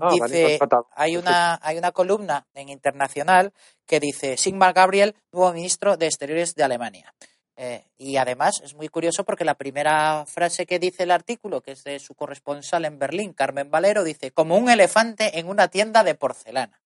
Ah, 0.00 0.08
dice, 0.10 0.58
vale, 0.58 0.86
hay, 0.96 1.18
una, 1.18 1.58
hay 1.60 1.76
una 1.76 1.92
columna 1.92 2.46
en 2.54 2.70
Internacional 2.70 3.52
que 3.86 4.00
dice 4.00 4.38
Sigmar 4.38 4.72
Gabriel, 4.72 5.14
nuevo 5.30 5.52
ministro 5.52 5.98
de 5.98 6.06
Exteriores 6.06 6.54
de 6.54 6.64
Alemania. 6.64 7.12
Eh, 7.60 7.82
y 7.98 8.18
además 8.18 8.60
es 8.62 8.74
muy 8.74 8.88
curioso 8.88 9.24
porque 9.24 9.44
la 9.44 9.56
primera 9.56 10.24
frase 10.26 10.64
que 10.64 10.78
dice 10.78 11.02
el 11.02 11.10
artículo, 11.10 11.60
que 11.60 11.72
es 11.72 11.82
de 11.82 11.98
su 11.98 12.14
corresponsal 12.14 12.84
en 12.84 13.00
Berlín, 13.00 13.32
Carmen 13.32 13.68
Valero, 13.68 14.04
dice, 14.04 14.30
como 14.30 14.56
un 14.56 14.70
elefante 14.70 15.40
en 15.40 15.48
una 15.48 15.66
tienda 15.66 16.04
de 16.04 16.14
porcelana. 16.14 16.80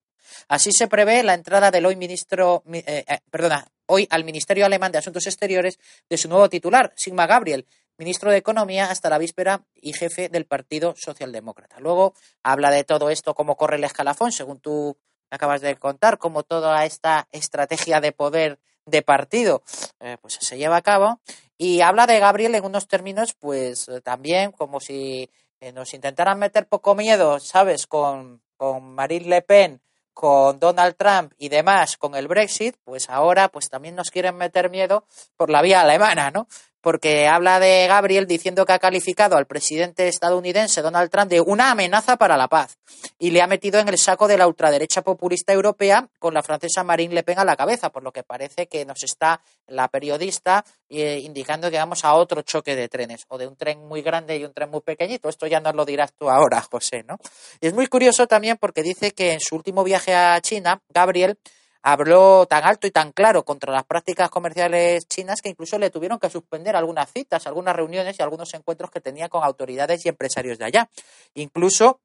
Así 0.48 0.70
se 0.72 0.88
prevé 0.88 1.22
la 1.24 1.34
entrada 1.34 1.70
del 1.70 1.84
hoy 1.84 1.96
ministro, 1.96 2.62
eh, 2.72 3.04
eh, 3.06 3.18
perdona, 3.30 3.68
hoy 3.84 4.08
al 4.08 4.24
Ministerio 4.24 4.64
Alemán 4.64 4.92
de 4.92 4.98
Asuntos 4.98 5.26
Exteriores 5.26 5.78
de 6.08 6.16
su 6.16 6.30
nuevo 6.30 6.48
titular, 6.48 6.90
Sigmar 6.96 7.28
Gabriel, 7.28 7.66
ministro 7.98 8.30
de 8.30 8.38
Economía 8.38 8.90
hasta 8.90 9.10
la 9.10 9.18
víspera 9.18 9.66
y 9.74 9.92
jefe 9.92 10.30
del 10.30 10.46
Partido 10.46 10.94
Socialdemócrata. 10.96 11.80
Luego 11.80 12.14
habla 12.42 12.70
de 12.70 12.84
todo 12.84 13.10
esto, 13.10 13.34
cómo 13.34 13.58
corre 13.58 13.76
el 13.76 13.84
escalafón, 13.84 14.32
según 14.32 14.58
tú 14.58 14.96
acabas 15.28 15.60
de 15.60 15.76
contar, 15.76 16.16
cómo 16.16 16.44
toda 16.44 16.86
esta 16.86 17.28
estrategia 17.30 18.00
de 18.00 18.12
poder 18.12 18.58
de 18.86 19.02
partido 19.02 19.62
eh, 20.00 20.16
pues 20.20 20.38
se 20.40 20.58
lleva 20.58 20.76
a 20.76 20.82
cabo 20.82 21.20
Y 21.56 21.80
habla 21.80 22.06
de 22.06 22.18
Gabriel 22.18 22.54
en 22.54 22.64
unos 22.64 22.88
términos, 22.88 23.34
pues 23.34 23.90
también 24.02 24.52
como 24.52 24.80
si 24.80 25.30
nos 25.74 25.94
intentaran 25.94 26.40
meter 26.40 26.66
poco 26.66 26.96
miedo, 26.96 27.38
¿sabes? 27.38 27.86
Con, 27.86 28.42
con 28.56 28.94
Marine 28.94 29.28
Le 29.28 29.42
Pen 29.42 29.80
con 30.12 30.58
Donald 30.60 30.96
Trump 30.96 31.32
y 31.38 31.48
demás 31.48 31.96
con 31.96 32.14
el 32.14 32.28
Brexit, 32.28 32.76
pues 32.84 33.08
ahora 33.08 33.48
pues 33.48 33.68
también 33.68 33.94
nos 33.94 34.10
quieren 34.10 34.36
meter 34.36 34.70
miedo 34.70 35.06
por 35.36 35.50
la 35.50 35.62
vía 35.62 35.80
alemana, 35.80 36.30
¿no? 36.30 36.46
Porque 36.82 37.28
habla 37.28 37.60
de 37.60 37.86
Gabriel 37.86 38.26
diciendo 38.26 38.66
que 38.66 38.72
ha 38.72 38.78
calificado 38.78 39.36
al 39.36 39.46
presidente 39.46 40.08
estadounidense 40.08 40.82
Donald 40.82 41.10
Trump 41.10 41.30
de 41.30 41.40
una 41.40 41.70
amenaza 41.70 42.16
para 42.16 42.36
la 42.36 42.48
paz 42.48 42.76
y 43.18 43.30
le 43.30 43.40
ha 43.40 43.46
metido 43.46 43.80
en 43.80 43.88
el 43.88 43.96
saco 43.98 44.28
de 44.28 44.36
la 44.36 44.46
ultraderecha 44.46 45.02
populista 45.02 45.52
europea 45.52 46.08
con 46.18 46.34
la 46.34 46.42
francesa 46.42 46.82
Marine 46.84 47.14
Le 47.14 47.22
Pen 47.22 47.38
a 47.38 47.44
la 47.44 47.56
cabeza, 47.56 47.90
por 47.90 48.02
lo 48.02 48.12
que 48.12 48.24
parece 48.24 48.66
que 48.66 48.84
nos 48.84 49.02
está 49.02 49.40
la 49.68 49.88
periodista 49.88 50.64
eh, 50.88 51.20
indicando 51.22 51.70
que 51.70 51.78
vamos 51.78 52.04
a 52.04 52.14
otro 52.14 52.42
choque 52.42 52.76
de 52.76 52.88
trenes, 52.88 53.24
o 53.28 53.38
de 53.38 53.46
un 53.46 53.56
tren 53.56 53.86
muy 53.86 54.02
grande 54.02 54.36
y 54.36 54.44
un 54.44 54.52
tren 54.52 54.70
muy 54.70 54.80
pequeñito. 54.80 55.28
Esto 55.28 55.46
ya 55.46 55.60
nos 55.60 55.74
lo 55.74 55.84
dirás 55.84 56.12
tú 56.12 56.28
ahora, 56.28 56.60
José, 56.70 57.04
¿no? 57.04 57.16
Es 57.60 57.72
muy 57.72 57.86
curioso 57.86 58.26
también 58.26 58.56
porque 58.60 58.82
dice 58.82 59.12
que 59.12 59.32
en 59.32 59.40
su 59.40 59.54
último 59.54 59.84
viaje 59.84 60.14
a 60.14 60.40
China, 60.40 60.82
Gabriel 60.88 61.38
habló 61.82 62.46
tan 62.46 62.64
alto 62.64 62.86
y 62.86 62.90
tan 62.90 63.12
claro 63.12 63.44
contra 63.44 63.72
las 63.72 63.84
prácticas 63.84 64.30
comerciales 64.30 65.06
chinas 65.08 65.40
que 65.42 65.48
incluso 65.48 65.78
le 65.78 65.90
tuvieron 65.90 66.18
que 66.18 66.30
suspender 66.30 66.76
algunas 66.76 67.10
citas, 67.10 67.46
algunas 67.46 67.74
reuniones 67.74 68.18
y 68.18 68.22
algunos 68.22 68.54
encuentros 68.54 68.90
que 68.90 69.00
tenía 69.00 69.28
con 69.28 69.42
autoridades 69.42 70.06
y 70.06 70.08
empresarios 70.08 70.58
de 70.58 70.64
allá. 70.64 70.88
Incluso, 71.34 72.00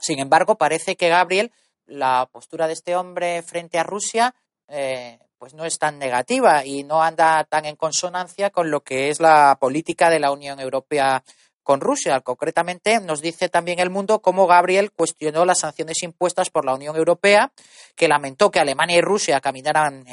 sin 0.00 0.18
embargo, 0.18 0.56
parece 0.56 0.96
que 0.96 1.10
Gabriel, 1.10 1.52
la 1.86 2.28
postura 2.32 2.66
de 2.66 2.72
este 2.72 2.96
hombre 2.96 3.42
frente 3.42 3.78
a 3.78 3.84
Rusia, 3.84 4.34
eh, 4.68 5.18
pues 5.38 5.52
no 5.52 5.66
es 5.66 5.78
tan 5.78 5.98
negativa 5.98 6.64
y 6.64 6.82
no 6.82 7.02
anda 7.02 7.44
tan 7.44 7.66
en 7.66 7.76
consonancia 7.76 8.50
con 8.50 8.70
lo 8.70 8.80
que 8.82 9.10
es 9.10 9.20
la 9.20 9.58
política 9.60 10.08
de 10.08 10.20
la 10.20 10.32
Unión 10.32 10.58
Europea 10.58 11.22
con 11.66 11.80
Rusia. 11.80 12.20
Concretamente, 12.20 13.00
nos 13.00 13.20
dice 13.20 13.48
también 13.48 13.80
el 13.80 13.90
mundo 13.90 14.20
cómo 14.20 14.46
Gabriel 14.46 14.92
cuestionó 14.92 15.44
las 15.44 15.58
sanciones 15.58 16.00
impuestas 16.04 16.48
por 16.48 16.64
la 16.64 16.72
Unión 16.76 16.94
Europea, 16.94 17.50
que 17.96 18.06
lamentó 18.06 18.52
que 18.52 18.60
Alemania 18.60 18.98
y 18.98 19.00
Rusia 19.00 19.40
caminaran 19.40 20.04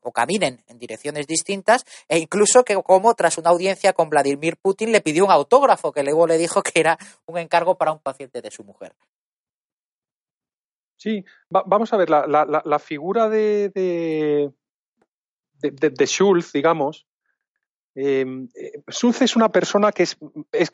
o 0.00 0.10
caminen 0.10 0.64
en 0.68 0.78
direcciones 0.78 1.26
distintas, 1.26 1.84
e 2.08 2.18
incluso 2.18 2.64
que 2.64 2.74
como 2.82 3.12
tras 3.14 3.36
una 3.36 3.50
audiencia 3.50 3.92
con 3.92 4.08
Vladimir 4.08 4.56
Putin 4.56 4.90
le 4.90 5.02
pidió 5.02 5.26
un 5.26 5.30
autógrafo, 5.30 5.92
que 5.92 6.02
luego 6.02 6.26
le 6.26 6.38
dijo 6.38 6.62
que 6.62 6.80
era 6.80 6.96
un 7.26 7.36
encargo 7.36 7.76
para 7.76 7.92
un 7.92 7.98
paciente 7.98 8.40
de 8.40 8.50
su 8.50 8.64
mujer. 8.64 8.94
Sí, 10.96 11.26
vamos 11.50 11.92
a 11.92 11.98
ver, 11.98 12.08
la, 12.08 12.78
figura 12.78 13.28
de, 13.28 13.68
de, 13.68 14.50
de 15.60 16.06
Schulz, 16.06 16.52
digamos, 16.52 17.06
Em, 17.94 18.48
eh, 18.54 18.82
es 18.86 19.36
una 19.36 19.50
persona 19.50 19.92
que 19.92 20.04
es, 20.04 20.16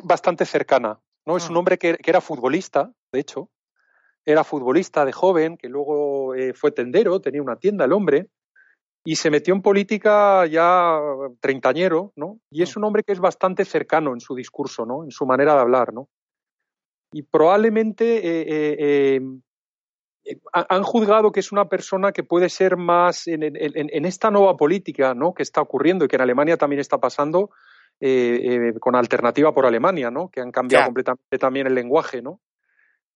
bastante 0.05 0.45
cercana, 0.45 1.01
¿no? 1.27 1.37
Es 1.37 1.49
un 1.49 1.57
ah. 1.57 1.59
hombre 1.59 1.79
que, 1.79 1.99
era 2.05 2.21
futbolista, 2.21 2.93
de 3.13 3.21
hecho, 3.21 3.51
era 4.25 4.45
futbolista 4.45 5.05
de 5.05 5.13
joven, 5.13 5.57
que 5.57 5.69
luego 5.69 6.35
eh, 6.35 6.53
fue 6.53 6.71
tendero, 6.71 7.21
tenía 7.21 7.43
una 7.43 7.57
tienda 7.57 7.85
el 7.85 7.93
hombre, 7.93 8.29
y 9.05 9.17
se 9.17 9.31
metió 9.31 9.55
en 9.55 9.63
política 9.63 10.47
ya 10.47 11.01
treintañero, 11.41 12.13
¿no? 12.15 12.39
Y 12.51 12.63
es 12.63 12.77
ah. 12.77 12.81
un 12.81 12.85
hombre 12.85 13.03
que 13.03 13.13
es 13.13 13.21
bastante 13.21 13.65
cercano 13.65 14.13
en 14.13 14.21
su 14.21 14.35
discurso, 14.35 14.87
¿no? 14.87 15.05
En 15.05 15.11
su 15.11 15.27
manera 15.27 15.55
de 15.55 15.61
hablar, 15.61 15.93
¿no? 15.93 16.09
Y 17.13 17.23
probablemente 17.23 18.21
eh, 18.23 19.15
em, 19.17 19.41
han 20.53 20.83
juzgado 20.83 21.33
que 21.33 21.41
es 21.41 21.53
una 21.53 21.69
persona 21.69 22.13
que 22.13 22.23
puede 22.23 22.49
ser 22.49 22.77
más 22.77 23.27
en, 23.27 24.05
esta 24.07 24.31
nueva 24.31 24.57
política 24.57 25.15
¿no? 25.15 25.35
que 25.35 25.43
está 25.43 25.61
ocurriendo 25.61 26.05
y 26.05 26.09
que 26.09 26.17
en 26.17 26.23
Alemania 26.23 26.57
también 26.57 26.81
está 26.81 26.99
pasando 26.99 27.51
eh, 28.01 28.41
eh, 28.43 28.79
con 28.81 28.97
alternativa 28.97 29.53
por 29.53 29.67
Alemania, 29.67 30.11
¿no? 30.11 30.29
que 30.29 30.41
han 30.41 30.51
cambiado 30.51 30.87
completamente 30.87 31.39
también 31.39 31.67
el 31.67 31.75
lenguaje 31.75 32.23
¿no? 32.23 32.41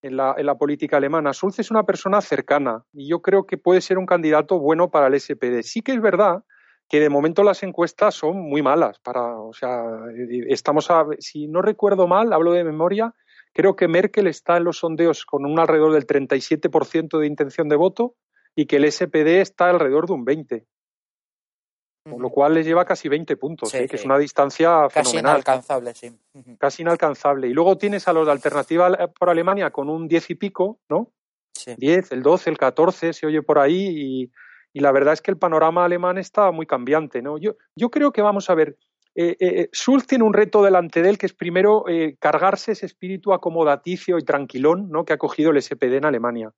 en, 0.02 0.16
la, 0.16 0.34
en 0.36 0.46
la 0.46 0.56
política 0.56 0.96
alemana. 0.96 1.32
Schulz 1.32 1.58
es 1.58 1.70
una 1.70 1.84
persona 1.84 2.20
cercana 2.20 2.84
y 2.92 3.08
yo 3.08 3.20
creo 3.20 3.46
que 3.46 3.58
puede 3.58 3.80
ser 3.80 3.98
un 3.98 4.06
candidato 4.06 4.58
bueno 4.58 4.90
para 4.90 5.06
el 5.06 5.20
SPD. 5.20 5.62
Sí 5.62 5.82
que 5.82 5.92
es 5.92 6.00
verdad 6.00 6.44
que 6.88 7.00
de 7.00 7.08
momento 7.08 7.42
las 7.42 7.62
encuestas 7.62 8.14
son 8.14 8.36
muy 8.38 8.60
malas 8.60 8.98
para, 8.98 9.38
o 9.38 9.52
sea, 9.54 9.82
estamos 10.48 10.90
a, 10.90 11.06
si 11.20 11.48
no 11.48 11.62
recuerdo 11.62 12.06
mal, 12.06 12.32
hablo 12.32 12.52
de 12.52 12.64
memoria, 12.64 13.14
Creo 13.54 13.76
que 13.76 13.88
Merkel 13.88 14.26
está 14.26 14.56
en 14.56 14.64
los 14.64 14.78
sondeos 14.78 15.24
con 15.24 15.44
un 15.44 15.58
alrededor 15.58 15.92
del 15.92 16.06
37% 16.06 17.18
de 17.18 17.26
intención 17.26 17.68
de 17.68 17.76
voto 17.76 18.14
y 18.54 18.66
que 18.66 18.76
el 18.76 18.90
SPD 18.90 19.40
está 19.40 19.68
alrededor 19.70 20.06
de 20.06 20.12
un 20.14 20.24
20%. 20.24 20.66
Con 22.04 22.20
lo 22.20 22.30
cual 22.30 22.54
les 22.54 22.66
lleva 22.66 22.84
casi 22.84 23.08
20 23.08 23.36
puntos, 23.36 23.72
¿eh? 23.74 23.86
que 23.86 23.94
es 23.94 24.04
una 24.04 24.18
distancia 24.18 24.88
casi 24.92 25.18
inalcanzable, 25.18 25.94
sí. 25.94 26.12
Casi 26.58 26.82
inalcanzable. 26.82 27.46
Y 27.46 27.52
luego 27.52 27.78
tienes 27.78 28.08
a 28.08 28.12
los 28.12 28.26
de 28.26 28.32
Alternativa 28.32 28.90
por 29.16 29.30
Alemania 29.30 29.70
con 29.70 29.88
un 29.88 30.08
10 30.08 30.30
y 30.30 30.34
pico, 30.34 30.80
¿no? 30.88 31.12
Sí. 31.54 31.74
10, 31.78 32.10
el 32.10 32.22
12, 32.22 32.50
el 32.50 32.58
14, 32.58 33.12
se 33.12 33.26
oye 33.26 33.42
por 33.42 33.60
ahí 33.60 33.86
y, 33.88 34.32
y, 34.72 34.80
la 34.80 34.90
verdad 34.90 35.12
es 35.12 35.22
que 35.22 35.30
el 35.30 35.38
panorama 35.38 35.84
alemán 35.84 36.18
está 36.18 36.50
muy 36.50 36.66
cambiante, 36.66 37.22
¿no? 37.22 37.38
Yo, 37.38 37.54
yo 37.76 37.88
creo 37.90 38.10
que 38.10 38.22
vamos 38.22 38.50
a 38.50 38.56
ver, 38.56 38.76
eh, 39.14 39.36
eh, 39.40 39.68
Schulz 39.72 40.06
tiene 40.06 40.24
un 40.24 40.32
reto 40.32 40.62
delante 40.62 41.02
de 41.02 41.10
él 41.10 41.18
que 41.18 41.26
es 41.26 41.34
primero 41.34 41.84
eh, 41.88 42.16
cargarse 42.18 42.72
ese 42.72 42.86
espíritu 42.86 43.32
acomodaticio 43.32 44.18
y 44.18 44.24
tranquilón 44.24 44.88
¿no? 44.90 45.04
que 45.04 45.12
ha 45.12 45.18
cogido 45.18 45.50
el 45.50 45.60
SPD 45.60 45.96
en 45.96 46.06
Alemania. 46.06 46.52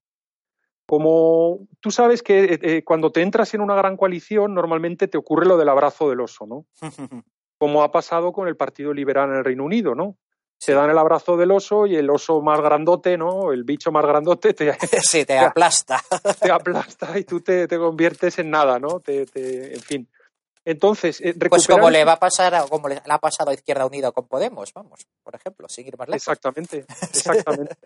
Como 0.86 1.66
tú 1.80 1.90
sabes 1.90 2.22
que 2.22 2.58
eh, 2.60 2.84
cuando 2.84 3.10
te 3.10 3.22
entras 3.22 3.54
en 3.54 3.62
una 3.62 3.74
gran 3.74 3.96
coalición 3.96 4.54
normalmente 4.54 5.08
te 5.08 5.18
ocurre 5.18 5.46
lo 5.46 5.56
del 5.56 5.70
abrazo 5.70 6.10
del 6.10 6.20
oso, 6.20 6.46
¿no? 6.46 6.66
Como 7.58 7.82
ha 7.82 7.90
pasado 7.90 8.32
con 8.32 8.48
el 8.48 8.56
Partido 8.56 8.92
Liberal 8.92 9.30
en 9.30 9.36
el 9.36 9.44
Reino 9.44 9.64
Unido, 9.64 9.94
¿no? 9.94 10.18
se 10.58 10.72
dan 10.72 10.88
el 10.88 10.96
abrazo 10.96 11.36
del 11.36 11.50
oso 11.50 11.86
y 11.86 11.96
el 11.96 12.08
oso 12.08 12.40
más 12.40 12.60
grandote, 12.60 13.18
¿no? 13.18 13.52
El 13.52 13.64
bicho 13.64 13.92
más 13.92 14.04
grandote 14.06 14.54
te, 14.54 14.72
sí, 15.02 15.24
te 15.24 15.38
aplasta. 15.38 16.00
Te 16.40 16.50
aplasta 16.50 17.18
y 17.18 17.24
tú 17.24 17.40
te, 17.40 17.68
te 17.68 17.76
conviertes 17.76 18.38
en 18.38 18.50
nada, 18.50 18.78
¿no? 18.78 19.00
Te, 19.00 19.26
te, 19.26 19.74
en 19.74 19.80
fin. 19.80 20.08
Entonces, 20.64 21.20
eh, 21.20 21.34
Pues 21.48 21.66
como 21.66 21.90
le 21.90 22.04
va 22.04 22.12
a 22.12 22.18
pasar, 22.18 22.54
como 22.70 22.88
le, 22.88 23.00
ha 23.06 23.18
pasado 23.18 23.50
a 23.50 23.54
Izquierda 23.54 23.84
Unida 23.84 24.12
con 24.12 24.26
Podemos, 24.26 24.72
vamos, 24.72 25.06
por 25.22 25.34
ejemplo, 25.34 25.68
seguir 25.68 25.98
más 25.98 26.08
lejos. 26.08 26.22
Exactamente, 26.22 26.86
exactamente. 27.02 27.76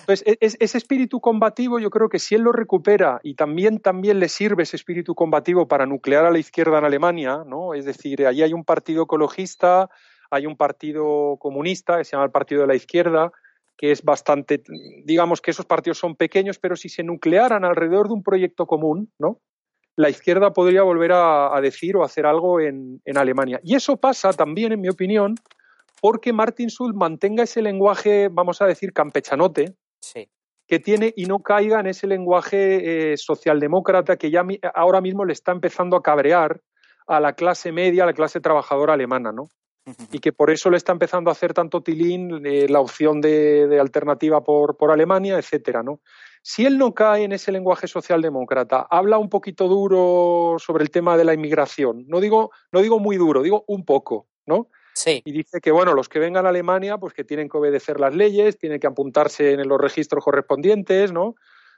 Entonces, 0.00 0.22
e, 0.26 0.38
ese 0.40 0.78
espíritu 0.78 1.20
combativo 1.20 1.80
yo 1.80 1.90
creo 1.90 2.08
que 2.08 2.20
si 2.20 2.36
él 2.36 2.42
lo 2.42 2.52
recupera 2.52 3.20
y 3.24 3.34
también, 3.34 3.80
también 3.80 4.20
le 4.20 4.28
sirve 4.28 4.62
ese 4.62 4.76
espíritu 4.76 5.14
combativo 5.14 5.66
para 5.66 5.86
nuclear 5.86 6.24
a 6.24 6.30
la 6.30 6.38
izquierda 6.38 6.78
en 6.78 6.84
Alemania, 6.84 7.42
¿no? 7.44 7.74
Es 7.74 7.84
decir, 7.84 8.24
allí 8.26 8.42
hay 8.42 8.52
un 8.52 8.64
partido 8.64 9.04
ecologista, 9.04 9.90
hay 10.30 10.46
un 10.46 10.56
partido 10.56 11.36
comunista 11.38 11.98
que 11.98 12.04
se 12.04 12.12
llama 12.12 12.26
el 12.26 12.30
Partido 12.30 12.60
de 12.60 12.68
la 12.68 12.76
Izquierda, 12.76 13.32
que 13.76 13.90
es 13.90 14.02
bastante, 14.02 14.62
digamos 15.04 15.40
que 15.40 15.50
esos 15.50 15.66
partidos 15.66 15.98
son 15.98 16.14
pequeños, 16.14 16.58
pero 16.58 16.76
si 16.76 16.88
se 16.88 17.02
nuclearan 17.02 17.64
alrededor 17.64 18.06
de 18.06 18.14
un 18.14 18.22
proyecto 18.22 18.66
común, 18.66 19.12
¿no? 19.18 19.40
La 20.00 20.08
izquierda 20.08 20.52
podría 20.52 20.82
volver 20.82 21.12
a, 21.12 21.60
decir 21.60 21.96
o 21.96 22.04
hacer 22.04 22.24
algo 22.24 22.60
en, 22.60 23.00
Alemania. 23.14 23.60
Y 23.62 23.74
eso 23.74 23.98
pasa 23.98 24.32
también, 24.32 24.72
en 24.72 24.80
mi 24.80 24.88
opinión, 24.88 25.34
porque 26.00 26.32
Martin 26.32 26.70
Schulz 26.70 26.94
mantenga 26.94 27.42
ese 27.42 27.60
lenguaje, 27.60 28.28
vamos 28.30 28.62
a 28.62 28.66
decir, 28.66 28.92
campechanote, 28.92 29.74
que 30.66 30.78
tiene 30.78 31.12
y 31.16 31.26
no 31.26 31.40
caiga 31.40 31.80
en 31.80 31.88
ese 31.88 32.06
lenguaje 32.06 33.12
eh, 33.12 33.16
socialdemócrata 33.16 34.16
que 34.16 34.30
ya 34.30 34.46
ahora 34.72 35.00
mismo 35.00 35.24
le 35.24 35.32
está 35.32 35.50
empezando 35.52 35.96
a 35.96 36.02
cabrear 36.02 36.60
a 37.08 37.18
la 37.18 37.32
clase 37.32 37.72
media, 37.72 38.04
a 38.04 38.06
la 38.06 38.12
clase 38.12 38.40
trabajadora 38.40 38.94
alemana, 38.94 39.32
¿no? 39.32 39.48
Y 40.12 40.20
que 40.20 40.32
por 40.32 40.50
eso 40.50 40.70
le 40.70 40.76
está 40.76 40.92
empezando 40.92 41.30
a 41.30 41.32
hacer 41.32 41.52
tanto 41.52 41.82
tilín 41.82 42.46
eh, 42.46 42.68
la 42.68 42.78
opción 42.78 43.20
de, 43.20 43.66
de 43.66 43.80
alternativa 43.80 44.44
por, 44.44 44.76
por 44.76 44.92
Alemania, 44.92 45.36
etcétera, 45.36 45.82
¿no? 45.82 46.00
Si 46.42 46.64
él 46.64 46.78
no 46.78 46.94
cae 46.94 47.24
en 47.24 47.32
ese 47.32 47.52
lenguaje 47.52 47.86
socialdemócrata, 47.86 48.86
habla 48.90 49.18
un 49.18 49.28
poquito 49.28 49.68
duro 49.68 50.56
sobre 50.58 50.84
el 50.84 50.90
tema 50.90 51.16
de 51.16 51.24
la 51.24 51.34
inmigración, 51.34 52.04
no 52.08 52.20
digo, 52.20 52.50
no 52.72 52.80
digo 52.80 52.98
muy 52.98 53.16
duro, 53.16 53.42
digo 53.42 53.64
un 53.66 53.84
poco, 53.84 54.28
¿no? 54.46 54.68
Sí. 54.94 55.22
Y 55.24 55.32
dice 55.32 55.60
que, 55.60 55.70
bueno, 55.70 55.94
los 55.94 56.08
que 56.08 56.18
vengan 56.18 56.46
a 56.46 56.48
Alemania, 56.48 56.98
pues 56.98 57.14
que 57.14 57.24
tienen 57.24 57.48
que 57.48 57.58
obedecer 57.58 58.00
las 58.00 58.14
leyes, 58.14 58.58
tienen 58.58 58.80
que 58.80 58.86
apuntarse 58.86 59.52
en 59.52 59.68
los 59.68 59.80
registros 59.80 60.24
correspondientes, 60.24 61.12
¿no? 61.12 61.36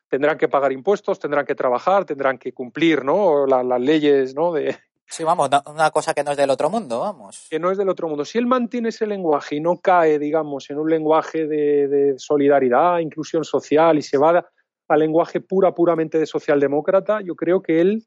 Tendrán 0.09 0.39
que 0.39 0.49
pagar 0.49 0.73
impuestos, 0.73 1.19
tendrán 1.19 1.45
que 1.45 1.55
trabajar, 1.55 2.05
tendrán 2.05 2.39
que 2.39 2.53
cumplir, 2.53 3.05
¿no? 3.05 3.47
las 3.47 3.81
leyes, 3.81 4.35
¿no? 4.35 4.53
De, 4.53 4.79
Sí, 5.07 5.25
vamos, 5.25 5.51
una 5.67 5.91
cosa 5.91 6.15
que 6.15 6.25
no 6.25 6.31
es 6.31 6.37
del 6.37 6.51
otro 6.51 6.71
mundo, 6.71 7.01
vamos. 7.01 7.47
Que 7.51 7.59
no 7.59 7.71
es 7.71 7.77
del 7.77 7.89
otro 7.89 8.09
mundo. 8.09 8.25
Si 8.25 8.39
él 8.39 8.47
mantiene 8.47 8.89
ese 8.89 9.07
lenguaje 9.07 9.57
y 9.57 9.61
no 9.61 9.79
cae, 9.79 10.19
digamos, 10.19 10.71
en 10.71 10.79
un 10.79 10.89
lenguaje 10.89 11.47
de, 11.47 12.15
solidaridad, 12.17 12.99
inclusión 12.99 13.45
social 13.45 13.99
y 13.99 14.03
se 14.03 14.17
va 14.17 14.47
al 14.89 14.99
lenguaje 14.99 15.41
pura, 15.41 15.75
puramente 15.75 16.19
de 16.19 16.27
socialdemócrata, 16.27 17.21
yo 17.21 17.35
creo 17.35 17.63
que 17.63 17.81
él 17.81 18.07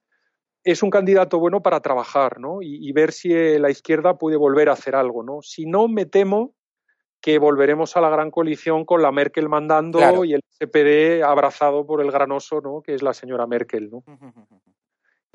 es 0.63 0.81
un 0.81 0.89
candidato 0.89 1.37
bueno 1.37 1.61
para 1.61 1.79
trabajar, 1.79 2.39
¿no? 2.39 2.57
Y, 2.61 2.91
ver 2.91 3.11
si 3.11 3.29
la 3.59 3.69
izquierda 3.69 4.17
puede 4.17 4.35
volver 4.35 4.69
a 4.69 4.73
hacer 4.73 4.95
algo, 4.95 5.21
¿no? 5.23 5.41
Si 5.43 5.67
no, 5.67 5.87
me 5.87 6.07
temo 6.07 6.55
que 7.21 7.37
volveremos 7.37 7.95
a 7.97 8.01
la 8.01 8.09
gran 8.09 8.31
coalición 8.31 8.83
con 8.83 9.01
la 9.01 9.11
Merkel 9.11 9.47
mandando 9.47 10.25
y 10.25 10.33
el 10.33 10.41
SPD 10.49 11.23
abrazado 11.23 11.85
por 11.85 12.01
el 12.01 12.11
granoso, 12.11 12.61
¿no? 12.61 12.81
Que 12.81 12.95
es 12.95 13.03
la 13.03 13.13
señora 13.13 13.45
Merkel, 13.45 13.91
¿no? 13.91 14.03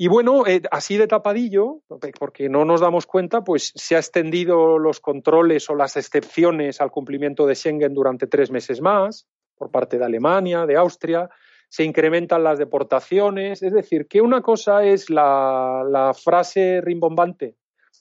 Y 0.02 0.08
bueno, 0.08 0.46
eh, 0.46 0.62
así 0.70 0.96
de 0.96 1.06
tapadillo, 1.06 1.82
porque 2.18 2.48
no 2.48 2.64
nos 2.64 2.80
damos 2.80 3.04
cuenta, 3.04 3.44
pues 3.44 3.70
se 3.74 3.96
ha 3.96 3.98
extendido 3.98 4.78
los 4.78 4.98
controles 4.98 5.68
o 5.68 5.74
las 5.74 5.94
excepciones 5.98 6.80
al 6.80 6.90
cumplimiento 6.90 7.46
de 7.46 7.54
Schengen 7.54 7.92
durante 7.92 8.26
tres 8.26 8.50
meses 8.50 8.80
más 8.80 9.28
por 9.58 9.70
parte 9.70 9.98
de 9.98 10.06
Alemania, 10.06 10.64
de 10.64 10.78
Austria, 10.78 11.28
se 11.68 11.84
incrementan 11.84 12.42
las 12.42 12.58
deportaciones, 12.58 13.62
es 13.62 13.74
decir, 13.74 14.06
que 14.08 14.22
una 14.22 14.40
cosa 14.40 14.84
es 14.84 15.10
la, 15.10 15.84
la 15.86 16.14
frase 16.14 16.80
rimbombante 16.80 17.56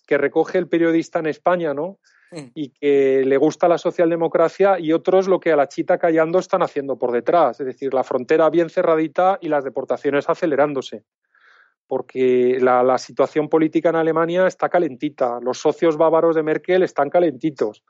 que 0.08 0.18
recoge 0.18 0.58
el 0.58 0.70
periodista 0.70 1.20
en 1.20 1.26
España, 1.26 1.74
¿no? 1.74 2.00
Y 2.54 2.70
que 2.70 3.24
le 3.26 3.36
gusta 3.36 3.68
la 3.68 3.78
socialdemocracia 3.78 4.80
y 4.80 4.94
otros 4.94 5.28
lo 5.28 5.42
que 5.42 5.52
a 5.52 5.58
la 5.58 5.68
chita 5.68 5.98
callando 5.98 6.40
están 6.40 6.62
haciendo 6.62 6.98
por 6.98 7.12
detrás, 7.12 7.60
es 7.60 7.66
decir, 7.66 7.94
la 7.94 8.06
frontera 8.06 8.50
bien 8.50 8.70
cerradita 8.70 9.38
y 9.42 9.50
las 9.50 9.66
deportaciones 9.66 10.30
acelerándose, 10.30 11.04
porque 11.90 12.60
la, 12.62 13.00
situación 13.00 13.50
política 13.50 13.90
en 13.90 13.96
Alemania 13.96 14.46
está 14.46 14.70
calentita, 14.70 15.40
los 15.42 15.58
socios 15.58 15.98
bávaros 15.98 16.36
de 16.36 16.44
Merkel 16.44 16.84
están 16.84 17.10
calentitos. 17.10 17.84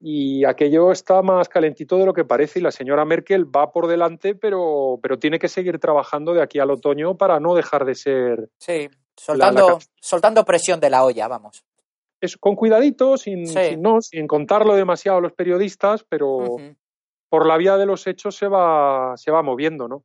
Y 0.00 0.46
aquello 0.46 0.90
está 0.90 1.20
más 1.20 1.50
calentito 1.50 1.98
de 1.98 2.06
lo 2.06 2.14
que 2.14 2.24
parece. 2.24 2.58
Y 2.58 2.62
la 2.62 2.72
señora 2.72 3.04
Merkel 3.04 3.44
va 3.44 3.70
por 3.70 3.88
delante, 3.88 4.34
pero, 4.34 4.98
pero 5.02 5.18
tiene 5.18 5.38
que 5.38 5.48
seguir 5.48 5.78
trabajando 5.78 6.32
de 6.32 6.42
aquí 6.42 6.60
al 6.60 6.70
otoño 6.70 7.18
para 7.18 7.40
no 7.40 7.54
dejar 7.54 7.84
de 7.84 7.94
ser... 7.94 8.48
Sí, 8.58 8.88
soltando, 9.16 9.78
soltando 10.00 10.46
presión 10.46 10.80
de 10.80 10.88
la 10.88 11.04
olla, 11.04 11.28
vamos. 11.28 11.62
Con 12.40 12.56
cuidadito, 12.56 13.18
sin, 13.18 13.44
no, 13.82 14.00
sin 14.00 14.26
contarlo 14.26 14.74
demasiado 14.74 15.18
a 15.18 15.20
los 15.20 15.34
periodistas, 15.34 16.04
pero 16.08 16.56
por 17.28 17.46
la 17.46 17.58
vía 17.58 17.76
de 17.76 17.84
los 17.84 18.06
hechos 18.06 18.34
se 18.34 18.48
va, 18.48 19.12
se 19.16 19.30
va 19.30 19.42
moviendo, 19.42 19.88
¿no? 19.88 20.04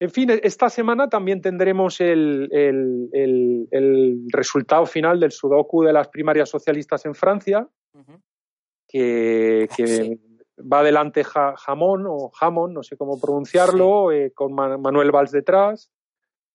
En 0.00 0.10
fin, 0.10 0.30
esta 0.42 0.70
semana 0.70 1.08
también 1.08 1.42
tendremos 1.42 2.00
el, 2.00 2.48
el, 2.52 4.26
resultado 4.32 4.86
final 4.86 5.20
del 5.20 5.30
sudoku 5.30 5.82
de 5.82 5.92
las 5.92 6.08
primarias 6.08 6.48
socialistas 6.48 7.04
en 7.04 7.14
Francia, 7.14 7.68
que, 8.88 9.68
va 10.60 10.80
adelante 10.80 11.22
Jamón 11.24 12.06
o 12.06 12.30
Jamón, 12.30 12.72
no 12.74 12.82
sé 12.82 12.96
cómo 12.96 13.20
pronunciarlo, 13.20 14.10
eh, 14.10 14.32
con 14.34 14.54
Manuel 14.54 15.10
Valls 15.10 15.32
detrás 15.32 15.90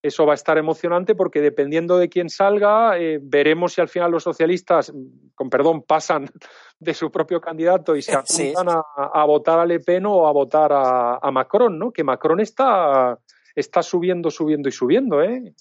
eso 0.05 0.25
va 0.25 0.33
a 0.33 0.35
estar 0.35 0.57
emocionante 0.57 1.15
porque 1.15 1.41
dependiendo 1.41 1.97
de 1.97 2.09
quién 2.09 2.29
salga, 2.29 2.97
eh, 2.99 3.19
veremos 3.21 3.73
si 3.73 3.81
al 3.81 3.89
final 3.89 4.11
los 4.11 4.23
socialistas, 4.23 4.93
con 5.33 5.49
perdón, 5.49 5.81
pasan 5.81 6.29
de 6.79 6.93
su 6.93 7.11
propio 7.11 7.41
candidato 7.41 7.95
y 7.95 8.01
se 8.01 8.13
apuntan 8.13 8.67
A, 8.69 9.25
votar 9.25 9.59
a 9.59 9.65
Le 9.65 9.79
Pen 9.79 10.05
o 10.05 10.27
a 10.27 10.31
votar 10.31 10.71
a, 10.73 11.31
Macron, 11.31 11.79
¿no? 11.79 11.91
Que 11.91 12.03
Macron 12.03 12.39
está, 12.39 13.17
está 13.55 13.81
subiendo, 13.81 14.29
subiendo 14.29 14.69
y 14.69 14.71
subiendo, 14.71 15.23
¿eh? 15.23 15.53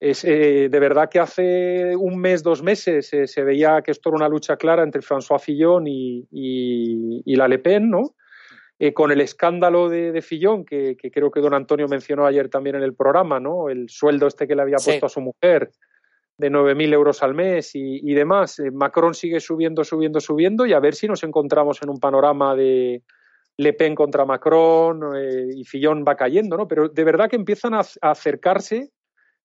Es, 0.00 0.24
eh, 0.24 0.68
de 0.68 0.80
verdad 0.80 1.08
que 1.08 1.20
hace 1.20 1.94
un 1.94 2.18
mes, 2.18 2.42
dos 2.42 2.62
meses 2.62 3.12
eh, 3.12 3.26
se 3.26 3.44
veía 3.44 3.82
que 3.82 3.92
esto 3.92 4.08
era 4.08 4.16
una 4.16 4.28
lucha 4.28 4.56
clara 4.56 4.82
entre 4.82 5.02
François 5.02 5.38
Fillon 5.38 5.86
y, 5.86 6.26
y 6.30 7.36
la 7.36 7.46
Le 7.46 7.58
Pen, 7.58 7.90
¿no? 7.90 8.14
Eh, 8.84 8.92
con 8.92 9.12
el 9.12 9.20
escándalo 9.20 9.88
de, 9.88 10.20
Fillón, 10.22 10.64
que, 10.64 10.96
creo 10.96 11.30
que 11.30 11.38
don 11.38 11.54
Antonio 11.54 11.86
mencionó 11.86 12.26
ayer 12.26 12.48
también 12.48 12.74
en 12.74 12.82
el 12.82 12.96
programa, 12.96 13.38
¿no? 13.38 13.68
El 13.68 13.88
sueldo 13.88 14.26
este 14.26 14.48
que 14.48 14.56
le 14.56 14.62
había 14.62 14.78
puesto 14.84 15.06
a 15.06 15.08
su 15.08 15.20
mujer 15.20 15.70
de 16.36 16.50
9.000 16.50 16.92
euros 16.92 17.22
al 17.22 17.32
mes 17.32 17.76
y, 17.76 18.12
demás. 18.12 18.58
Eh, 18.58 18.72
Macron 18.72 19.14
sigue 19.14 19.38
subiendo, 19.38 19.84
subiendo, 19.84 20.18
subiendo 20.18 20.66
y 20.66 20.72
a 20.72 20.80
ver 20.80 20.96
si 20.96 21.06
nos 21.06 21.22
encontramos 21.22 21.80
en 21.80 21.90
un 21.90 22.00
panorama 22.00 22.56
de 22.56 23.04
Le 23.56 23.72
Pen 23.72 23.94
contra 23.94 24.24
Macron 24.24 25.14
eh, 25.16 25.46
y 25.54 25.64
Fillón 25.64 26.04
va 26.04 26.16
cayendo, 26.16 26.56
¿no? 26.56 26.66
Pero 26.66 26.88
de 26.88 27.04
verdad 27.04 27.30
que 27.30 27.36
empiezan 27.36 27.74
a, 27.74 27.82
acercarse 28.00 28.90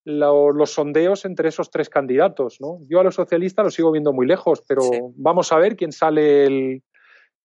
los 0.04 0.72
sondeos 0.72 1.26
entre 1.26 1.50
esos 1.50 1.70
tres 1.70 1.90
candidatos, 1.90 2.58
¿no? 2.60 2.80
Yo 2.90 3.02
a 3.02 3.04
los 3.04 3.14
socialistas 3.14 3.66
los 3.66 3.76
sigo 3.76 3.92
viendo 3.92 4.14
muy 4.14 4.26
lejos, 4.26 4.64
pero 4.68 4.82
vamos 5.16 5.52
a 5.52 5.60
ver 5.60 5.76
quién 5.76 5.92
sale 5.92 6.46
el, 6.46 6.82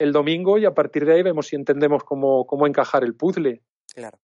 el 0.03 0.13
domingo 0.13 0.59
y 0.59 0.65
a 0.65 0.75
partir 0.75 1.05
de 1.07 1.15
ahí 1.15 1.23
vemos 1.23 1.47
si 1.47 1.57
entendemos 1.57 2.05
cómo, 2.05 2.47
cómo 2.47 2.67
encajar 2.67 3.05
el 3.05 3.15
puzzle. 3.15 3.63
Claro. 3.95 4.19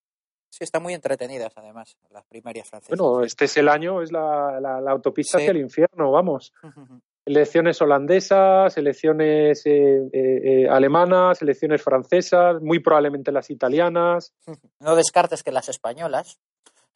Sí, 0.50 0.64
están 0.64 0.82
muy 0.82 0.94
entretenidas 0.94 1.52
además 1.56 1.96
las 2.10 2.24
primarias 2.24 2.68
francesas. 2.68 2.98
Bueno, 2.98 3.22
este 3.24 3.44
es 3.44 3.56
el 3.58 3.68
año, 3.68 4.02
es 4.02 4.10
la, 4.10 4.58
la, 4.60 4.90
autopista 4.90 5.38
hacia 5.38 5.50
el 5.50 5.58
infierno, 5.58 6.10
vamos. 6.10 6.52
Elecciones 7.26 7.82
holandesas, 7.82 8.78
elecciones 8.78 9.66
eh, 9.66 10.08
eh, 10.12 10.40
eh, 10.64 10.68
alemanas, 10.68 11.42
elecciones 11.42 11.82
francesas, 11.82 12.62
muy 12.62 12.78
probablemente 12.80 13.30
las 13.32 13.50
italianas. 13.50 14.32
No 14.80 14.96
descartes 14.96 15.42
que 15.42 15.52
las 15.52 15.68
españolas. 15.68 16.38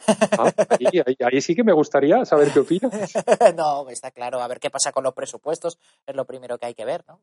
Ah, 0.06 0.52
ahí, 0.70 1.16
ahí, 1.20 1.40
sí 1.40 1.54
que 1.54 1.62
me 1.62 1.72
gustaría 1.72 2.24
saber 2.24 2.50
qué 2.52 2.60
opinas. 2.60 3.12
no, 3.56 3.88
está 3.88 4.10
claro. 4.10 4.40
A 4.40 4.48
ver 4.48 4.58
qué 4.58 4.70
pasa 4.70 4.92
con 4.92 5.04
los 5.04 5.14
presupuestos. 5.14 5.78
Es 6.06 6.16
lo 6.16 6.24
primero 6.24 6.58
que 6.58 6.66
hay 6.66 6.74
que 6.74 6.84
ver, 6.84 7.04
¿no? 7.06 7.20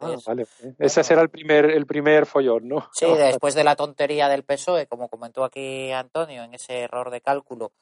Ah, 0.00 0.16
vale. 0.26 0.46
Ese 0.78 1.04
será 1.04 1.22
el 1.22 1.30
primer, 1.30 1.66
el 1.66 1.86
primer 1.86 2.26
follón, 2.26 2.68
¿no? 2.68 2.90
Sí, 2.92 3.06
después 3.18 3.54
de 3.54 3.64
la 3.64 3.76
tontería 3.76 4.28
del 4.28 4.44
PSOE, 4.44 4.86
como 4.86 5.08
comentó 5.08 5.44
aquí 5.44 5.90
Antonio, 5.92 6.42
en 6.42 6.54
ese 6.54 6.80
error 6.80 7.10
de 7.10 7.20
cálculo 7.20 7.72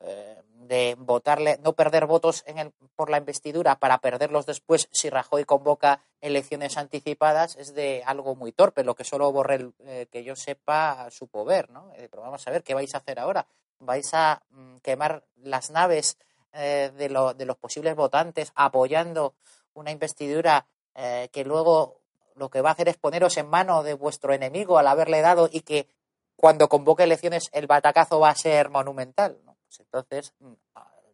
eh, 0.00 0.42
de 0.66 0.96
votarle, 0.98 1.58
no 1.62 1.74
perder 1.74 2.06
votos 2.06 2.42
en 2.46 2.58
el, 2.58 2.72
por 2.96 3.08
la 3.08 3.18
investidura 3.18 3.76
para 3.78 3.98
perderlos 3.98 4.46
después 4.46 4.88
si 4.90 5.10
Rajoy 5.10 5.44
convoca 5.44 6.02
elecciones 6.20 6.76
anticipadas, 6.76 7.56
es 7.56 7.74
de 7.74 8.02
algo 8.04 8.34
muy 8.34 8.52
torpe, 8.52 8.82
lo 8.82 8.94
que 8.94 9.04
solo 9.04 9.30
Borrell, 9.30 9.72
eh, 9.84 10.06
que 10.10 10.24
yo 10.24 10.34
sepa, 10.34 11.08
supo 11.10 11.44
ver, 11.44 11.70
¿no? 11.70 11.92
Eh, 11.94 12.08
pero 12.10 12.22
vamos 12.22 12.46
a 12.46 12.50
ver, 12.50 12.62
¿qué 12.62 12.74
vais 12.74 12.94
a 12.94 12.98
hacer 12.98 13.20
ahora? 13.20 13.46
¿Vais 13.78 14.12
a 14.12 14.42
mm, 14.50 14.78
quemar 14.78 15.24
las 15.36 15.70
naves 15.70 16.18
de, 16.52 16.88
de 17.36 17.44
los 17.44 17.56
posibles 17.58 17.94
votantes 17.94 18.50
apoyando 18.54 19.34
una 19.74 19.90
investidura 19.90 20.66
eh, 20.96 21.28
que 21.30 21.44
luego 21.44 22.00
lo 22.34 22.48
que 22.48 22.60
va 22.60 22.70
a 22.70 22.72
hacer 22.72 22.88
es 22.88 22.96
poneros 22.96 23.36
en 23.36 23.48
mano 23.48 23.82
de 23.82 23.94
vuestro 23.94 24.32
enemigo 24.32 24.78
al 24.78 24.86
haberle 24.86 25.20
dado 25.20 25.48
y 25.50 25.60
que 25.60 25.88
cuando 26.36 26.68
convoque 26.68 27.04
elecciones 27.04 27.48
el 27.52 27.66
batacazo 27.66 28.20
va 28.20 28.30
a 28.30 28.34
ser 28.34 28.70
monumental. 28.70 29.38
Pues 29.44 29.80
entonces, 29.80 30.32
mm, 30.40 30.52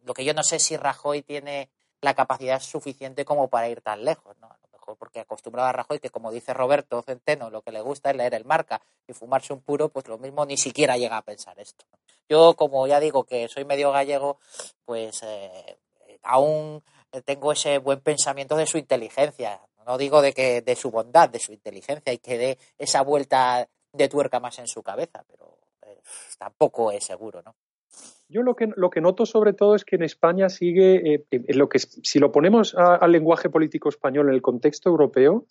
lo 0.04 0.14
que 0.14 0.24
yo 0.24 0.34
no 0.34 0.42
sé 0.42 0.58
si 0.58 0.76
Rajoy 0.76 1.22
tiene 1.22 1.68
la 2.00 2.14
capacidad 2.14 2.60
suficiente 2.60 3.24
como 3.24 3.48
para 3.48 3.68
ir 3.68 3.80
tan 3.80 4.04
lejos, 4.04 4.36
¿no? 4.38 4.46
A 4.48 4.58
lo 4.62 4.68
mejor 4.72 4.96
porque 4.96 5.20
acostumbrado 5.20 5.68
a 5.68 5.72
Rajoy 5.72 6.00
que, 6.00 6.10
como 6.10 6.32
dice 6.32 6.52
Roberto 6.52 7.02
Centeno, 7.02 7.50
lo 7.50 7.62
que 7.62 7.72
le 7.72 7.80
gusta 7.80 8.10
es 8.10 8.16
leer 8.16 8.34
el 8.34 8.44
marca 8.44 8.82
y 9.06 9.12
fumarse 9.12 9.52
un 9.52 9.62
puro, 9.62 9.88
pues 9.88 10.08
lo 10.08 10.18
mismo 10.18 10.44
ni 10.44 10.56
siquiera 10.56 10.96
llega 10.96 11.16
a 11.16 11.22
pensar 11.22 11.58
esto. 11.60 11.84
Yo, 12.28 12.54
como 12.54 12.86
ya 12.86 12.98
digo 13.00 13.24
que 13.24 13.48
soy 13.48 13.64
medio 13.64 13.92
gallego, 13.92 14.38
pues 14.84 15.22
eh, 15.22 15.78
aún 16.22 16.82
tengo 17.20 17.52
ese 17.52 17.78
buen 17.78 18.00
pensamiento 18.00 18.56
de 18.56 18.66
su 18.66 18.78
inteligencia. 18.78 19.60
No 19.86 19.98
digo 19.98 20.22
de 20.22 20.32
que 20.32 20.62
de 20.62 20.76
su 20.76 20.90
bondad, 20.90 21.28
de 21.28 21.38
su 21.38 21.52
inteligencia 21.52 22.12
y 22.12 22.18
que 22.18 22.38
dé 22.38 22.58
esa 22.78 23.02
vuelta 23.02 23.68
de 23.92 24.08
tuerca 24.08 24.40
más 24.40 24.58
en 24.58 24.66
su 24.66 24.82
cabeza, 24.82 25.24
pero 25.28 25.58
eh, 25.86 26.00
tampoco 26.38 26.90
es 26.92 27.04
seguro, 27.04 27.42
¿no? 27.44 27.54
Yo 28.28 28.42
lo 28.42 28.56
que, 28.56 28.68
lo 28.76 28.88
que 28.88 29.02
noto 29.02 29.26
sobre 29.26 29.52
todo 29.52 29.74
es 29.74 29.84
que 29.84 29.96
en 29.96 30.02
España 30.04 30.48
sigue, 30.48 31.14
eh, 31.14 31.24
en 31.30 31.58
lo 31.58 31.68
que 31.68 31.78
si 31.78 32.18
lo 32.18 32.32
ponemos 32.32 32.74
al 32.74 33.12
lenguaje 33.12 33.50
político 33.50 33.90
español 33.90 34.28
en 34.28 34.34
el 34.34 34.40
contexto 34.40 34.88
europeo, 34.88 35.44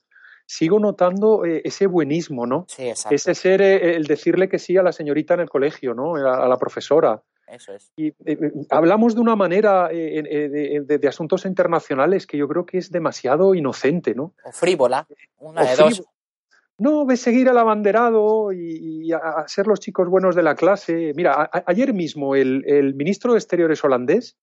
sigo 0.47 0.79
notando 0.79 1.45
eh, 1.45 1.61
ese 1.63 1.85
buenismo, 1.85 2.47
¿no? 2.47 2.65
Sí, 2.67 2.89
exacto. 2.89 3.13
Ese 3.13 3.35
ser 3.35 3.61
el 3.61 4.05
decirle 4.05 4.49
que 4.49 4.57
sí 4.57 4.77
a 4.77 4.81
la 4.83 4.91
señorita 4.91 5.35
en 5.35 5.41
el 5.41 5.49
colegio, 5.49 5.93
¿no? 5.93 6.15
a 6.15 6.47
la 6.47 6.57
profesora. 6.57 7.21
Eso 7.51 7.73
es. 7.73 7.91
Y 7.97 8.07
eh, 8.07 8.15
eh, 8.25 8.51
hablamos 8.69 9.13
de 9.13 9.21
una 9.21 9.35
manera 9.35 9.89
eh, 9.91 10.81
de, 10.85 11.07
asuntos 11.07 11.45
internacionales 11.45 12.25
que 12.25 12.37
yo 12.37 12.47
creo 12.47 12.65
que 12.65 12.77
es 12.77 12.91
demasiado 12.91 13.53
inocente, 13.53 14.15
¿no? 14.15 14.33
O 14.45 14.51
frívola, 14.53 15.05
una 15.37 15.65
de 15.65 15.75
dos. 15.75 16.03
No, 16.77 17.05
ves 17.05 17.21
seguir 17.21 17.49
al 17.49 17.57
abanderado 17.57 18.53
y, 18.53 19.11
a, 19.11 19.47
ser 19.47 19.67
los 19.67 19.79
chicos 19.81 20.07
buenos 20.07 20.33
de 20.33 20.43
la 20.43 20.55
clase. 20.55 21.11
Mira, 21.15 21.49
ayer 21.67 21.93
mismo 21.93 22.35
el, 22.35 22.95
ministro 22.95 23.33
de 23.33 23.39
Exteriores 23.39 23.83
holandés, 23.83 24.37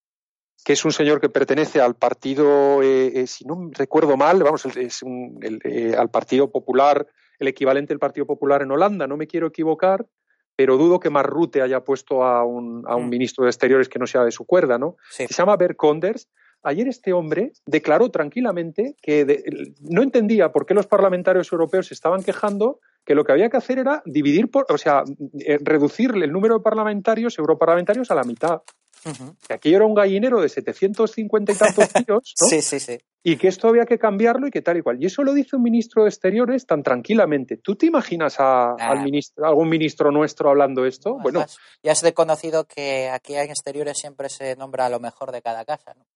que 0.64 0.74
es 0.74 0.84
un 0.84 0.92
señor 0.92 1.20
que 1.20 1.30
pertenece 1.30 1.80
al 1.80 1.96
partido, 1.96 2.80
si 3.26 3.44
no 3.44 3.70
recuerdo 3.72 4.16
mal, 4.16 4.40
vamos, 4.42 4.66
es 4.66 5.02
al 5.02 6.10
Partido 6.10 6.52
Popular, 6.52 7.08
el 7.40 7.48
equivalente 7.48 7.92
del 7.92 7.98
Partido 7.98 8.26
Popular 8.26 8.62
en 8.62 8.70
Holanda, 8.70 9.08
no 9.08 9.16
me 9.16 9.26
quiero 9.26 9.48
equivocar, 9.48 10.06
pero 10.58 10.76
dudo 10.76 10.98
que 10.98 11.08
Marrute 11.08 11.62
haya 11.62 11.84
puesto 11.84 12.24
a 12.24 12.42
un, 12.42 12.82
a 12.88 12.96
un 12.96 13.06
mm. 13.06 13.10
ministro 13.10 13.44
de 13.44 13.50
Exteriores 13.50 13.88
que 13.88 14.00
no 14.00 14.08
sea 14.08 14.24
de 14.24 14.32
su 14.32 14.44
cuerda, 14.44 14.76
¿no? 14.76 14.96
Se 15.08 15.28
llama 15.28 15.56
Bert 15.56 15.76
Conders. 15.76 16.28
Ayer 16.64 16.88
este 16.88 17.12
hombre 17.12 17.52
declaró 17.64 18.10
tranquilamente 18.10 18.96
que 19.00 19.44
no 19.82 20.02
entendía 20.02 20.50
por 20.50 20.66
qué 20.66 20.74
los 20.74 20.88
parlamentarios 20.88 21.52
europeos 21.52 21.86
se 21.86 21.94
estaban 21.94 22.24
quejando, 22.24 22.80
que 23.04 23.14
lo 23.14 23.22
que 23.22 23.30
había 23.30 23.50
que 23.50 23.56
hacer 23.56 23.78
era 23.78 24.02
dividir, 24.04 24.50
por, 24.50 24.66
o 24.68 24.78
sea, 24.78 25.04
eh, 25.46 25.58
reducir 25.62 26.10
el 26.16 26.32
número 26.32 26.58
de 26.58 26.64
parlamentarios, 26.64 27.38
europarlamentarios, 27.38 28.10
a 28.10 28.16
la 28.16 28.24
mitad. 28.24 28.62
Que 29.46 29.54
aquí 29.54 29.74
era 29.74 29.84
un 29.84 29.94
gallinero 29.94 30.40
de 30.40 30.48
750 30.48 31.52
y 31.52 31.54
tantos 31.54 31.88
tíos, 32.06 32.34
¿no? 32.40 32.48
Sí, 32.48 32.62
sí, 32.62 32.80
sí. 32.80 32.98
y 33.22 33.36
que 33.36 33.48
esto 33.48 33.68
había 33.68 33.86
que 33.86 33.98
cambiarlo 33.98 34.46
y 34.46 34.50
que 34.50 34.62
tal 34.62 34.78
y 34.78 34.82
cual. 34.82 35.02
Y 35.02 35.06
eso 35.06 35.22
lo 35.22 35.32
dice 35.32 35.56
un 35.56 35.62
ministro 35.62 36.02
de 36.02 36.08
Exteriores 36.08 36.66
tan 36.66 36.82
tranquilamente. 36.82 37.56
¿Tú 37.56 37.76
te 37.76 37.86
imaginas 37.86 38.40
a, 38.40 38.74
al 38.74 39.02
ministro, 39.02 39.46
algún 39.46 39.68
ministro 39.68 40.10
nuestro 40.10 40.50
hablando 40.50 40.84
esto? 40.84 41.18
bueno, 41.22 41.44
ya 41.82 41.92
es 41.92 42.12
conocido 42.12 42.64
que 42.64 43.08
aquí 43.08 43.34
en 43.34 43.50
Exteriores 43.50 43.98
siempre 43.98 44.28
se 44.28 44.56
nombra 44.56 44.86
a 44.86 44.90
lo 44.90 45.00
mejor 45.00 45.32
de 45.32 45.42
cada 45.42 45.64
casa, 45.64 45.94
¿no? 45.94 46.06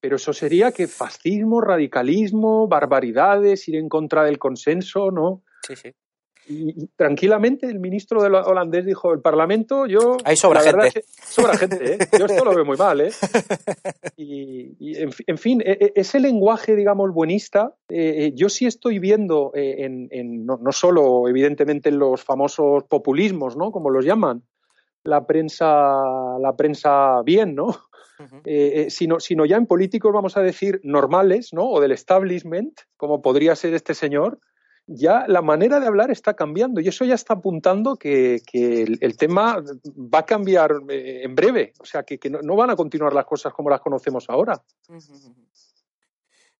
Pero 0.00 0.16
eso 0.16 0.32
sería 0.32 0.72
que 0.72 0.88
fascismo, 0.88 1.60
radicalismo, 1.60 2.66
barbaridades, 2.66 3.68
ir 3.68 3.76
en 3.76 3.88
contra 3.88 4.24
del 4.24 4.38
consenso, 4.38 5.10
¿no? 5.10 5.42
Sí, 5.64 5.76
sí. 5.76 5.94
Y, 6.48 6.88
tranquilamente 6.96 7.66
el 7.66 7.78
ministro 7.78 8.22
del 8.22 8.34
holandés 8.34 8.84
dijo, 8.84 9.12
el 9.12 9.20
Parlamento, 9.20 9.86
yo... 9.86 10.16
Hay 10.24 10.36
sobra 10.36 10.60
gente. 10.60 11.04
sobra 11.22 11.56
gente, 11.56 11.94
¿eh? 11.94 11.98
Yo 12.18 12.26
esto 12.26 12.44
lo 12.44 12.54
veo 12.54 12.64
muy 12.64 12.76
mal, 12.76 13.00
¿eh? 13.00 13.10
Y, 14.16 14.96
en, 14.98 15.38
fin, 15.38 15.60
e, 15.62 15.72
e, 15.80 15.92
ese 15.96 16.20
lenguaje, 16.20 16.76
digamos, 16.76 17.12
buenista, 17.12 17.74
eh, 17.88 18.26
eh, 18.26 18.32
yo 18.34 18.48
sí 18.48 18.66
estoy 18.66 18.98
viendo 18.98 19.52
en, 19.54 20.08
no, 20.46 20.58
no, 20.58 20.72
solo, 20.72 21.28
evidentemente, 21.28 21.88
en 21.88 21.98
los 21.98 22.22
famosos 22.22 22.84
populismos, 22.84 23.56
¿no? 23.56 23.72
Como 23.72 23.90
los 23.90 24.04
llaman, 24.04 24.42
la 25.04 25.26
prensa, 25.26 26.02
la 26.40 26.54
prensa 26.56 27.22
bien, 27.22 27.54
¿no? 27.54 27.76
Eh, 28.44 28.84
eh, 28.86 28.90
sino, 28.90 29.20
sino 29.20 29.44
ya 29.44 29.56
en 29.56 29.66
políticos, 29.66 30.12
vamos 30.12 30.36
a 30.36 30.42
decir, 30.42 30.80
normales, 30.84 31.52
¿no? 31.52 31.68
O 31.68 31.80
del 31.80 31.92
establishment, 31.92 32.80
como 32.96 33.22
podría 33.22 33.56
ser 33.56 33.74
este 33.74 33.94
señor, 33.94 34.38
ya 34.94 35.24
la 35.26 35.42
manera 35.42 35.80
de 35.80 35.86
hablar 35.86 36.10
está 36.10 36.34
cambiando 36.34 36.80
y 36.80 36.88
eso 36.88 37.04
ya 37.04 37.14
está 37.14 37.34
apuntando 37.34 37.96
que, 37.96 38.42
el, 38.52 39.16
tema 39.16 39.62
va 39.96 40.20
a 40.20 40.26
cambiar 40.26 40.72
eh, 40.88 41.22
en 41.24 41.34
breve, 41.34 41.72
o 41.78 41.84
sea, 41.84 42.02
que, 42.02 42.18
no, 42.30 42.56
van 42.56 42.70
a 42.70 42.76
continuar 42.76 43.12
las 43.12 43.24
cosas 43.24 43.52
como 43.52 43.70
las 43.70 43.80
conocemos 43.80 44.28
ahora. 44.28 44.62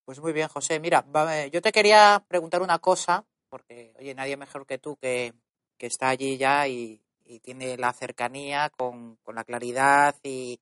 Pues 0.05 0.21
muy 0.21 0.33
bien, 0.33 0.49
José. 0.49 0.81
Mira, 0.81 1.05
yo 1.51 1.63
te 1.63 1.73
quería 1.73 2.25
preguntar 2.27 2.63
una 2.63 2.79
cosa, 2.79 3.25
porque, 3.49 3.95
oye, 3.99 4.15
nadie 4.15 4.37
mejor 4.37 4.67
que 4.67 4.79
tú 4.79 4.97
que, 4.97 5.35
está 5.79 6.11
allí 6.11 6.37
ya 6.37 6.69
y, 6.69 7.01
tiene 7.43 7.79
la 7.79 7.95
cercanía 7.95 8.69
con 8.69 9.17
la 9.35 9.43
claridad 9.45 10.15
y, 10.23 10.61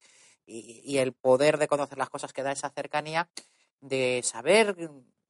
y, 0.50 0.98
el 0.98 1.12
poder 1.12 1.58
de 1.58 1.68
conocer 1.68 1.98
las 1.98 2.10
cosas 2.10 2.32
que 2.32 2.42
da 2.42 2.52
esa 2.52 2.70
cercanía, 2.70 3.28
de 3.80 4.20
saber 4.24 4.76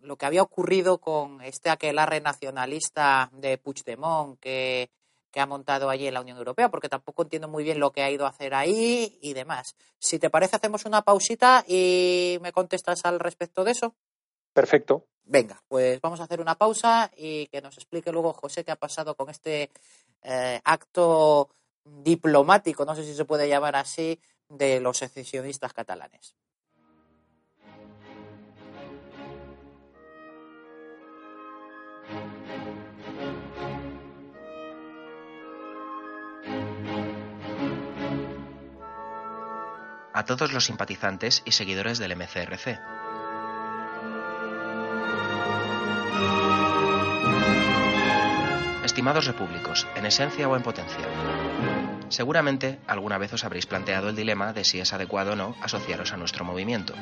lo 0.02 0.16
que 0.16 0.26
había 0.26 0.42
ocurrido 0.42 0.98
con 0.98 1.40
este 1.42 1.70
aquelarre 1.70 2.20
nacionalista 2.20 3.30
de 3.32 3.58
Puigdemont 3.58 4.38
que, 4.40 4.90
que 5.30 5.40
ha 5.40 5.46
montado 5.46 5.90
allí 5.90 6.06
en 6.06 6.14
la 6.14 6.20
Unión 6.20 6.38
Europea, 6.38 6.70
porque 6.70 6.88
tampoco 6.88 7.22
entiendo 7.22 7.48
muy 7.48 7.64
bien 7.64 7.80
lo 7.80 7.92
que 7.92 8.02
ha 8.02 8.10
ido 8.10 8.26
a 8.26 8.30
hacer 8.30 8.54
ahí 8.54 9.18
y 9.20 9.32
demás. 9.34 9.76
Si 9.98 10.18
te 10.18 10.30
parece, 10.30 10.56
hacemos 10.56 10.84
una 10.84 11.02
pausita 11.02 11.64
y 11.66 12.38
me 12.42 12.52
contestas 12.52 13.04
al 13.04 13.20
respecto 13.20 13.64
de 13.64 13.72
eso. 13.72 13.94
Perfecto. 14.52 15.06
Venga, 15.24 15.62
pues 15.68 16.00
vamos 16.00 16.20
a 16.20 16.24
hacer 16.24 16.40
una 16.40 16.56
pausa 16.56 17.10
y 17.16 17.46
que 17.48 17.60
nos 17.60 17.76
explique 17.76 18.10
luego 18.10 18.32
José 18.32 18.64
qué 18.64 18.72
ha 18.72 18.76
pasado 18.76 19.14
con 19.14 19.30
este 19.30 19.70
eh, 20.22 20.60
acto 20.64 21.50
diplomático, 21.84 22.84
no 22.84 22.94
sé 22.94 23.04
si 23.04 23.14
se 23.14 23.24
puede 23.24 23.48
llamar 23.48 23.76
así, 23.76 24.18
de 24.48 24.80
los 24.80 24.98
secesionistas 24.98 25.72
catalanes. 25.72 26.34
A 40.12 40.24
todos 40.24 40.52
los 40.52 40.66
simpatizantes 40.66 41.42
y 41.46 41.52
seguidores 41.52 41.98
del 41.98 42.14
MCRC. 42.14 42.78
Estimados 48.84 49.24
repúblicos, 49.26 49.86
en 49.94 50.04
esencia 50.04 50.46
o 50.46 50.56
en 50.56 50.62
potencia. 50.62 51.89
Seguramente 52.10 52.78
alguna 52.86 53.18
vez 53.18 53.32
os 53.32 53.44
habréis 53.44 53.66
planteado 53.66 54.10
el 54.10 54.16
dilema 54.16 54.52
de 54.52 54.64
si 54.64 54.80
es 54.80 54.92
adecuado 54.92 55.32
o 55.32 55.36
no 55.36 55.56
asociaros 55.62 56.12
a 56.12 56.16
nuestro 56.16 56.44
movimiento. 56.44 56.92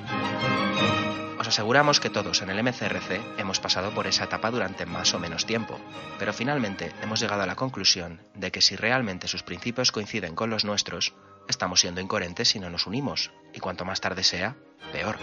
Os 1.39 1.49
aseguramos 1.49 1.99
que 1.99 2.11
todos 2.11 2.43
en 2.43 2.51
el 2.51 2.63
MCRC 2.63 3.39
hemos 3.39 3.61
pasado 3.61 3.93
por 3.93 4.07
esa 4.07 4.25
etapa 4.25 4.51
durante 4.51 4.87
más 4.87 5.15
o 5.15 5.19
menos 5.19 5.47
tiempo, 5.47 5.79
pero 6.19 6.33
finalmente 6.33 6.93
hemos 7.03 7.21
llegado 7.21 7.43
a 7.43 7.47
la 7.47 7.57
conclusión 7.57 8.21
de 8.35 8.51
que 8.51 8.61
si 8.61 8.77
realmente 8.77 9.29
sus 9.29 9.43
principios 9.43 9.93
coinciden 9.93 10.35
con 10.35 10.51
los 10.51 10.65
nuestros, 10.65 11.15
estamos 11.49 11.81
siendo 11.81 12.01
incoherentes 12.01 12.49
si 12.49 12.59
no 12.59 12.71
nos 12.71 12.87
unimos, 12.87 13.31
y 13.55 13.61
cuanto 13.61 13.85
más 13.85 14.01
tarde 14.01 14.25
sea, 14.25 14.57
peor. 14.93 15.17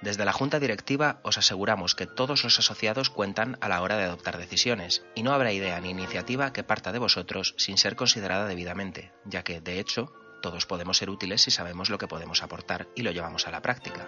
Desde 0.00 0.24
la 0.24 0.32
Junta 0.32 0.60
Directiva 0.60 1.18
os 1.24 1.38
aseguramos 1.38 1.94
que 1.96 2.06
todos 2.06 2.44
los 2.44 2.58
asociados 2.58 3.10
cuentan 3.10 3.58
a 3.60 3.68
la 3.68 3.82
hora 3.82 3.96
de 3.96 4.04
adoptar 4.04 4.38
decisiones, 4.38 5.04
y 5.16 5.24
no 5.24 5.32
habrá 5.32 5.52
idea 5.52 5.80
ni 5.80 5.90
iniciativa 5.90 6.52
que 6.52 6.62
parta 6.62 6.92
de 6.92 7.00
vosotros 7.00 7.54
sin 7.58 7.78
ser 7.78 7.96
considerada 7.96 8.46
debidamente, 8.46 9.12
ya 9.24 9.42
que, 9.42 9.60
de 9.60 9.80
hecho, 9.80 10.12
todos 10.40 10.66
podemos 10.66 10.98
ser 10.98 11.10
útiles 11.10 11.42
si 11.42 11.50
sabemos 11.50 11.90
lo 11.90 11.98
que 11.98 12.06
podemos 12.06 12.44
aportar 12.44 12.88
y 12.94 13.02
lo 13.02 13.10
llevamos 13.10 13.48
a 13.48 13.50
la 13.50 13.60
práctica, 13.60 14.06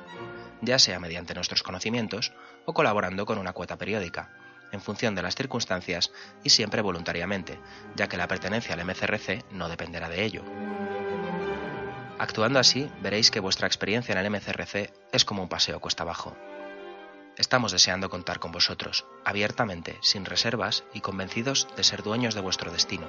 ya 0.62 0.78
sea 0.78 1.00
mediante 1.00 1.34
nuestros 1.34 1.64
conocimientos 1.64 2.32
o 2.66 2.72
colaborando 2.72 3.26
con 3.26 3.38
una 3.38 3.52
cuota 3.52 3.76
periódica, 3.76 4.30
en 4.70 4.80
función 4.80 5.16
de 5.16 5.22
las 5.22 5.34
circunstancias 5.34 6.12
y 6.44 6.50
siempre 6.50 6.82
voluntariamente, 6.82 7.58
ya 7.96 8.08
que 8.08 8.16
la 8.16 8.28
pertenencia 8.28 8.74
al 8.74 8.84
MCRC 8.84 9.50
no 9.50 9.68
dependerá 9.68 10.08
de 10.08 10.24
ello. 10.24 10.44
Actuando 12.20 12.58
así, 12.58 12.86
veréis 13.00 13.30
que 13.30 13.40
vuestra 13.40 13.66
experiencia 13.66 14.12
en 14.12 14.18
el 14.18 14.30
MCRC 14.30 14.92
es 15.10 15.24
como 15.24 15.42
un 15.42 15.48
paseo 15.48 15.80
cuesta 15.80 16.02
abajo. 16.02 16.36
Estamos 17.38 17.72
deseando 17.72 18.10
contar 18.10 18.40
con 18.40 18.52
vosotros, 18.52 19.06
abiertamente, 19.24 19.96
sin 20.02 20.26
reservas 20.26 20.84
y 20.92 21.00
convencidos 21.00 21.66
de 21.78 21.82
ser 21.82 22.02
dueños 22.02 22.34
de 22.34 22.42
vuestro 22.42 22.70
destino. 22.70 23.06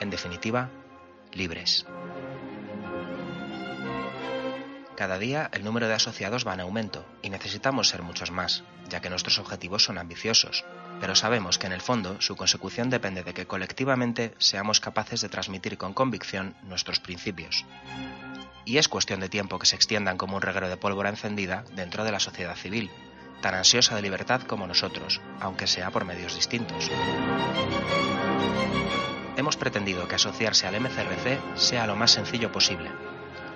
En 0.00 0.10
definitiva, 0.10 0.70
libres. 1.32 1.86
Cada 4.96 5.20
día 5.20 5.48
el 5.52 5.62
número 5.62 5.86
de 5.86 5.94
asociados 5.94 6.44
va 6.44 6.54
en 6.54 6.60
aumento 6.60 7.06
y 7.22 7.30
necesitamos 7.30 7.88
ser 7.88 8.02
muchos 8.02 8.32
más, 8.32 8.64
ya 8.88 9.00
que 9.00 9.08
nuestros 9.08 9.38
objetivos 9.38 9.84
son 9.84 9.98
ambiciosos, 9.98 10.64
pero 11.00 11.14
sabemos 11.14 11.58
que 11.58 11.68
en 11.68 11.72
el 11.74 11.80
fondo 11.80 12.20
su 12.20 12.34
consecución 12.34 12.90
depende 12.90 13.22
de 13.22 13.34
que 13.34 13.46
colectivamente 13.46 14.34
seamos 14.38 14.80
capaces 14.80 15.20
de 15.20 15.28
transmitir 15.28 15.78
con 15.78 15.94
convicción 15.94 16.56
nuestros 16.64 16.98
principios 16.98 17.64
y 18.68 18.76
es 18.76 18.86
cuestión 18.86 19.20
de 19.20 19.30
tiempo 19.30 19.58
que 19.58 19.64
se 19.64 19.76
extiendan 19.76 20.18
como 20.18 20.36
un 20.36 20.42
reguero 20.42 20.68
de 20.68 20.76
pólvora 20.76 21.08
encendida 21.08 21.64
dentro 21.74 22.04
de 22.04 22.12
la 22.12 22.20
sociedad 22.20 22.54
civil, 22.54 22.90
tan 23.40 23.54
ansiosa 23.54 23.96
de 23.96 24.02
libertad 24.02 24.42
como 24.42 24.66
nosotros, 24.66 25.22
aunque 25.40 25.66
sea 25.66 25.90
por 25.90 26.04
medios 26.04 26.34
distintos. 26.34 26.90
Hemos 29.38 29.56
pretendido 29.56 30.06
que 30.06 30.16
asociarse 30.16 30.66
al 30.66 30.78
MCRC 30.78 31.56
sea 31.56 31.86
lo 31.86 31.96
más 31.96 32.10
sencillo 32.10 32.52
posible. 32.52 32.90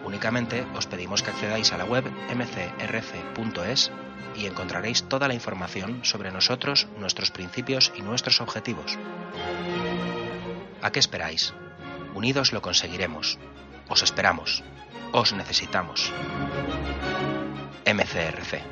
Únicamente 0.02 0.66
os 0.74 0.86
pedimos 0.86 1.22
que 1.22 1.30
accedáis 1.30 1.72
a 1.72 1.76
la 1.76 1.84
web 1.84 2.10
mcrc.es 2.34 3.90
y 4.34 4.46
encontraréis 4.46 5.02
toda 5.04 5.28
la 5.28 5.34
información 5.34 6.06
sobre 6.06 6.32
nosotros, 6.32 6.88
nuestros 6.98 7.30
principios 7.30 7.92
y 7.94 8.00
nuestros 8.00 8.40
objetivos. 8.40 8.98
¿A 10.80 10.90
qué 10.90 11.00
esperáis? 11.00 11.52
Unidos 12.14 12.54
lo 12.54 12.62
conseguiremos. 12.62 13.38
Os 13.88 14.02
esperamos. 14.02 14.64
Os 15.14 15.34
necesitamos. 15.34 16.10
MCRC. 17.84 18.62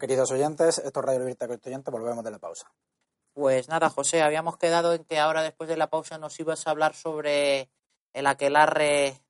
Queridos 0.00 0.30
oyentes, 0.30 0.78
esto 0.78 1.00
es 1.00 1.06
Radio 1.06 1.18
Libertad 1.18 1.48
Constituyente, 1.48 1.90
volvemos 1.90 2.24
de 2.24 2.30
la 2.30 2.38
pausa. 2.38 2.72
Pues 3.34 3.68
nada, 3.68 3.90
José, 3.90 4.22
habíamos 4.22 4.56
quedado 4.56 4.94
en 4.94 5.04
que 5.04 5.18
ahora 5.18 5.42
después 5.42 5.68
de 5.68 5.76
la 5.76 5.90
pausa 5.90 6.16
nos 6.16 6.40
ibas 6.40 6.66
a 6.66 6.70
hablar 6.70 6.94
sobre 6.94 7.68
el 8.14 8.26
aquelarre 8.26 9.20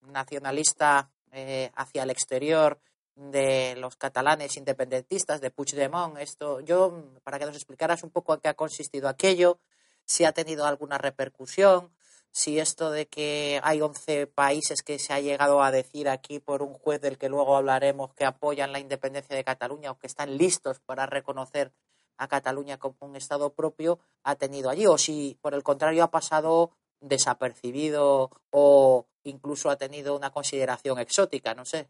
nacionalista 0.00 1.12
eh, 1.30 1.70
hacia 1.76 2.02
el 2.02 2.10
exterior 2.10 2.80
de 3.16 3.76
los 3.76 3.96
catalanes 3.96 4.56
independentistas 4.56 5.40
de 5.40 5.50
Puigdemont. 5.50 6.18
Esto, 6.18 6.60
yo, 6.60 7.04
para 7.22 7.38
que 7.38 7.46
nos 7.46 7.56
explicaras 7.56 8.02
un 8.02 8.10
poco 8.10 8.32
a 8.32 8.40
qué 8.40 8.48
ha 8.48 8.54
consistido 8.54 9.08
aquello, 9.08 9.58
si 10.04 10.24
ha 10.24 10.32
tenido 10.32 10.66
alguna 10.66 10.98
repercusión, 10.98 11.90
si 12.32 12.58
esto 12.58 12.90
de 12.90 13.06
que 13.06 13.60
hay 13.62 13.80
11 13.80 14.26
países 14.26 14.82
que 14.82 14.98
se 14.98 15.12
ha 15.12 15.20
llegado 15.20 15.62
a 15.62 15.70
decir 15.70 16.08
aquí 16.08 16.40
por 16.40 16.62
un 16.62 16.74
juez 16.74 17.00
del 17.00 17.16
que 17.16 17.28
luego 17.28 17.56
hablaremos 17.56 18.12
que 18.14 18.24
apoyan 18.24 18.72
la 18.72 18.80
independencia 18.80 19.36
de 19.36 19.44
Cataluña 19.44 19.92
o 19.92 19.98
que 19.98 20.08
están 20.08 20.36
listos 20.36 20.80
para 20.80 21.06
reconocer 21.06 21.72
a 22.16 22.26
Cataluña 22.26 22.78
como 22.78 22.96
un 23.00 23.16
Estado 23.16 23.50
propio, 23.50 23.98
ha 24.24 24.34
tenido 24.34 24.70
allí, 24.70 24.86
o 24.86 24.98
si 24.98 25.38
por 25.40 25.54
el 25.54 25.62
contrario 25.62 26.02
ha 26.02 26.10
pasado 26.10 26.72
desapercibido 27.00 28.30
o 28.50 29.06
incluso 29.24 29.70
ha 29.70 29.76
tenido 29.76 30.16
una 30.16 30.30
consideración 30.30 30.98
exótica, 30.98 31.54
no 31.54 31.64
sé. 31.64 31.88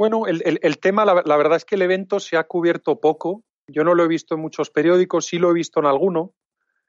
Bueno, 0.00 0.22
el, 0.26 0.78
tema, 0.78 1.04
la, 1.04 1.36
verdad 1.36 1.58
es 1.58 1.66
que 1.66 1.74
el 1.74 1.82
evento 1.82 2.20
se 2.20 2.38
ha 2.38 2.44
cubierto 2.44 3.00
poco 3.00 3.44
Yo 3.66 3.84
no 3.84 3.94
lo 3.94 4.02
he 4.02 4.08
visto 4.08 4.34
en 4.34 4.40
muchos 4.40 4.70
periódicos, 4.70 5.26
sí 5.26 5.38
lo 5.38 5.50
he 5.50 5.52
visto 5.52 5.78
en 5.78 5.84
alguno, 5.84 6.32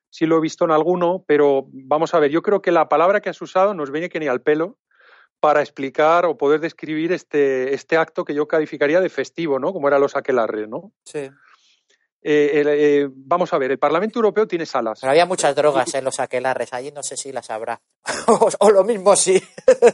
sí 0.10 0.26
lo 0.26 0.38
he 0.38 0.40
visto 0.40 0.64
en 0.64 0.72
alguno, 0.72 1.26
pero 1.28 1.66
vamos 1.74 2.14
a 2.14 2.20
ver, 2.20 2.32
yo 2.32 2.42
creo 2.42 2.62
que 2.62 2.72
la 2.72 2.88
palabra 2.88 3.20
que 3.20 3.28
has 3.28 3.42
usado 3.42 3.74
nos 3.74 3.92
viene 3.92 4.08
que 4.08 4.22
ni 4.22 4.28
al 4.28 4.42
pelo 4.42 4.78
para 5.42 5.60
explicar 5.60 6.26
o 6.26 6.38
poder 6.38 6.62
describir 6.62 7.12
este, 7.12 7.74
este 7.74 7.98
acto 7.98 8.24
que 8.24 8.34
yo 8.34 8.48
calificaría 8.48 9.02
de 9.02 9.10
festivo, 9.10 9.60
¿no? 9.60 9.74
Como 9.74 9.90
eran 9.90 10.00
los 10.00 10.16
aquelarres, 10.16 10.70
¿no? 10.70 10.94
Sí. 11.04 11.30
Eh, 12.24 12.64
eh, 12.66 13.10
vamos 13.12 13.52
a 13.52 13.58
ver, 13.58 13.72
el 13.72 13.80
Parlamento 13.80 14.20
Europeo 14.20 14.48
tiene 14.48 14.66
salas. 14.66 15.00
Pero 15.02 15.12
había 15.12 15.26
muchas 15.26 15.56
drogas 15.56 15.94
en 15.96 16.04
los 16.04 16.20
aquelarres, 16.20 16.72
allí 16.74 16.92
no 16.92 17.02
sé 17.02 17.18
si 17.18 17.32
las 17.32 17.50
habrá. 17.50 17.82
o, 18.60 18.70
lo 18.70 18.84
mismo 18.84 19.16
sí. 19.16 19.42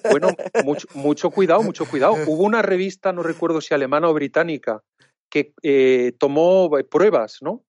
bueno, 0.09 0.29
mucho, 0.63 0.87
mucho, 0.93 1.29
cuidado, 1.29 1.63
mucho 1.63 1.85
cuidado. 1.85 2.15
Hubo 2.27 2.43
una 2.43 2.61
revista, 2.61 3.13
no 3.13 3.23
recuerdo 3.23 3.61
si 3.61 3.73
alemana 3.73 4.09
o 4.09 4.13
británica, 4.13 4.83
que 5.29 5.53
eh, 5.63 6.13
tomó 6.19 6.69
pruebas, 6.89 7.37
¿no? 7.41 7.63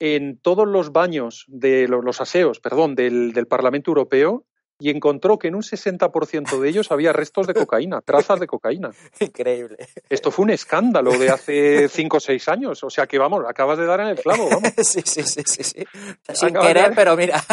En 0.00 0.40
todos 0.40 0.66
los 0.66 0.92
baños 0.92 1.44
de 1.46 1.86
los, 1.86 2.20
aseos, 2.20 2.58
perdón, 2.58 2.94
del, 2.94 3.32
del 3.32 3.46
Parlamento 3.46 3.90
Europeo 3.90 4.46
y 4.80 4.90
encontró 4.90 5.38
que 5.38 5.48
en 5.48 5.54
un 5.54 5.62
60% 5.62 6.58
de 6.58 6.68
ellos 6.68 6.90
había 6.90 7.12
restos 7.12 7.46
de 7.46 7.54
cocaína, 7.54 8.00
trazas 8.00 8.40
de 8.40 8.46
cocaína. 8.46 8.90
Increíble. 9.20 9.76
Esto 10.08 10.30
fue 10.30 10.44
un 10.44 10.50
escándalo 10.50 11.16
de 11.18 11.28
hace 11.28 11.88
5 11.88 12.16
o 12.16 12.20
6 12.20 12.48
años. 12.48 12.82
O 12.82 12.90
sea 12.90 13.06
que, 13.06 13.18
vamos, 13.18 13.44
acabas 13.46 13.78
de 13.78 13.86
dar 13.86 14.00
en 14.00 14.08
el 14.08 14.18
clavo, 14.18 14.48
vamos. 14.48 14.70
Sí, 14.80 15.02
sí, 15.04 15.22
sí, 15.22 15.42
sí. 15.44 15.62
sí. 15.62 15.84
Sin 16.32 16.54
querer, 16.54 16.92
pero 16.94 17.16
mira. 17.16 17.42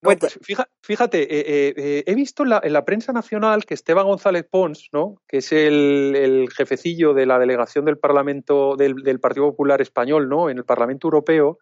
Pues 0.00 0.40
fíjate, 0.80 1.22
eh, 1.22 1.44
eh, 1.46 1.74
eh, 1.76 2.04
he 2.04 2.14
visto 2.16 2.42
en 2.42 2.48
la, 2.50 2.60
en 2.64 2.72
la, 2.72 2.84
prensa 2.84 3.12
nacional 3.12 3.64
que 3.64 3.74
Esteban 3.74 4.06
González 4.06 4.44
Pons, 4.50 4.88
¿no? 4.92 5.22
que 5.28 5.38
es 5.38 5.52
el, 5.52 6.16
el 6.16 6.50
jefecillo 6.50 7.14
de 7.14 7.26
la 7.26 7.38
delegación 7.38 7.84
del 7.84 7.96
Parlamento 7.96 8.74
del, 8.76 8.96
del 8.96 9.20
Partido 9.20 9.46
Popular 9.50 9.80
Español 9.80 10.28
¿no? 10.28 10.50
en 10.50 10.58
el 10.58 10.64
Parlamento 10.64 11.06
Europeo, 11.06 11.60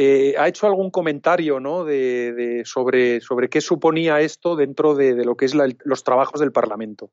eh, 0.00 0.36
ha 0.38 0.46
hecho 0.46 0.68
algún 0.68 0.92
comentario 0.92 1.58
¿no? 1.58 1.84
de, 1.84 2.62
sobre, 2.64 3.20
sobre, 3.20 3.48
qué 3.48 3.60
suponía 3.60 4.20
esto 4.20 4.54
dentro 4.54 4.94
de, 4.94 5.24
lo 5.24 5.36
que 5.36 5.46
es 5.46 5.56
los 5.56 6.04
trabajos 6.04 6.38
del 6.38 6.52
Parlamento. 6.52 7.10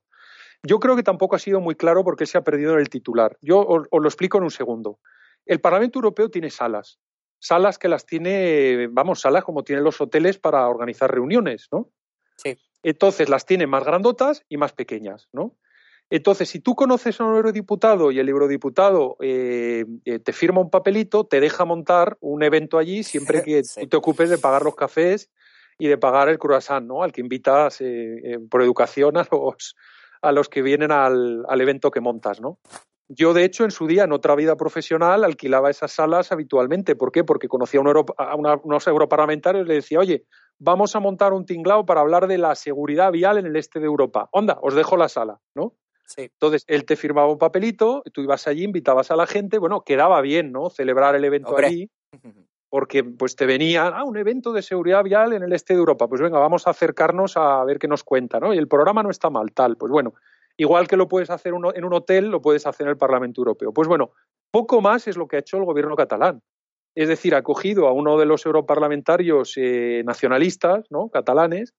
Yo 0.62 0.78
creo 0.78 0.94
que 0.94 1.02
tampoco 1.02 1.34
ha 1.34 1.40
sido 1.40 1.60
muy 1.60 1.74
claro 1.74 2.04
por 2.04 2.16
qué 2.16 2.26
se 2.26 2.38
ha 2.38 2.44
perdido 2.44 2.74
en 2.74 2.78
el 2.78 2.88
titular. 2.88 3.36
Yo 3.40 3.58
os, 3.58 3.88
lo 3.90 4.06
explico 4.06 4.38
en 4.38 4.44
un 4.44 4.52
segundo. 4.52 5.00
El 5.46 5.60
Parlamento 5.60 5.98
Europeo 5.98 6.30
tiene 6.30 6.48
salas, 6.48 7.00
salas 7.40 7.76
que 7.76 7.88
las 7.88 8.06
tiene, 8.06 8.86
vamos, 8.88 9.20
salas 9.20 9.42
como 9.42 9.64
tienen 9.64 9.82
los 9.82 10.00
hoteles 10.00 10.38
para 10.38 10.68
organizar 10.68 11.10
reuniones, 11.10 11.66
¿no? 11.72 11.90
Sí. 12.36 12.56
Entonces 12.84 13.28
las 13.28 13.46
tiene 13.46 13.66
más 13.66 13.82
grandotas 13.82 14.44
y 14.48 14.58
más 14.58 14.72
pequeñas, 14.72 15.28
¿no? 15.32 15.56
Entonces, 16.08 16.48
si 16.48 16.60
tú 16.60 16.76
conoces 16.76 17.20
a 17.20 17.24
un 17.24 17.34
eurodiputado 17.34 18.12
y 18.12 18.20
el 18.20 18.28
eurodiputado 18.28 19.16
eh, 19.20 19.84
eh, 20.04 20.18
te 20.20 20.32
firma 20.32 20.60
un 20.60 20.70
papelito, 20.70 21.24
te 21.24 21.40
deja 21.40 21.64
montar 21.64 22.16
un 22.20 22.42
evento 22.44 22.78
allí 22.78 23.02
siempre 23.02 23.42
que 23.44 23.62
tú 23.62 23.86
te 23.88 23.96
ocupes 23.96 24.30
de 24.30 24.38
pagar 24.38 24.62
los 24.62 24.76
cafés 24.76 25.30
y 25.78 25.88
de 25.88 25.98
pagar 25.98 26.28
el 26.28 26.38
croissant, 26.38 26.86
¿no? 26.86 27.02
Al 27.02 27.12
que 27.12 27.20
invitas 27.20 27.80
eh, 27.80 28.38
por 28.48 28.62
educación 28.62 29.16
a 29.16 29.26
los, 29.30 29.74
a 30.22 30.32
los 30.32 30.48
que 30.48 30.62
vienen 30.62 30.92
al, 30.92 31.44
al, 31.48 31.60
evento 31.60 31.90
que 31.90 32.00
montas, 32.00 32.40
¿no? 32.40 32.58
Yo, 33.08 33.34
de 33.34 33.44
hecho, 33.44 33.64
en 33.64 33.70
su 33.70 33.86
día, 33.86 34.04
en 34.04 34.12
otra 34.12 34.34
vida 34.34 34.56
profesional, 34.56 35.22
alquilaba 35.22 35.70
esas 35.70 35.92
salas 35.92 36.32
habitualmente. 36.32 36.96
¿Por 36.96 37.12
qué? 37.12 37.22
Porque 37.22 37.46
conocía 37.46 37.80
a, 37.80 38.34
unos 38.34 38.86
europarlamentarios 38.86 39.64
y 39.64 39.68
le 39.68 39.74
decía, 39.74 40.00
oye, 40.00 40.24
vamos 40.58 40.96
a 40.96 41.00
montar 41.00 41.32
un 41.32 41.46
tinglao 41.46 41.86
para 41.86 42.00
hablar 42.00 42.26
de 42.26 42.38
la 42.38 42.54
seguridad 42.56 43.12
vial 43.12 43.38
en 43.38 43.46
el 43.46 43.56
este 43.56 43.78
de 43.78 43.86
Europa. 43.86 44.28
Onda, 44.32 44.58
os 44.60 44.74
dejo 44.74 44.96
la 44.96 45.08
sala, 45.08 45.38
¿no? 45.54 45.74
Entonces, 46.16 46.64
él 46.66 46.84
te 46.84 46.96
firmaba 46.96 47.30
un 47.30 47.38
papelito, 47.38 48.02
tú 48.12 48.22
ibas 48.22 48.46
allí, 48.46 48.64
invitabas 48.64 49.10
a 49.10 49.16
la 49.16 49.26
gente, 49.26 49.58
bueno, 49.58 49.82
quedaba 49.82 50.20
bien, 50.20 50.52
¿no? 50.52 50.70
Celebrar 50.70 51.14
el 51.14 51.24
evento 51.24 51.56
allí, 51.56 51.90
porque 52.68 53.04
pues 53.04 53.36
te 53.36 53.46
venía, 53.46 53.88
ah, 53.88 54.04
un 54.04 54.16
evento 54.16 54.52
de 54.52 54.62
seguridad 54.62 55.02
vial 55.02 55.32
en 55.32 55.42
el 55.42 55.52
este 55.52 55.74
de 55.74 55.80
Europa, 55.80 56.08
pues 56.08 56.20
venga, 56.20 56.38
vamos 56.38 56.66
a 56.66 56.70
acercarnos 56.70 57.36
a 57.36 57.64
ver 57.64 57.78
qué 57.78 57.88
nos 57.88 58.04
cuenta, 58.04 58.38
¿no? 58.40 58.54
Y 58.54 58.58
el 58.58 58.68
programa 58.68 59.02
no 59.02 59.10
está 59.10 59.30
mal, 59.30 59.52
tal, 59.52 59.76
pues 59.76 59.90
bueno, 59.90 60.14
igual 60.56 60.88
que 60.88 60.96
lo 60.96 61.08
puedes 61.08 61.30
hacer 61.30 61.52
en 61.54 61.84
un 61.84 61.92
hotel, 61.92 62.28
lo 62.28 62.40
puedes 62.40 62.66
hacer 62.66 62.86
en 62.86 62.90
el 62.90 62.96
Parlamento 62.96 63.40
Europeo. 63.40 63.72
Pues 63.72 63.88
bueno, 63.88 64.12
poco 64.50 64.80
más 64.80 65.06
es 65.08 65.16
lo 65.16 65.28
que 65.28 65.36
ha 65.36 65.40
hecho 65.40 65.58
el 65.58 65.64
gobierno 65.64 65.96
catalán. 65.96 66.42
Es 66.94 67.08
decir, 67.08 67.34
ha 67.34 67.42
cogido 67.42 67.88
a 67.88 67.92
uno 67.92 68.18
de 68.18 68.24
los 68.24 68.46
europarlamentarios 68.46 69.52
eh, 69.56 70.02
nacionalistas, 70.06 70.86
¿no? 70.90 71.10
Catalanes, 71.10 71.74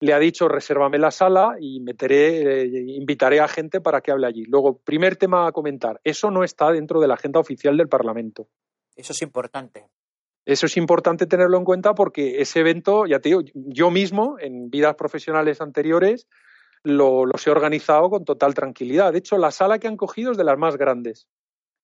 le 0.00 0.12
ha 0.12 0.18
dicho 0.18 0.48
resérvame 0.48 0.98
la 0.98 1.10
sala 1.10 1.56
y 1.60 1.80
meteré, 1.80 2.62
eh, 2.62 2.84
invitaré 2.88 3.40
a 3.40 3.48
gente 3.48 3.80
para 3.80 4.00
que 4.00 4.10
hable 4.10 4.26
allí. 4.26 4.44
Luego, 4.44 4.78
primer 4.78 5.16
tema 5.16 5.46
a 5.46 5.52
comentar, 5.52 6.00
eso 6.04 6.30
no 6.30 6.44
está 6.44 6.70
dentro 6.70 7.00
de 7.00 7.08
la 7.08 7.14
agenda 7.14 7.40
oficial 7.40 7.76
del 7.76 7.88
Parlamento. 7.88 8.48
Eso 8.94 9.12
es 9.12 9.22
importante. 9.22 9.86
Eso 10.44 10.66
es 10.66 10.76
importante 10.76 11.26
tenerlo 11.26 11.58
en 11.58 11.64
cuenta 11.64 11.94
porque 11.94 12.40
ese 12.40 12.60
evento, 12.60 13.06
ya 13.06 13.20
te 13.20 13.28
digo, 13.28 13.42
yo 13.54 13.90
mismo 13.90 14.36
en 14.38 14.70
vidas 14.70 14.94
profesionales 14.94 15.60
anteriores 15.60 16.26
lo, 16.82 17.26
los 17.26 17.46
he 17.46 17.50
organizado 17.50 18.08
con 18.08 18.24
total 18.24 18.54
tranquilidad. 18.54 19.12
De 19.12 19.18
hecho, 19.18 19.36
la 19.36 19.50
sala 19.50 19.78
que 19.78 19.88
han 19.88 19.96
cogido 19.96 20.32
es 20.32 20.38
de 20.38 20.44
las 20.44 20.56
más 20.56 20.76
grandes. 20.76 21.28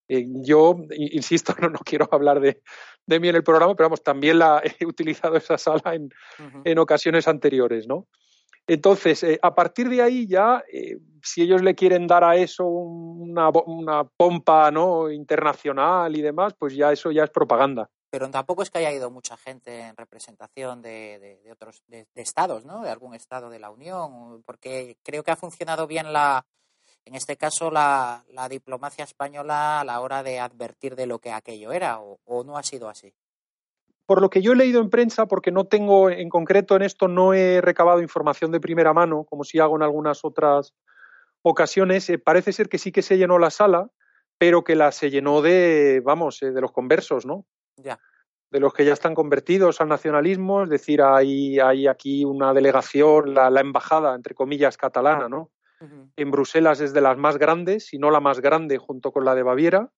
Eh, 0.08 0.26
yo, 0.42 0.76
insisto, 0.90 1.54
no, 1.60 1.68
no 1.68 1.78
quiero 1.84 2.08
hablar 2.10 2.40
de, 2.40 2.62
de, 3.06 3.20
mí 3.20 3.28
en 3.28 3.36
el 3.36 3.44
programa, 3.44 3.74
pero 3.74 3.88
vamos, 3.88 4.02
también 4.02 4.38
la 4.38 4.62
he 4.80 4.86
utilizado 4.86 5.36
esa 5.36 5.58
sala 5.58 5.94
en, 5.94 6.10
en 6.64 6.78
ocasiones 6.78 7.28
anteriores, 7.28 7.86
¿no? 7.86 8.06
Entonces, 8.66 9.22
eh, 9.22 9.38
a 9.42 9.54
partir 9.54 9.88
de 9.90 10.00
ahí 10.00 10.26
ya, 10.26 10.64
eh, 10.72 10.96
si 11.22 11.42
ellos 11.42 11.62
le 11.62 11.74
quieren 11.74 12.06
dar 12.06 12.24
a 12.24 12.36
eso 12.36 12.64
una, 12.64 13.50
una, 13.50 14.04
pompa 14.04 14.70
¿no? 14.70 15.10
internacional 15.10 16.16
y 16.16 16.22
demás, 16.22 16.54
pues 16.58 16.74
ya 16.74 16.90
eso 16.90 17.10
ya 17.10 17.24
es 17.24 17.30
propaganda. 17.30 17.90
Pero 18.10 18.30
tampoco 18.30 18.62
es 18.62 18.70
que 18.70 18.78
haya 18.78 18.92
ido 18.92 19.10
mucha 19.10 19.36
gente 19.36 19.80
en 19.80 19.96
representación 19.96 20.80
de, 20.80 21.18
de, 21.18 21.42
de 21.42 21.52
otros 21.52 21.82
de, 21.88 22.06
estados, 22.14 22.64
¿no? 22.64 22.82
De 22.82 22.90
algún 22.90 23.14
estado 23.14 23.50
de 23.50 23.58
la 23.58 23.70
Unión, 23.70 24.42
porque 24.46 24.96
creo 25.02 25.24
que 25.24 25.32
ha 25.32 25.36
funcionado 25.36 25.86
bien 25.86 26.12
la, 26.12 26.46
en 27.04 27.14
este 27.14 27.36
caso 27.36 27.70
la, 27.70 28.24
la, 28.30 28.48
diplomacia 28.48 29.04
española 29.04 29.80
a 29.80 29.84
la 29.84 30.00
hora 30.00 30.22
de 30.22 30.40
advertir 30.40 30.96
de 30.96 31.06
lo 31.06 31.18
que 31.18 31.32
aquello 31.32 31.72
era, 31.72 32.00
o, 32.00 32.18
o, 32.24 32.44
no 32.44 32.56
ha 32.56 32.62
sido 32.62 32.88
así? 32.88 33.14
Por 34.06 34.20
lo 34.20 34.30
que 34.30 34.42
yo 34.42 34.52
he 34.52 34.56
leído 34.56 34.80
en 34.80 34.90
prensa, 34.90 35.26
porque 35.26 35.50
no 35.50 35.64
tengo 35.64 36.10
en 36.10 36.28
concreto 36.28 36.76
en 36.76 36.82
esto, 36.82 37.08
no 37.08 37.34
he 37.34 37.60
recabado 37.60 38.00
información 38.00 38.52
de 38.52 38.60
primera 38.60 38.92
mano, 38.92 39.24
como 39.24 39.44
si 39.44 39.58
hago 39.58 39.76
en 39.76 39.82
algunas 39.82 40.24
otras 40.24 40.74
ocasiones, 41.42 42.08
eh, 42.10 42.18
parece 42.18 42.52
ser 42.52 42.68
que 42.68 42.78
sí 42.78 42.90
que 42.90 43.02
se 43.02 43.18
llenó 43.18 43.38
la 43.38 43.50
sala, 43.50 43.90
pero 44.38 44.64
que 44.64 44.74
la 44.74 44.92
se 44.92 45.10
llenó 45.10 45.42
de, 45.42 46.02
vamos, 46.04 46.42
eh, 46.42 46.50
de 46.52 46.60
los 46.60 46.72
conversos, 46.72 47.26
¿no? 47.26 47.46
Ya. 47.76 48.00
De 48.50 48.60
los 48.60 48.72
que 48.72 48.84
ya 48.84 48.92
están 48.92 49.14
convertidos 49.14 49.80
al 49.80 49.88
nacionalismo, 49.88 50.62
es 50.62 50.70
decir, 50.70 51.02
hay, 51.02 51.58
hay 51.58 51.86
aquí 51.86 52.24
una 52.24 52.52
delegación, 52.52 53.34
la, 53.34 53.50
la 53.50 53.60
embajada, 53.60 54.14
entre 54.14 54.34
comillas, 54.34 54.76
catalana, 54.76 55.28
¿no? 55.28 55.50
En 56.16 56.30
Bruselas 56.30 56.80
es 56.80 56.92
de 56.92 57.00
las 57.00 57.16
más 57.16 57.36
grandes, 57.36 57.86
si 57.86 57.98
no 57.98 58.10
la 58.10 58.20
más 58.20 58.40
grande, 58.40 58.78
junto 58.78 59.12
con 59.12 59.24
la 59.24 59.34
de 59.34 59.42
Baviera. 59.42 59.90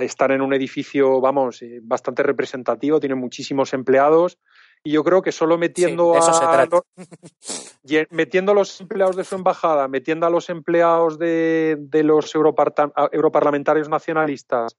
Están 0.00 0.32
en 0.32 0.42
un 0.42 0.52
edificio, 0.52 1.20
vamos, 1.20 1.62
eh, 1.62 1.80
bastante 1.82 2.22
representativo, 2.22 3.00
tienen 3.00 3.18
muchísimos 3.18 3.72
empleados. 3.72 4.38
Y 4.82 4.92
yo 4.92 5.02
creo 5.02 5.22
que 5.22 5.32
solo 5.32 5.56
metiendo 5.56 6.12
sí, 6.20 6.30
a 6.42 6.66
los, 6.66 6.82
metiendo 8.10 8.52
a 8.52 8.54
los 8.54 8.78
empleados 8.82 9.16
de 9.16 9.24
su 9.24 9.34
embajada, 9.36 9.88
metiendo 9.88 10.26
a 10.26 10.30
los 10.30 10.50
empleados 10.50 11.18
de, 11.18 11.76
de 11.78 12.02
los 12.02 12.34
europarlamentarios 12.34 13.88
nacionalistas, 13.88 14.76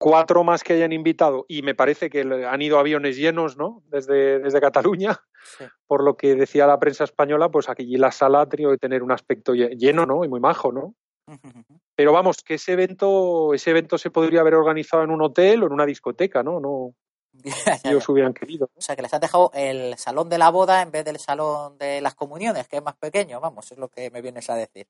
cuatro 0.00 0.44
más 0.44 0.64
que 0.64 0.72
hayan 0.72 0.92
invitado 0.92 1.44
y 1.46 1.60
me 1.60 1.74
parece 1.74 2.08
que 2.08 2.22
han 2.22 2.62
ido 2.62 2.78
aviones 2.78 3.18
llenos, 3.18 3.58
¿no? 3.58 3.82
Desde, 3.86 4.38
desde 4.38 4.60
Cataluña, 4.60 5.20
sí. 5.58 5.64
por 5.86 6.02
lo 6.02 6.16
que 6.16 6.34
decía 6.34 6.66
la 6.66 6.80
prensa 6.80 7.04
española, 7.04 7.50
pues 7.50 7.68
aquí 7.68 7.98
la 7.98 8.10
sala 8.10 8.40
ha 8.40 8.48
tenido 8.48 8.70
que 8.70 8.78
tener 8.78 9.02
un 9.02 9.12
aspecto 9.12 9.52
lleno, 9.54 10.06
¿no? 10.06 10.24
Y 10.24 10.28
muy 10.28 10.40
majo, 10.40 10.72
¿no? 10.72 10.94
Pero 11.94 12.14
vamos, 12.14 12.38
que 12.42 12.54
ese 12.54 12.72
evento, 12.72 13.52
ese 13.52 13.70
evento 13.70 13.98
se 13.98 14.10
podría 14.10 14.40
haber 14.40 14.54
organizado 14.54 15.02
en 15.02 15.10
un 15.10 15.20
hotel 15.20 15.62
o 15.62 15.66
en 15.66 15.74
una 15.74 15.84
discoteca, 15.84 16.42
¿no? 16.42 16.60
No, 16.60 16.94
ellos 17.84 18.08
hubieran 18.08 18.32
querido. 18.32 18.70
O 18.74 18.80
sea, 18.80 18.96
que 18.96 19.02
les 19.02 19.12
han 19.12 19.20
dejado 19.20 19.50
el 19.52 19.98
salón 19.98 20.30
de 20.30 20.38
la 20.38 20.48
boda 20.48 20.80
en 20.80 20.92
vez 20.92 21.04
del 21.04 21.18
salón 21.18 21.76
de 21.76 22.00
las 22.00 22.14
comuniones, 22.14 22.68
que 22.68 22.78
es 22.78 22.82
más 22.82 22.96
pequeño, 22.96 23.38
vamos, 23.38 23.70
es 23.70 23.76
lo 23.76 23.88
que 23.90 24.10
me 24.10 24.22
vienes 24.22 24.48
a 24.48 24.54
decir. 24.54 24.86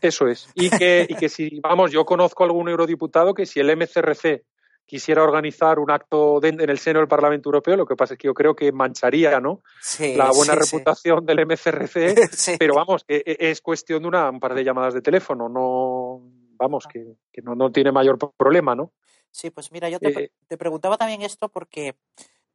Eso 0.00 0.28
es. 0.28 0.48
Y 0.54 0.70
que, 0.70 1.06
y 1.08 1.14
que 1.14 1.28
si, 1.28 1.60
vamos, 1.60 1.90
yo 1.90 2.04
conozco 2.04 2.42
a 2.42 2.46
algún 2.46 2.68
eurodiputado 2.68 3.34
que 3.34 3.46
si 3.46 3.60
el 3.60 3.76
MCRC 3.76 4.44
quisiera 4.86 5.22
organizar 5.22 5.78
un 5.78 5.90
acto 5.90 6.40
de, 6.40 6.48
en 6.48 6.68
el 6.68 6.78
seno 6.78 6.98
del 6.98 7.08
Parlamento 7.08 7.48
Europeo, 7.48 7.76
lo 7.76 7.86
que 7.86 7.96
pasa 7.96 8.14
es 8.14 8.18
que 8.18 8.26
yo 8.26 8.34
creo 8.34 8.54
que 8.54 8.70
mancharía 8.70 9.40
¿no? 9.40 9.62
Sí, 9.80 10.14
la 10.14 10.30
buena 10.30 10.54
sí, 10.54 10.58
reputación 10.60 11.20
sí. 11.20 11.26
del 11.26 11.46
MCRC, 11.46 12.58
pero 12.58 12.74
vamos, 12.74 13.04
es 13.08 13.60
cuestión 13.60 14.02
de 14.02 14.08
una, 14.08 14.30
un 14.30 14.40
par 14.40 14.54
de 14.54 14.64
llamadas 14.64 14.94
de 14.94 15.00
teléfono, 15.00 15.48
no, 15.48 16.20
vamos, 16.56 16.86
que, 16.86 17.16
que 17.32 17.42
no, 17.42 17.54
no, 17.54 17.70
tiene 17.70 17.92
mayor 17.92 18.18
problema, 18.36 18.74
¿no? 18.74 18.92
Sí, 19.30 19.50
pues 19.50 19.72
mira, 19.72 19.88
yo 19.88 19.98
te, 19.98 20.08
eh, 20.08 20.32
te 20.46 20.56
preguntaba 20.56 20.96
también 20.96 21.22
esto 21.22 21.48
porque 21.48 21.96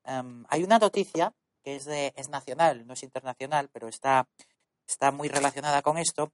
um, 0.05 0.45
hay 0.49 0.63
una 0.63 0.79
noticia 0.79 1.33
que 1.61 1.75
es, 1.75 1.85
de, 1.85 2.13
es 2.15 2.29
nacional, 2.29 2.87
no 2.87 2.93
es 2.93 3.03
internacional, 3.03 3.69
pero 3.73 3.89
está, 3.89 4.29
está 4.87 5.11
muy 5.11 5.27
relacionada 5.27 5.81
con 5.81 5.97
esto, 5.97 6.31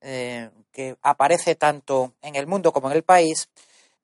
eh, 0.00 0.50
que 0.72 0.96
aparece 1.02 1.54
tanto 1.54 2.12
en 2.22 2.36
el 2.36 2.46
mundo 2.46 2.72
como 2.72 2.90
en 2.90 2.96
el 2.96 3.02
país, 3.02 3.48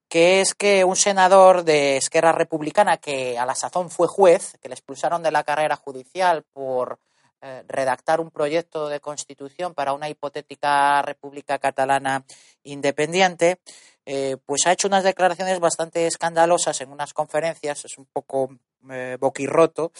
que 0.09 0.41
es 0.41 0.55
que 0.55 0.85
un 0.85 0.97
senador 0.97 1.65
de 1.65 1.97
Esquerra 1.97 2.33
Republicana, 2.33 2.99
que 2.99 3.39
a 3.39 3.47
la 3.47 3.55
sazón 3.55 3.91
fue 3.91 4.07
juez, 4.07 4.57
que 4.61 4.69
le 4.69 4.75
expulsaron 4.75 5.23
de 5.23 5.31
la 5.31 5.45
carrera 5.45 5.77
judicial 5.77 6.45
por 6.53 6.99
eh, 7.41 7.63
redactar 7.69 8.21
un 8.21 8.31
proyecto 8.31 8.89
de 8.89 9.01
constitución 9.01 9.75
para 9.75 9.93
una 9.93 10.09
hipotética 10.09 11.03
república 11.03 11.59
catalana 11.59 12.25
independiente, 12.63 13.59
eh, 14.07 14.37
pues 14.47 14.67
ha 14.67 14.73
hecho 14.73 14.89
unas 14.89 15.05
declaraciones 15.05 15.61
bastante 15.61 16.07
escandalosas 16.07 16.81
en 16.81 16.91
unas 16.91 17.13
conferencias, 17.13 17.85
es 17.85 17.99
un 17.99 18.07
poco 18.07 18.51
eh, 18.91 19.19
boquirroto, 19.21 19.93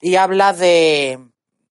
y 0.00 0.16
habla 0.16 0.52
de, 0.52 1.18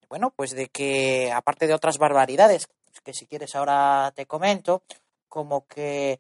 bueno, 0.10 0.32
pues 0.36 0.52
de 0.52 0.68
que, 0.68 1.32
aparte 1.32 1.66
de 1.66 1.74
otras 1.74 1.98
barbaridades, 1.98 2.68
que 3.06 3.14
si 3.14 3.26
quieres 3.28 3.56
ahora 3.56 4.12
te 4.14 4.26
comento, 4.26 4.84
como 5.30 5.66
que 5.68 6.20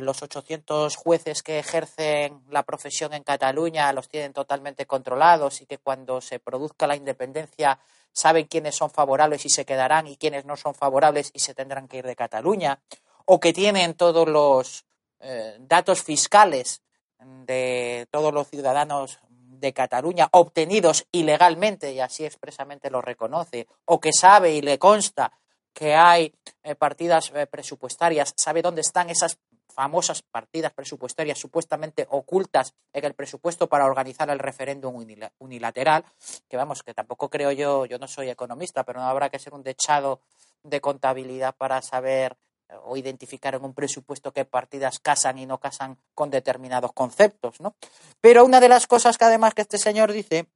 los 0.00 0.22
800 0.22 0.96
jueces 0.96 1.42
que 1.42 1.58
ejercen 1.58 2.42
la 2.48 2.62
profesión 2.62 3.12
en 3.12 3.24
Cataluña 3.24 3.92
los 3.92 4.08
tienen 4.08 4.32
totalmente 4.32 4.86
controlados 4.86 5.60
y 5.60 5.66
que 5.66 5.78
cuando 5.78 6.20
se 6.20 6.38
produzca 6.38 6.86
la 6.86 6.96
independencia 6.96 7.78
saben 8.12 8.46
quiénes 8.46 8.76
son 8.76 8.90
favorables 8.90 9.44
y 9.44 9.50
se 9.50 9.64
quedarán 9.64 10.06
y 10.06 10.16
quiénes 10.16 10.44
no 10.44 10.56
son 10.56 10.74
favorables 10.74 11.30
y 11.34 11.40
se 11.40 11.54
tendrán 11.54 11.88
que 11.88 11.98
ir 11.98 12.06
de 12.06 12.16
Cataluña, 12.16 12.80
o 13.26 13.40
que 13.40 13.52
tienen 13.52 13.94
todos 13.94 14.28
los 14.28 14.84
eh, 15.20 15.56
datos 15.60 16.02
fiscales 16.02 16.82
de 17.18 18.06
todos 18.10 18.32
los 18.32 18.48
ciudadanos 18.48 19.18
de 19.28 19.72
Cataluña 19.72 20.28
obtenidos 20.30 21.06
ilegalmente 21.10 21.92
y 21.92 22.00
así 22.00 22.24
expresamente 22.24 22.90
lo 22.90 23.00
reconoce, 23.00 23.66
o 23.86 23.98
que 23.98 24.12
sabe 24.12 24.52
y 24.52 24.62
le 24.62 24.78
consta 24.78 25.32
que 25.74 25.94
hay 25.94 26.32
eh, 26.62 26.74
partidas 26.74 27.30
eh, 27.34 27.46
presupuestarias, 27.46 28.32
sabe 28.36 28.62
dónde 28.62 28.80
están 28.80 29.10
esas 29.10 29.38
famosas 29.74 30.22
partidas 30.22 30.72
presupuestarias 30.72 31.38
supuestamente 31.38 32.06
ocultas 32.08 32.74
en 32.92 33.04
el 33.04 33.14
presupuesto 33.14 33.68
para 33.68 33.84
organizar 33.84 34.30
el 34.30 34.38
referéndum 34.38 35.04
unilateral, 35.38 36.04
que 36.48 36.56
vamos, 36.56 36.84
que 36.84 36.94
tampoco 36.94 37.28
creo 37.28 37.50
yo, 37.50 37.84
yo 37.84 37.98
no 37.98 38.06
soy 38.06 38.30
economista, 38.30 38.84
pero 38.84 39.00
no 39.00 39.08
habrá 39.08 39.28
que 39.30 39.40
ser 39.40 39.52
un 39.52 39.64
dechado 39.64 40.20
de 40.62 40.80
contabilidad 40.80 41.56
para 41.56 41.82
saber 41.82 42.36
eh, 42.68 42.74
o 42.84 42.96
identificar 42.96 43.56
en 43.56 43.64
un 43.64 43.74
presupuesto 43.74 44.32
qué 44.32 44.44
partidas 44.44 45.00
casan 45.00 45.38
y 45.38 45.46
no 45.46 45.58
casan 45.58 45.98
con 46.14 46.30
determinados 46.30 46.92
conceptos, 46.92 47.60
¿no? 47.60 47.74
Pero 48.20 48.44
una 48.44 48.60
de 48.60 48.68
las 48.68 48.86
cosas 48.86 49.18
que 49.18 49.24
además 49.24 49.54
que 49.54 49.62
este 49.62 49.78
señor 49.78 50.12
dice 50.12 50.46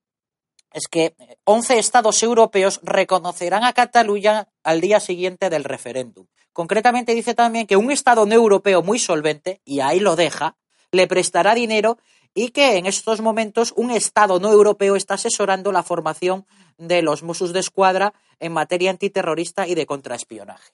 es 0.73 0.89
que 0.89 1.15
11 1.45 1.79
estados 1.79 2.23
europeos 2.23 2.81
reconocerán 2.83 3.65
a 3.65 3.73
Cataluña 3.73 4.49
al 4.63 4.81
día 4.81 5.01
siguiente 5.01 5.51
del 5.51 5.65
referéndum. 5.65 6.27
Concretamente 6.53 7.15
dice 7.15 7.35
también 7.35 7.67
que 7.67 7.77
un 7.77 7.91
Estado 7.91 8.27
no 8.27 8.35
europeo 8.35 8.83
muy 8.83 8.99
solvente, 8.99 9.61
y 9.65 9.81
ahí 9.81 10.01
lo 10.01 10.17
deja, 10.17 10.57
le 10.91 11.07
prestará 11.07 11.55
dinero 11.55 11.99
y 12.35 12.51
que 12.51 12.77
en 12.77 12.87
estos 12.87 13.21
momentos 13.21 13.73
un 13.77 13.91
Estado 13.91 14.39
no 14.41 14.53
europeo 14.53 14.97
está 14.97 15.15
asesorando 15.15 15.73
la 15.73 15.83
formación 15.83 16.47
de 16.77 17.03
los 17.03 17.23
Mossos 17.23 17.53
de 17.53 17.61
Escuadra 17.61 18.15
en 18.39 18.53
materia 18.53 18.91
antiterrorista 18.91 19.67
y 19.67 19.75
de 19.75 19.87
contraespionaje. 19.87 20.73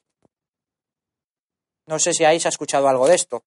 No 1.87 1.99
sé 1.99 2.13
si 2.15 2.25
ahí 2.25 2.41
se 2.41 2.49
ha 2.49 2.51
escuchado 2.51 2.89
algo 2.89 3.07
de 3.07 3.15
esto. 3.15 3.45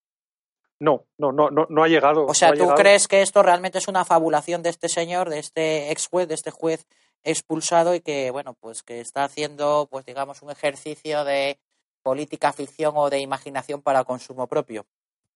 No, 0.80 1.06
no, 1.18 1.32
no, 1.32 1.50
no, 1.50 1.66
no 1.70 1.84
ha 1.84 1.88
llegado. 1.88 2.26
O 2.26 2.34
sea, 2.34 2.54
¿tú 2.54 2.68
crees 2.76 3.08
que 3.08 3.22
esto 3.22 3.42
realmente 3.42 3.80
es 3.80 3.88
una 3.88 4.06
fabulación 4.06 4.62
de 4.62 4.70
este 4.70 4.90
señor, 4.90 5.30
de 5.30 5.40
este 5.40 5.92
ex 5.92 6.08
juez, 6.08 6.28
de 6.28 6.36
este 6.36 6.52
juez 6.52 6.86
expulsado 7.24 7.96
y 7.96 8.02
que, 8.02 8.30
bueno, 8.32 8.54
pues 8.60 8.84
que 8.84 9.02
está 9.02 9.24
haciendo, 9.24 9.88
pues 9.90 10.06
digamos, 10.06 10.42
un 10.42 10.52
ejercicio 10.52 11.24
de 11.24 11.60
política 12.04 12.54
ficción 12.54 12.94
o 12.96 13.10
de 13.10 13.20
imaginación 13.20 13.82
para 13.82 14.04
consumo 14.04 14.48
propio? 14.48 14.86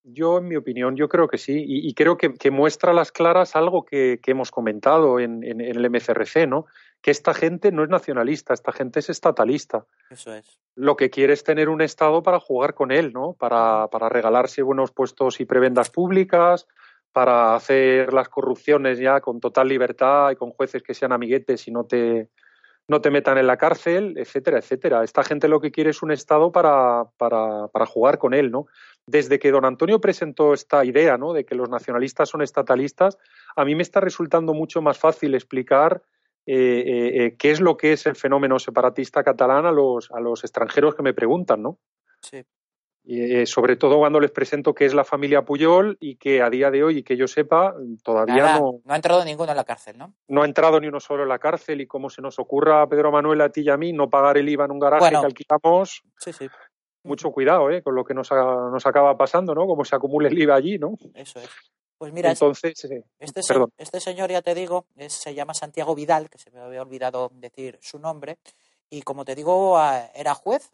Yo, 0.03 0.39
en 0.39 0.47
mi 0.47 0.55
opinión, 0.55 0.95
yo 0.95 1.07
creo 1.07 1.27
que 1.27 1.37
sí, 1.37 1.63
y, 1.67 1.93
creo 1.93 2.17
que, 2.17 2.51
muestra 2.51 2.91
a 2.91 2.93
las 2.93 3.11
claras 3.11 3.55
algo 3.55 3.85
que, 3.85 4.19
hemos 4.25 4.49
comentado 4.49 5.19
en, 5.19 5.43
el 5.43 5.89
MCRC, 5.89 6.47
¿no? 6.47 6.65
Que 7.01 7.11
esta 7.11 7.33
gente 7.33 7.71
no 7.71 7.83
es 7.83 7.89
nacionalista, 7.89 8.53
esta 8.53 8.71
gente 8.71 8.99
es 8.99 9.09
estatalista. 9.09 9.85
Eso 10.09 10.33
es. 10.33 10.59
Lo 10.75 10.95
que 10.95 11.11
quiere 11.11 11.33
es 11.33 11.43
tener 11.43 11.69
un 11.69 11.81
Estado 11.81 12.23
para 12.23 12.39
jugar 12.39 12.73
con 12.73 12.91
él, 12.91 13.13
¿no? 13.13 13.33
Para, 13.33 13.89
para 13.89 14.09
regalarse 14.09 14.63
buenos 14.63 14.91
puestos 14.91 15.39
y 15.39 15.45
prebendas 15.45 15.91
públicas, 15.91 16.67
para 17.11 17.55
hacer 17.55 18.11
las 18.11 18.29
corrupciones 18.29 18.97
ya 18.97 19.21
con 19.21 19.39
total 19.39 19.67
libertad 19.67 20.31
y 20.31 20.35
con 20.35 20.51
jueces 20.51 20.81
que 20.81 20.93
sean 20.93 21.11
amiguetes 21.11 21.67
y 21.67 21.71
no 21.71 21.85
te, 21.85 22.29
no 22.87 23.01
te 23.01 23.11
metan 23.11 23.37
en 23.37 23.47
la 23.47 23.57
cárcel, 23.57 24.15
etcétera, 24.17 24.59
etcétera. 24.59 25.03
Esta 25.03 25.23
gente 25.23 25.47
lo 25.47 25.61
que 25.61 25.71
quiere 25.71 25.89
es 25.91 26.03
un 26.03 26.11
Estado 26.11 26.51
para, 26.51 27.05
para, 27.17 27.67
para, 27.67 27.85
jugar 27.85 28.17
con 28.17 28.33
él, 28.33 28.51
¿no? 28.51 28.67
Desde 29.05 29.39
que 29.39 29.51
don 29.51 29.65
Antonio 29.65 29.99
presentó 29.99 30.53
esta 30.53 30.85
idea, 30.85 31.17
¿no? 31.17 31.33
De 31.33 31.45
que 31.45 31.55
los 31.55 31.69
nacionalistas 31.69 32.29
son 32.29 32.41
estatalistas, 32.41 33.17
a 33.55 33.65
mí 33.65 33.75
me 33.75 33.83
está 33.83 33.99
resultando 33.99 34.53
mucho 34.53 34.81
más 34.81 34.97
fácil 34.97 35.33
explicar 35.33 36.03
eh, 36.45 36.55
eh, 36.55 37.25
eh, 37.25 37.35
qué 37.37 37.51
es 37.51 37.61
lo 37.61 37.77
que 37.77 37.93
es 37.93 38.05
el 38.05 38.15
fenómeno 38.15 38.59
separatista 38.59 39.23
catalán 39.23 39.65
a 39.65 39.71
los, 39.71 40.09
a 40.11 40.19
los 40.19 40.43
extranjeros 40.43 40.95
que 40.95 41.03
me 41.03 41.13
preguntan, 41.13 41.61
¿no? 41.61 41.79
Sí. 42.21 42.43
Eh, 43.03 43.47
sobre 43.47 43.77
todo 43.77 43.97
cuando 43.97 44.19
les 44.19 44.29
presento 44.29 44.75
que 44.75 44.85
es 44.85 44.93
la 44.93 45.03
familia 45.03 45.43
Puyol 45.43 45.97
y 45.99 46.17
que 46.17 46.43
a 46.43 46.51
día 46.51 46.69
de 46.69 46.83
hoy, 46.83 46.99
y 46.99 47.03
que 47.03 47.17
yo 47.17 47.27
sepa, 47.27 47.73
todavía 48.03 48.59
no... 48.59 48.79
No 48.85 48.93
ha 48.93 48.95
entrado 48.95 49.25
ninguno 49.25 49.51
en 49.51 49.57
la 49.57 49.63
cárcel, 49.63 49.97
¿no? 49.97 50.13
No 50.27 50.43
ha 50.43 50.45
entrado 50.45 50.79
ni 50.79 50.87
uno 50.87 50.99
solo 50.99 51.23
en 51.23 51.29
la 51.29 51.39
cárcel 51.39 51.81
y 51.81 51.87
como 51.87 52.11
se 52.11 52.21
nos 52.21 52.37
ocurra 52.37 52.83
a 52.83 52.87
Pedro 52.87 53.11
Manuel, 53.11 53.41
a 53.41 53.49
ti 53.49 53.61
y 53.61 53.69
a 53.69 53.77
mí, 53.77 53.91
no 53.91 54.09
pagar 54.09 54.37
el 54.37 54.47
IVA 54.47 54.65
en 54.65 54.71
un 54.71 54.79
garaje 54.79 55.09
que 55.09 55.15
alquilamos... 55.15 56.03
Sí, 56.19 56.31
sí. 56.31 56.47
Mucho 57.03 57.31
cuidado, 57.31 57.69
¿eh? 57.71 57.81
Con 57.81 57.95
lo 57.95 58.03
que 58.03 58.13
nos, 58.13 58.29
nos 58.31 58.85
acaba 58.85 59.17
pasando, 59.17 59.55
¿no? 59.55 59.65
Como 59.65 59.83
se 59.85 59.95
acumula 59.95 60.27
el 60.27 60.39
IVA 60.39 60.55
allí, 60.55 60.77
¿no? 60.77 60.93
Eso 61.13 61.39
es. 61.39 61.49
Pues 61.97 62.13
mira, 62.13 62.31
Entonces, 62.31 62.73
este, 63.19 63.43
este 63.77 63.99
señor, 63.99 64.31
ya 64.31 64.41
te 64.41 64.55
digo, 64.55 64.87
se 65.07 65.35
llama 65.35 65.53
Santiago 65.53 65.93
Vidal, 65.93 66.31
que 66.31 66.39
se 66.39 66.49
me 66.49 66.59
había 66.59 66.81
olvidado 66.81 67.29
decir 67.35 67.77
su 67.79 67.99
nombre, 67.99 68.39
y 68.89 69.03
como 69.03 69.23
te 69.23 69.35
digo, 69.35 69.79
era 70.15 70.33
juez, 70.33 70.71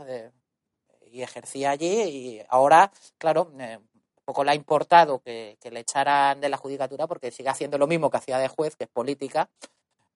y 1.12 1.22
ejercía 1.22 1.72
allí 1.72 2.02
y 2.04 2.42
ahora, 2.50 2.92
claro, 3.18 3.52
eh, 3.60 3.80
poco 4.24 4.44
le 4.44 4.52
ha 4.52 4.56
importado 4.56 5.20
que, 5.20 5.58
le 5.72 5.80
echaran 5.80 6.42
de 6.42 6.50
la 6.50 6.58
judicatura 6.58 7.08
porque 7.08 7.32
sigue 7.32 7.50
haciendo 7.50 7.78
lo 7.78 7.88
mismo 7.88 8.10
que 8.10 8.18
hacía 8.18 8.38
de 8.38 8.48
juez, 8.48 8.76
que 8.76 8.84
es 8.84 8.90
política, 8.90 9.50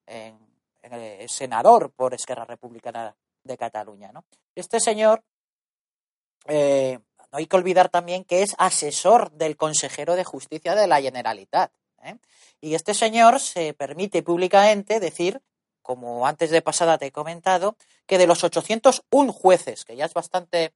en, 0.05 0.37
el 0.81 1.29
senador 1.29 1.91
por 1.91 2.13
Esquerra 2.13 2.43
Republicana 2.43 3.15
de 3.43 3.57
Cataluña. 3.57 4.11
¿no? 4.11 4.25
Este 4.55 4.79
señor, 4.79 5.23
eh, 6.45 6.99
no 7.31 7.37
hay 7.37 7.47
que 7.47 7.55
olvidar 7.55 7.89
también 7.89 8.23
que 8.23 8.43
es 8.43 8.55
asesor 8.57 9.31
del 9.31 9.57
consejero 9.57 10.15
de 10.15 10.23
justicia 10.23 10.75
de 10.75 10.87
la 10.87 11.01
Generalitat. 11.01 11.71
¿eh? 12.03 12.17
Y 12.59 12.75
este 12.75 12.93
señor 12.93 13.39
se 13.39 13.73
permite 13.73 14.23
públicamente 14.23 14.99
decir 14.99 15.41
como 15.81 16.27
antes 16.27 16.51
de 16.51 16.61
pasada 16.61 16.97
te 16.97 17.07
he 17.07 17.11
comentado, 17.11 17.75
que 18.05 18.17
de 18.17 18.27
los 18.27 18.43
801 18.43 19.33
jueces, 19.33 19.83
que 19.83 19.95
ya 19.95 20.05
es 20.05 20.13
bastante 20.13 20.73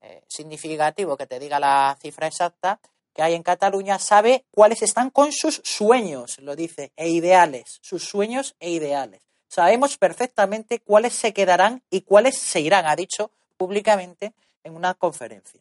eh, 0.00 0.22
significativo 0.28 1.16
que 1.16 1.26
te 1.26 1.38
diga 1.38 1.60
la 1.60 1.96
cifra 2.00 2.26
exacta, 2.26 2.80
que 3.14 3.22
hay 3.22 3.34
en 3.34 3.42
Cataluña, 3.42 3.98
sabe 3.98 4.44
cuáles 4.50 4.82
están 4.82 5.10
con 5.10 5.32
sus 5.32 5.60
sueños, 5.64 6.38
lo 6.40 6.54
dice, 6.54 6.92
e 6.96 7.08
ideales, 7.08 7.78
sus 7.82 8.04
sueños 8.04 8.54
e 8.60 8.70
ideales. 8.70 9.22
Sabemos 9.48 9.96
perfectamente 9.96 10.80
cuáles 10.80 11.14
se 11.14 11.32
quedarán 11.32 11.82
y 11.90 12.02
cuáles 12.02 12.36
se 12.36 12.60
irán, 12.60 12.86
ha 12.86 12.96
dicho 12.96 13.30
públicamente 13.56 14.34
en 14.68 14.76
una 14.76 14.94
conferencia. 14.94 15.60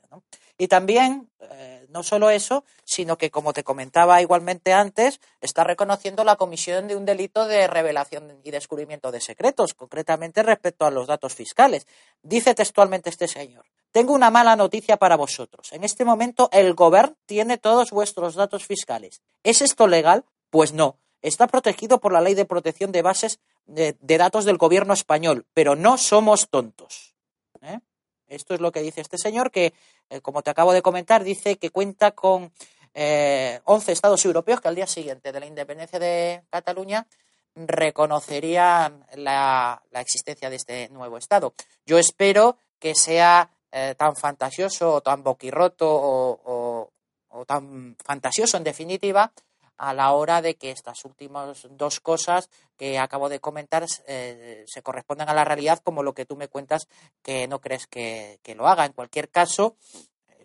Y 0.58 0.68
también, 0.68 1.30
eh, 1.40 1.86
no 1.90 2.04
solo 2.04 2.30
eso, 2.30 2.64
sino 2.84 3.18
que, 3.18 3.30
como 3.30 3.54
te 3.54 3.64
comentaba 3.64 4.22
igualmente 4.22 4.74
antes, 4.74 5.20
está 5.42 5.64
reconociendo 5.64 6.24
la 6.24 6.36
comisión 6.36 6.88
de 6.88 6.96
un 6.96 7.06
delito 7.06 7.48
de 7.48 7.68
revelación 7.68 8.40
y 8.44 8.52
descubrimiento 8.52 9.12
de 9.12 9.22
secretos, 9.22 9.74
concretamente 9.74 10.42
respecto 10.44 10.86
a 10.86 10.92
los 10.92 11.08
datos 11.08 11.36
fiscales. 11.36 11.86
Dice 12.24 12.56
textualmente 12.56 13.10
este 13.10 13.28
señor, 13.28 13.66
tengo 13.92 14.14
una 14.14 14.32
mala 14.32 14.56
noticia 14.56 14.98
para 14.98 15.16
vosotros. 15.16 15.72
En 15.74 15.84
este 15.84 16.06
momento 16.06 16.50
el 16.52 16.74
gobierno 16.74 17.16
tiene 17.26 17.58
todos 17.58 17.92
vuestros 17.92 18.36
datos 18.36 18.66
fiscales. 18.66 19.22
¿Es 19.44 19.62
esto 19.62 19.88
legal? 19.88 20.26
Pues 20.50 20.74
no. 20.74 20.98
Está 21.22 21.48
protegido 21.48 22.00
por 22.00 22.14
la 22.14 22.22
ley 22.22 22.36
de 22.36 22.46
protección 22.46 22.92
de 22.92 23.02
bases 23.02 23.40
de, 23.66 23.96
datos 24.02 24.46
del 24.46 24.58
gobierno 24.58 24.94
español, 24.94 25.46
pero 25.54 25.76
no 25.76 25.98
somos 25.98 26.50
tontos. 26.50 27.16
¿eh? 27.62 27.80
Esto 28.28 28.54
es 28.54 28.62
lo 28.62 28.72
que 28.72 28.82
dice 28.82 29.02
este 29.02 29.18
señor, 29.18 29.52
que, 29.52 29.74
eh, 30.10 30.22
como 30.22 30.42
te 30.42 30.50
acabo 30.50 30.74
de 30.74 30.82
comentar, 30.82 31.24
dice 31.24 31.58
que 31.58 31.70
cuenta 31.70 32.12
con 32.12 32.52
eh, 32.94 33.62
11 33.66 33.92
estados 33.92 34.24
europeos 34.26 34.62
que 34.62 34.68
al 34.68 34.76
día 34.76 34.88
siguiente 34.88 35.32
de 35.32 35.40
la 35.40 35.46
independencia 35.46 36.00
de 36.00 36.44
Cataluña 36.50 37.08
reconocerían 37.56 39.06
la, 39.16 39.82
existencia 39.94 40.50
de 40.50 40.56
este 40.58 40.90
nuevo 40.90 41.18
estado. 41.18 41.54
Yo 41.86 41.98
espero 41.98 42.58
que 42.80 42.94
sea 42.96 43.50
eh, 43.72 43.96
tan 43.98 44.16
fantasioso 44.16 44.96
o 44.96 45.02
tan 45.02 45.24
boquirroto 45.24 45.88
o, 45.90 46.90
o 47.30 47.46
tan 47.46 47.96
fantasioso, 48.04 48.58
en 48.58 48.64
definitiva, 48.64 49.32
a 49.78 49.94
la 49.94 50.12
hora 50.12 50.42
de 50.42 50.56
que 50.56 50.72
estas 50.72 51.06
últimas 51.06 51.68
dos 51.72 52.00
cosas 52.00 52.50
que 52.78 52.98
acabo 52.98 53.30
de 53.30 53.40
comentar 53.40 53.86
eh, 54.08 54.64
se 54.68 54.82
correspondan 54.82 55.30
a 55.30 55.34
la 55.34 55.46
realidad 55.46 55.80
como 55.84 56.04
lo 56.04 56.14
que 56.14 56.26
tú 56.26 56.36
me 56.36 56.48
cuentas 56.48 56.88
que 57.22 57.48
no 57.48 57.60
crees 57.62 57.88
que, 57.88 58.40
lo 58.56 58.68
haga. 58.68 58.86
En 58.86 58.94
cualquier 58.94 59.30
caso, 59.30 59.76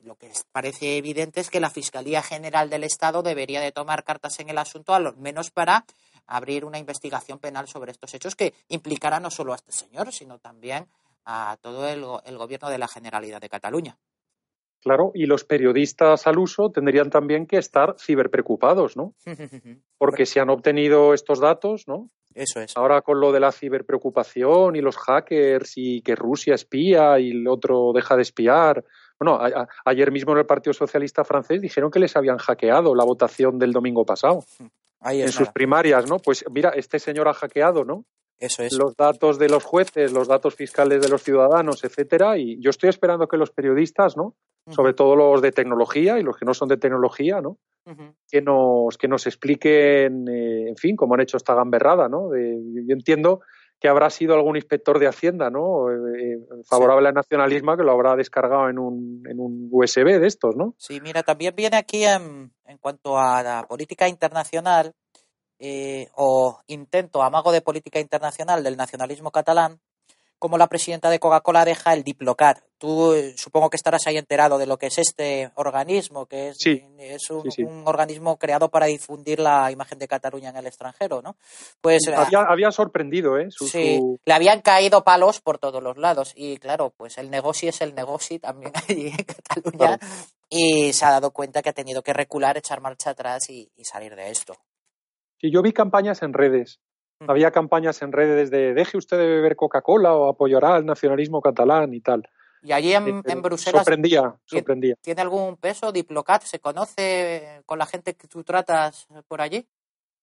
lo 0.02 0.16
que 0.16 0.30
parece 0.52 0.98
evidente 0.98 1.40
es 1.40 1.50
que 1.50 1.60
la 1.60 1.70
Fiscalía 1.70 2.22
General 2.22 2.68
del 2.68 2.84
Estado 2.84 3.22
debería 3.22 3.60
de 3.60 3.72
tomar 3.72 4.04
cartas 4.04 4.38
en 4.40 4.50
el 4.50 4.58
asunto, 4.58 4.94
al 4.94 5.16
menos 5.16 5.50
para 5.50 5.84
abrir 6.26 6.64
una 6.64 6.78
investigación 6.78 7.38
penal 7.38 7.68
sobre 7.68 7.92
estos 7.92 8.12
hechos 8.14 8.36
que 8.36 8.54
implicará 8.68 9.18
no 9.18 9.30
solo 9.30 9.52
a 9.52 9.56
este 9.56 9.72
señor, 9.72 10.12
sino 10.12 10.38
también 10.38 10.88
a 11.24 11.56
todo 11.60 11.88
el 11.88 12.36
gobierno 12.38 12.68
de 12.68 12.78
la 12.78 12.88
Generalidad 12.88 13.40
de 13.40 13.48
Cataluña. 13.48 13.96
Claro, 14.82 15.12
y 15.14 15.26
los 15.26 15.44
periodistas 15.44 16.26
al 16.26 16.38
uso 16.38 16.70
tendrían 16.70 17.08
también 17.08 17.46
que 17.46 17.56
estar 17.56 17.94
ciberpreocupados, 18.00 18.96
¿no? 18.96 19.14
Porque 19.98 20.26
si 20.26 20.40
han 20.40 20.50
obtenido 20.50 21.14
estos 21.14 21.38
datos, 21.38 21.86
¿no? 21.86 22.10
Eso 22.34 22.60
es. 22.60 22.76
Ahora 22.76 23.02
con 23.02 23.20
lo 23.20 23.30
de 23.30 23.38
la 23.38 23.52
ciberpreocupación 23.52 24.74
y 24.74 24.80
los 24.80 24.96
hackers 24.96 25.74
y 25.76 26.02
que 26.02 26.16
Rusia 26.16 26.54
espía 26.54 27.20
y 27.20 27.30
el 27.30 27.46
otro 27.46 27.92
deja 27.94 28.16
de 28.16 28.22
espiar. 28.22 28.84
Bueno, 29.20 29.38
ayer 29.84 30.10
mismo 30.10 30.32
en 30.32 30.38
el 30.38 30.46
Partido 30.46 30.72
Socialista 30.72 31.24
francés 31.24 31.60
dijeron 31.60 31.90
que 31.90 32.00
les 32.00 32.16
habían 32.16 32.38
hackeado 32.38 32.94
la 32.96 33.04
votación 33.04 33.58
del 33.58 33.72
domingo 33.72 34.04
pasado. 34.04 34.44
en 35.04 35.30
sus 35.30 35.48
primarias, 35.50 36.08
¿no? 36.08 36.18
Pues 36.18 36.44
mira, 36.50 36.70
este 36.70 36.98
señor 36.98 37.28
ha 37.28 37.34
hackeado, 37.34 37.84
¿no? 37.84 38.04
Eso 38.42 38.62
es. 38.64 38.72
Los 38.72 38.96
datos 38.96 39.38
de 39.38 39.48
los 39.48 39.62
jueces, 39.62 40.12
los 40.12 40.26
datos 40.26 40.54
fiscales 40.54 41.00
de 41.00 41.08
los 41.08 41.22
ciudadanos, 41.22 41.84
etcétera. 41.84 42.36
Y 42.38 42.60
yo 42.60 42.70
estoy 42.70 42.90
esperando 42.90 43.28
que 43.28 43.36
los 43.36 43.50
periodistas, 43.50 44.16
¿no? 44.16 44.34
Sobre 44.68 44.94
todo 44.94 45.16
los 45.16 45.42
de 45.42 45.52
tecnología 45.52 46.18
y 46.18 46.22
los 46.22 46.36
que 46.36 46.44
no 46.44 46.54
son 46.54 46.68
de 46.68 46.76
tecnología, 46.76 47.40
¿no? 47.40 47.58
que, 48.30 48.40
nos, 48.40 48.96
que 48.96 49.08
nos 49.08 49.26
expliquen, 49.26 50.28
eh, 50.28 50.68
en 50.68 50.76
fin, 50.76 50.96
cómo 50.96 51.14
han 51.14 51.20
hecho 51.20 51.36
esta 51.36 51.54
gamberrada, 51.54 52.08
¿no? 52.08 52.30
yo 52.32 52.94
entiendo 52.94 53.40
que 53.80 53.88
habrá 53.88 54.10
sido 54.10 54.34
algún 54.34 54.54
inspector 54.54 55.00
de 55.00 55.08
Hacienda, 55.08 55.50
¿no? 55.50 55.90
Eh, 55.90 56.34
eh, 56.34 56.38
favorable 56.64 57.08
al 57.08 57.14
nacionalismo 57.14 57.76
que 57.76 57.82
lo 57.82 57.90
habrá 57.90 58.14
descargado 58.14 58.68
en 58.68 58.78
un, 58.78 59.24
en 59.28 59.40
un 59.40 59.68
USB 59.72 60.20
de 60.20 60.28
estos, 60.28 60.54
¿no? 60.54 60.76
Sí, 60.78 61.00
mira, 61.00 61.24
también 61.24 61.52
viene 61.56 61.76
aquí 61.76 62.04
en, 62.04 62.52
en 62.64 62.78
cuanto 62.78 63.18
a 63.18 63.42
la 63.42 63.66
política 63.68 64.06
internacional 64.06 64.92
o 66.14 66.60
intento, 66.66 67.22
amago 67.22 67.52
de 67.52 67.60
política 67.60 68.00
internacional 68.00 68.64
del 68.64 68.76
nacionalismo 68.76 69.30
catalán, 69.30 69.80
como 70.42 70.58
la 70.58 70.66
presidenta 70.66 71.08
de 71.08 71.20
Coca-Cola 71.20 71.64
deja 71.64 71.92
el 71.92 72.02
Diplocat. 72.02 72.58
Tú 72.76 73.12
eh, 73.12 73.32
supongo 73.36 73.70
que 73.70 73.76
estarás 73.76 74.08
ahí 74.08 74.16
enterado 74.16 74.58
de 74.58 74.66
lo 74.66 74.76
que 74.76 74.86
es 74.86 74.98
este 74.98 75.52
organismo, 75.54 76.26
que 76.26 76.48
es, 76.48 76.56
es 76.66 77.30
un, 77.30 77.84
organismo 77.86 78.36
creado 78.38 78.68
para 78.68 78.86
difundir 78.86 79.38
la 79.38 79.70
imagen 79.70 80.00
de 80.00 80.08
Cataluña 80.08 80.48
en 80.50 80.56
el 80.56 80.66
extranjero, 80.66 81.22
¿no? 81.22 81.36
Pues 81.80 82.08
eh, 82.08 82.14
había, 82.16 82.72
sorprendido, 82.72 83.38
¿eh? 83.38 83.50
sí, 83.52 84.00
le 84.24 84.34
habían 84.34 84.62
caído 84.62 85.04
palos 85.04 85.40
por 85.40 85.58
todos 85.58 85.80
los 85.80 85.96
lados 85.96 86.32
y 86.34 86.56
claro, 86.56 86.92
pues 86.96 87.18
el 87.18 87.30
negocio 87.30 87.68
es 87.70 87.80
el 87.80 87.94
negocio 87.94 88.40
también 88.40 88.72
allí 88.74 89.14
en 89.16 89.24
Cataluña 89.24 89.96
y 90.50 90.92
se 90.92 91.04
ha 91.04 91.12
dado 91.12 91.30
cuenta 91.30 91.62
que 91.62 91.68
ha 91.68 91.72
tenido 91.72 92.02
que 92.02 92.12
recular, 92.14 92.56
echar 92.56 92.80
marcha 92.80 93.10
atrás 93.10 93.48
y, 93.48 93.70
y 93.76 93.84
salir 93.84 94.16
de 94.16 94.30
esto. 94.30 94.56
Sí, 95.42 95.50
yo 95.50 95.60
vi 95.60 95.72
campañas 95.74 96.22
en 96.22 96.32
redes 96.32 96.80
había 97.28 97.50
campañas 97.50 98.02
en 98.02 98.12
redes 98.12 98.50
de 98.50 98.74
deje 98.74 98.96
usted 98.96 99.18
de 99.18 99.26
beber 99.26 99.56
Coca-Cola 99.56 100.14
o 100.14 100.28
apoyará 100.28 100.74
al 100.74 100.86
nacionalismo 100.86 101.40
catalán 101.40 101.94
y 101.94 102.00
tal. 102.00 102.28
Y 102.62 102.72
allí 102.72 102.92
en, 102.94 103.22
eh, 103.24 103.34
Bruselas. 103.42 103.82
Sorprendía, 103.82 104.36
sorprendía. 104.44 104.94
¿Tiene 105.00 105.22
algún 105.22 105.56
peso 105.56 105.90
Diplocat? 105.90 106.42
¿Se 106.42 106.60
conoce 106.60 107.62
con 107.66 107.78
la 107.78 107.86
gente 107.86 108.14
que 108.14 108.28
tú 108.28 108.44
tratas 108.44 109.08
por 109.26 109.40
allí? 109.40 109.66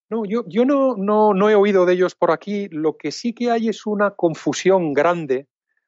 No, 0.09 0.25
yo, 0.25 0.43
yo 0.47 0.65
no, 0.65 0.95
no, 0.95 1.33
no 1.33 1.49
he 1.49 1.55
oído 1.55 1.85
de 1.85 1.93
ellos 1.93 2.15
por 2.15 2.31
aquí. 2.31 2.67
Lo 2.69 2.97
que 2.97 3.11
sí 3.11 3.33
que 3.33 3.51
hay 3.51 3.69
es 3.69 3.85
una 3.85 4.11
confusión 4.11 4.93
grande. 4.93 5.47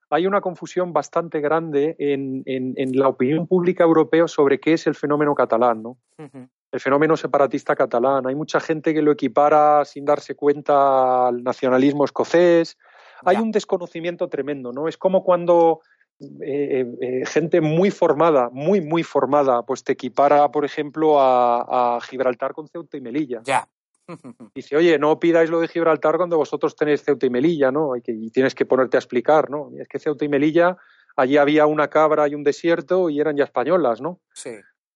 Hay 0.10 0.28
una 0.28 0.42
confusión 0.42 0.92
bastante 0.92 1.40
grande 1.40 1.96
en, 1.98 2.44
en, 2.46 2.74
en 2.76 3.00
la 3.00 3.08
opinión 3.08 3.48
pública 3.48 3.86
europea 3.86 4.28
sobre 4.28 4.60
qué 4.60 4.74
es 4.74 4.86
el 4.86 4.96
fenómeno 4.96 5.34
catalán, 5.34 5.82
¿no? 5.82 5.98
El 6.72 6.80
fenómeno 6.80 7.18
separatista 7.18 7.76
catalán. 7.76 8.26
Hay 8.28 8.36
mucha 8.36 8.60
gente 8.60 8.94
que 8.94 9.02
lo 9.02 9.12
equipara 9.12 9.84
sin 9.86 10.06
darse 10.06 10.36
cuenta 10.36 11.28
al 11.28 11.44
nacionalismo 11.44 12.06
escocés. 12.06 12.78
Hay 13.26 13.38
un 13.38 13.52
desconocimiento 13.52 14.30
tremendo, 14.30 14.72
¿no? 14.72 14.88
Es 14.88 14.98
como 14.98 15.24
cuando 15.24 15.82
eh, 16.20 16.82
eh, 16.82 16.86
eh, 17.02 17.26
gente 17.26 17.62
muy 17.62 17.92
formada, 17.92 18.50
muy, 18.52 18.82
muy 18.82 19.04
formada, 19.04 19.64
pues 19.64 19.84
te 19.84 19.94
equipara, 19.94 20.50
por 20.50 20.66
ejemplo, 20.66 21.18
a, 21.20 22.00
Gibraltar 22.10 22.54
con 22.54 22.68
Ceuta 22.68 22.98
y 22.98 23.02
Melilla. 23.02 23.42
Ya. 23.44 23.68
Dice, 24.56 24.76
oye, 24.76 24.98
no 24.98 25.20
pidáis 25.20 25.50
lo 25.50 25.60
de 25.60 25.68
Gibraltar 25.68 26.18
cuando 26.18 26.38
vosotros 26.38 26.76
tenéis 26.76 27.04
Ceuta 27.04 27.26
y 27.26 27.30
Melilla, 27.30 27.72
¿no? 27.72 27.96
Y, 27.96 28.02
que, 28.02 28.12
y 28.12 28.32
tienes 28.32 28.56
que 28.56 28.66
ponerte 28.66 28.98
a 28.98 29.00
explicar, 29.00 29.50
¿no? 29.50 29.70
Es 29.78 29.88
que 29.88 30.00
Ceuta 30.00 30.26
y 30.26 30.30
Melilla, 30.30 30.78
allí 31.16 31.38
había 31.38 31.66
una 31.66 31.90
cabra 31.90 32.28
y 32.28 32.34
un 32.34 32.44
desierto 32.44 33.10
y 33.10 33.20
eran 33.20 33.36
ya 33.36 33.44
españolas, 33.44 34.02
¿no? 34.02 34.20
Sí 34.34 34.52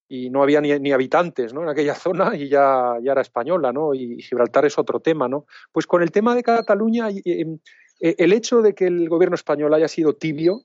y 0.08 0.30
no 0.30 0.44
había 0.44 0.62
ni, 0.62 0.92
habitantes 0.92 1.54
¿no? 1.54 1.64
en 1.64 1.70
aquella 1.70 1.96
zona 1.96 2.36
y 2.36 2.50
ya, 2.50 2.96
ya, 3.02 3.12
era 3.12 3.22
española, 3.22 3.72
¿no? 3.72 3.94
Y 3.94 4.22
Gibraltar 4.22 4.66
es 4.66 4.78
otro 4.78 5.00
tema, 5.00 5.28
¿no? 5.28 5.46
Pues 5.72 5.88
con 5.88 6.02
el 6.02 6.12
tema 6.12 6.36
de 6.36 6.44
Cataluña, 6.44 7.10
eh, 7.10 7.46
el 8.00 8.34
hecho 8.34 8.62
de 8.62 8.74
que 8.74 8.88
el 8.88 9.10
gobierno 9.10 9.36
español 9.36 9.74
haya 9.74 9.88
sido 9.88 10.14
tibio, 10.14 10.62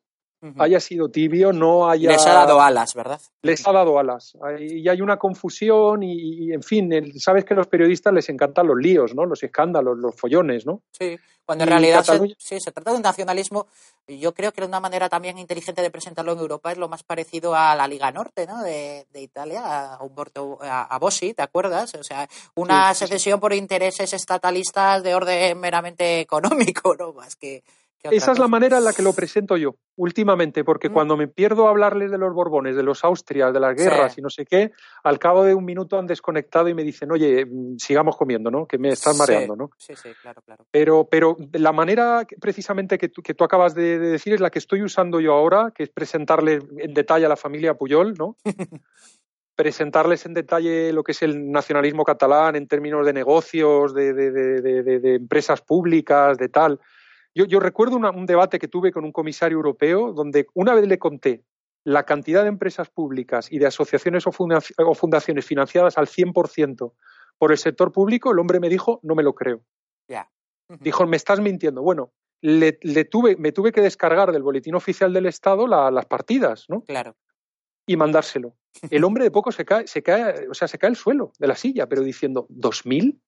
haya 0.59 0.81
sido 0.81 1.11
tibio, 1.11 1.53
no 1.53 1.89
haya... 1.89 2.11
Les 2.11 2.27
ha 2.27 2.33
dado 2.33 2.61
alas, 2.61 2.95
¿verdad? 2.95 3.21
Les 3.43 3.67
ha 3.67 3.73
dado 3.73 3.99
alas. 3.99 4.37
Y 4.59 4.89
hay 4.89 5.01
una 5.01 5.19
confusión 5.19 6.03
y, 6.03 6.53
en 6.53 6.63
fin, 6.63 6.91
sabes 7.19 7.45
que 7.45 7.55
a 7.55 7.57
los 7.57 7.67
periodistas 7.67 8.13
les 8.13 8.29
encantan 8.29 8.67
los 8.67 8.77
líos, 8.77 9.15
¿no? 9.15 9.27
Los 9.27 9.43
escándalos, 9.43 9.99
los 9.99 10.15
follones, 10.15 10.67
¿no? 10.67 10.83
Sí, 10.93 11.19
cuando 11.45 11.65
en 11.65 11.71
realidad 11.71 12.05
se, 12.05 12.19
sí, 12.39 12.61
se 12.61 12.73
trata 12.73 12.91
de 12.93 12.97
un 12.97 13.03
nacionalismo, 13.03 13.67
yo 14.07 14.33
creo 14.35 14.53
que 14.53 14.65
una 14.65 14.81
manera 14.81 15.09
también 15.09 15.37
inteligente 15.37 15.83
de 15.83 15.91
presentarlo 15.91 16.33
en 16.33 16.39
Europa 16.39 16.73
es 16.73 16.79
lo 16.79 16.89
más 16.89 17.03
parecido 17.03 17.55
a 17.55 17.75
la 17.75 17.89
Liga 17.89 18.11
Norte, 18.13 18.47
¿no? 18.47 18.63
De, 18.63 19.07
Italia, 19.15 19.95
a 19.95 20.03
Umberto, 20.03 20.59
a, 20.63 20.99
Bossi, 20.99 21.35
¿te 21.35 21.43
acuerdas? 21.43 21.95
O 21.95 22.05
sea, 22.05 22.29
una 22.55 22.95
secesión 22.95 23.41
por 23.41 23.53
intereses 23.53 24.13
estatalistas 24.13 25.03
de 25.03 25.15
orden 25.15 25.59
meramente 25.59 26.21
económico, 26.21 26.95
¿no? 26.97 27.13
Más 27.13 27.37
que 27.37 27.63
esa 28.03 28.33
es 28.33 28.39
la 28.39 28.49
manera 28.49 28.79
en 28.79 28.85
la 28.85 28.93
que 28.93 29.03
lo 29.03 29.13
presento 29.13 29.57
yo 29.57 29.77
últimamente, 29.97 30.65
porque 30.65 30.89
mm. 30.89 30.93
cuando 30.93 31.17
me 31.17 31.29
pierdo 31.29 31.67
a 31.67 31.71
hablarles 31.71 32.11
de 32.11 32.17
los 32.17 32.33
Borbones, 32.33 32.75
de 32.75 32.83
los 32.83 33.05
Austrias, 33.05 33.53
de 33.53 33.61
las 33.61 33.77
guerras 33.77 34.17
y 34.17 34.23
no 34.23 34.31
sé 34.31 34.47
qué, 34.47 34.73
al 35.05 35.19
cabo 35.19 35.45
de 35.45 35.55
un 35.55 35.65
minuto 35.65 35.99
han 35.99 36.07
desconectado 36.07 36.69
y 36.69 36.75
me 36.75 36.83
dicen, 36.83 37.13
oye, 37.13 37.45
mm, 37.45 37.77
sigamos 37.77 38.17
comiendo, 38.17 38.51
¿no? 38.51 38.67
Que 38.67 38.79
me 38.79 38.89
están 38.89 39.19
mareando, 39.19 39.57
¿no? 39.57 39.71
Sí, 39.77 39.95
sí, 39.97 40.11
claro, 40.23 40.41
claro. 40.43 40.67
Pero, 40.71 41.07
pero 41.11 41.37
la 41.53 41.73
manera 41.73 42.27
precisamente 42.41 42.97
que 42.97 43.09
tú, 43.09 43.23
que 43.23 43.35
tú 43.35 43.45
acabas 43.45 43.75
de, 43.75 43.99
decir 43.99 44.33
es 44.33 44.41
la 44.41 44.51
que 44.51 44.59
estoy 44.59 44.83
usando 44.83 45.21
yo 45.21 45.35
ahora, 45.35 45.73
que 45.75 45.83
es 45.83 45.91
presentarle 45.91 46.61
en 46.79 46.95
detalle 46.95 47.27
a 47.27 47.29
la 47.29 47.37
familia 47.37 47.75
Puyol, 47.75 48.15
¿no? 48.15 48.37
presentarles 49.55 50.25
en 50.25 50.33
detalle 50.33 50.91
lo 50.95 51.05
que 51.05 51.13
es 51.13 51.21
el 51.21 51.51
nacionalismo 51.51 52.05
catalán 52.05 52.57
en 52.57 52.67
términos 52.67 53.05
de 53.05 53.13
negocios, 53.13 53.93
de, 53.93 54.15
de 54.15 55.15
empresas 55.17 55.61
públicas, 55.61 56.39
de 56.39 56.49
tal 56.49 56.81
yo, 57.35 57.61
recuerdo 57.61 57.97
un 57.97 58.27
debate 58.27 58.59
que 58.59 58.69
tuve 58.69 58.93
con 58.93 59.05
un 59.05 59.13
comisario 59.13 59.57
europeo 59.57 60.13
donde 60.13 60.47
una 60.55 60.75
vez 60.75 60.87
le 60.87 60.99
conté 60.99 61.45
la 61.85 62.05
cantidad 62.05 62.43
de 62.43 62.49
empresas 62.49 62.91
públicas 62.91 63.51
y 63.51 63.59
de 63.59 63.67
asociaciones 63.67 64.27
o, 64.27 64.95
fundaciones 64.95 65.47
financiadas 65.47 65.97
al 65.97 66.07
100% 66.07 66.93
por 67.39 67.53
el 67.53 67.59
sector 67.59 67.91
público, 67.93 68.33
el 68.33 68.39
hombre 68.39 68.61
me 68.61 68.69
dijo, 68.69 69.01
no 69.03 69.15
me 69.15 69.23
lo 69.23 69.35
creo. 69.35 69.63
Dijo, 70.79 71.05
me 71.05 71.17
estás 71.17 71.41
mintiendo. 71.41 71.83
Bueno, 71.83 72.13
le, 72.43 72.73
tuve, 73.05 73.37
me 73.37 73.51
tuve 73.51 73.73
que 73.73 73.81
descargar 73.81 74.31
del 74.31 74.45
boletín 74.45 74.77
oficial 74.77 75.13
del 75.13 75.27
Estado 75.27 75.67
las 75.67 76.07
partidas, 76.07 76.67
¿no? 76.69 76.83
Claro. 76.83 77.17
Y 77.87 77.97
mandárselo. 77.97 78.55
El 78.89 79.03
hombre 79.03 79.25
de 79.25 79.33
poco 79.33 79.51
se 79.51 79.65
cae, 79.65 79.89
se 79.89 80.01
cae, 80.03 80.49
o 80.49 80.55
sea, 80.55 80.69
se 80.69 80.79
cae 80.79 80.91
el 80.91 80.97
suelo 80.97 81.33
de 81.41 81.49
la 81.49 81.57
silla, 81.57 81.89
pero 81.89 82.03
diciendo, 82.03 82.47
¿dos 82.49 82.87
mil? 82.87 83.21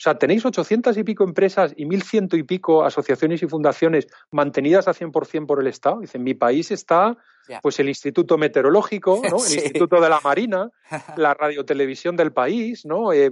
O 0.00 0.02
sea, 0.02 0.14
tenéis 0.14 0.46
800 0.46 0.96
y 0.96 1.04
pico 1.04 1.24
empresas 1.24 1.74
y 1.76 1.84
1.100 1.84 2.38
y 2.38 2.42
pico 2.42 2.86
asociaciones 2.86 3.42
y 3.42 3.46
fundaciones 3.46 4.06
mantenidas 4.30 4.88
a 4.88 4.94
100% 4.94 5.46
por 5.46 5.60
el 5.60 5.66
Estado. 5.66 6.00
Dicen, 6.00 6.22
mi 6.22 6.32
país 6.32 6.70
está, 6.70 7.18
pues 7.60 7.80
el 7.80 7.88
Instituto 7.90 8.38
Meteorológico, 8.38 9.20
¿no? 9.28 9.44
el 9.44 9.52
Instituto 9.52 10.00
de 10.00 10.08
la 10.08 10.18
Marina, 10.20 10.70
la 11.18 11.34
radiotelevisión 11.34 12.16
del 12.16 12.32
país, 12.32 12.86
¿no? 12.86 13.12
Eh, 13.12 13.30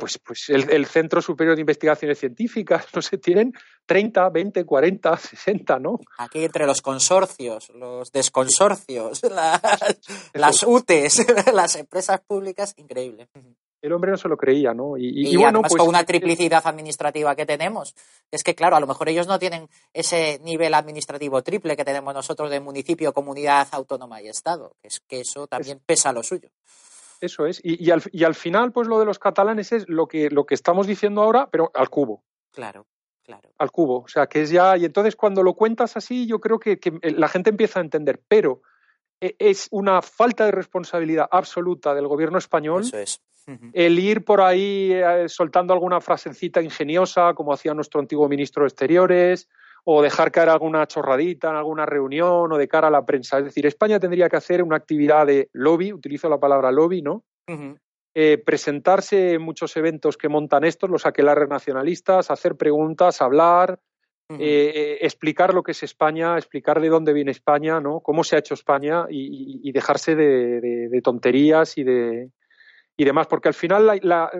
pues, 0.00 0.18
pues 0.24 0.48
el, 0.48 0.86
Centro 0.86 1.20
Superior 1.20 1.56
de 1.56 1.60
Investigaciones 1.60 2.20
Científicas, 2.20 2.86
no 2.94 3.02
sé, 3.02 3.18
tienen 3.18 3.52
30, 3.84 4.30
20, 4.30 4.64
40, 4.64 5.14
60, 5.14 5.78
¿no? 5.78 6.00
Aquí 6.16 6.42
entre 6.42 6.64
los 6.64 6.80
consorcios, 6.80 7.68
los 7.74 8.12
desconsorcios, 8.12 9.22
las, 9.30 9.60
las 10.32 10.62
UTES, 10.62 11.52
las 11.52 11.76
empresas 11.76 12.22
públicas, 12.26 12.72
increíble 12.78 13.28
el 13.86 13.92
hombre 13.92 14.10
no 14.10 14.16
se 14.16 14.28
lo 14.28 14.36
creía, 14.36 14.74
¿no? 14.74 14.96
Y, 14.96 15.36
bueno, 15.36 15.62
pues, 15.62 15.76
con 15.76 15.88
una 15.88 16.04
triplicidad 16.04 16.62
administrativa 16.66 17.34
que 17.34 17.46
tenemos, 17.46 17.94
es 18.30 18.42
que 18.42 18.54
claro, 18.54 18.76
a 18.76 18.80
lo 18.80 18.86
mejor 18.86 19.08
ellos 19.08 19.26
no 19.26 19.38
tienen 19.38 19.68
ese 19.92 20.40
nivel 20.42 20.74
administrativo 20.74 21.42
triple 21.42 21.76
que 21.76 21.84
tenemos 21.84 22.12
nosotros 22.12 22.50
de 22.50 22.60
municipio, 22.60 23.12
comunidad 23.12 23.68
autónoma 23.72 24.20
y 24.20 24.28
Estado, 24.28 24.76
es 24.82 25.00
que 25.00 25.20
eso 25.20 25.46
también 25.46 25.80
pesa 25.84 26.12
lo 26.12 26.22
suyo. 26.22 26.50
Eso 27.20 27.46
es, 27.46 27.60
y, 27.62 27.90
al, 27.90 28.02
y, 28.12 28.24
al, 28.24 28.34
final, 28.34 28.72
pues 28.72 28.88
lo 28.88 28.98
de 28.98 29.06
los 29.06 29.18
catalanes 29.18 29.72
es 29.72 29.88
lo 29.88 30.06
que, 30.06 30.28
lo 30.30 30.44
que 30.44 30.54
estamos 30.54 30.86
diciendo 30.86 31.22
ahora, 31.22 31.48
pero 31.50 31.70
al 31.72 31.88
cubo. 31.88 32.22
Claro, 32.52 32.86
claro. 33.22 33.48
Al 33.56 33.70
cubo, 33.70 34.00
o 34.00 34.08
sea, 34.08 34.26
que 34.26 34.42
es 34.42 34.50
ya, 34.50 34.76
y 34.76 34.84
entonces 34.84 35.16
cuando 35.16 35.42
lo 35.42 35.54
cuentas 35.54 35.96
así, 35.96 36.26
yo 36.26 36.40
creo 36.40 36.58
que, 36.58 36.78
que 36.78 36.92
la 37.02 37.28
gente 37.28 37.48
empieza 37.48 37.80
a 37.80 37.82
entender, 37.82 38.20
pero 38.28 38.60
es 39.20 39.68
una 39.70 40.02
falta 40.02 40.44
de 40.44 40.52
responsabilidad 40.52 41.28
absoluta 41.30 41.94
del 41.94 42.06
gobierno 42.06 42.38
español 42.38 42.82
Eso 42.82 42.98
es. 42.98 43.20
el 43.72 43.98
ir 43.98 44.24
por 44.24 44.40
ahí 44.40 44.92
eh, 44.92 45.28
soltando 45.28 45.72
alguna 45.72 46.00
frasecita 46.00 46.60
ingeniosa, 46.60 47.34
como 47.34 47.52
hacía 47.52 47.74
nuestro 47.74 48.00
antiguo 48.00 48.28
ministro 48.28 48.64
de 48.64 48.68
Exteriores, 48.68 49.48
o 49.88 50.02
dejar 50.02 50.32
caer 50.32 50.48
alguna 50.48 50.86
chorradita 50.86 51.48
en 51.50 51.56
alguna 51.56 51.86
reunión 51.86 52.52
o 52.52 52.58
de 52.58 52.66
cara 52.66 52.88
a 52.88 52.90
la 52.90 53.06
prensa. 53.06 53.38
Es 53.38 53.44
decir, 53.44 53.66
España 53.66 54.00
tendría 54.00 54.28
que 54.28 54.36
hacer 54.36 54.62
una 54.62 54.76
actividad 54.76 55.26
de 55.26 55.48
lobby, 55.52 55.92
utilizo 55.92 56.28
la 56.28 56.40
palabra 56.40 56.72
lobby, 56.72 57.02
¿no? 57.02 57.22
Eh, 58.12 58.38
presentarse 58.44 59.34
en 59.34 59.42
muchos 59.42 59.76
eventos 59.76 60.16
que 60.16 60.28
montan 60.28 60.64
estos, 60.64 60.90
los 60.90 61.06
aquelarres 61.06 61.48
nacionalistas, 61.48 62.32
hacer 62.32 62.56
preguntas, 62.56 63.22
hablar, 63.22 63.78
Eh, 64.28 64.72
eh, 64.74 64.98
explicar 65.02 65.54
lo 65.54 65.62
que 65.62 65.70
es 65.72 65.82
España, 65.84 66.36
explicar 66.36 66.80
de 66.80 66.88
dónde 66.88 67.12
viene 67.12 67.30
España, 67.30 67.80
¿no? 67.80 68.00
Cómo 68.00 68.24
se 68.24 68.34
ha 68.34 68.40
hecho 68.40 68.54
España 68.54 69.06
y, 69.08 69.20
y- 69.26 69.60
y 69.68 69.72
dejarse 69.72 70.16
de, 70.16 70.60
de- 70.60 70.88
de 70.88 71.00
tonterías 71.02 71.78
y 71.78 71.84
de 71.84 72.30
y 72.98 73.04
demás, 73.04 73.26
porque 73.28 73.48
al 73.48 73.54
final 73.54 73.86
la- 73.86 73.98
la- 74.02 74.30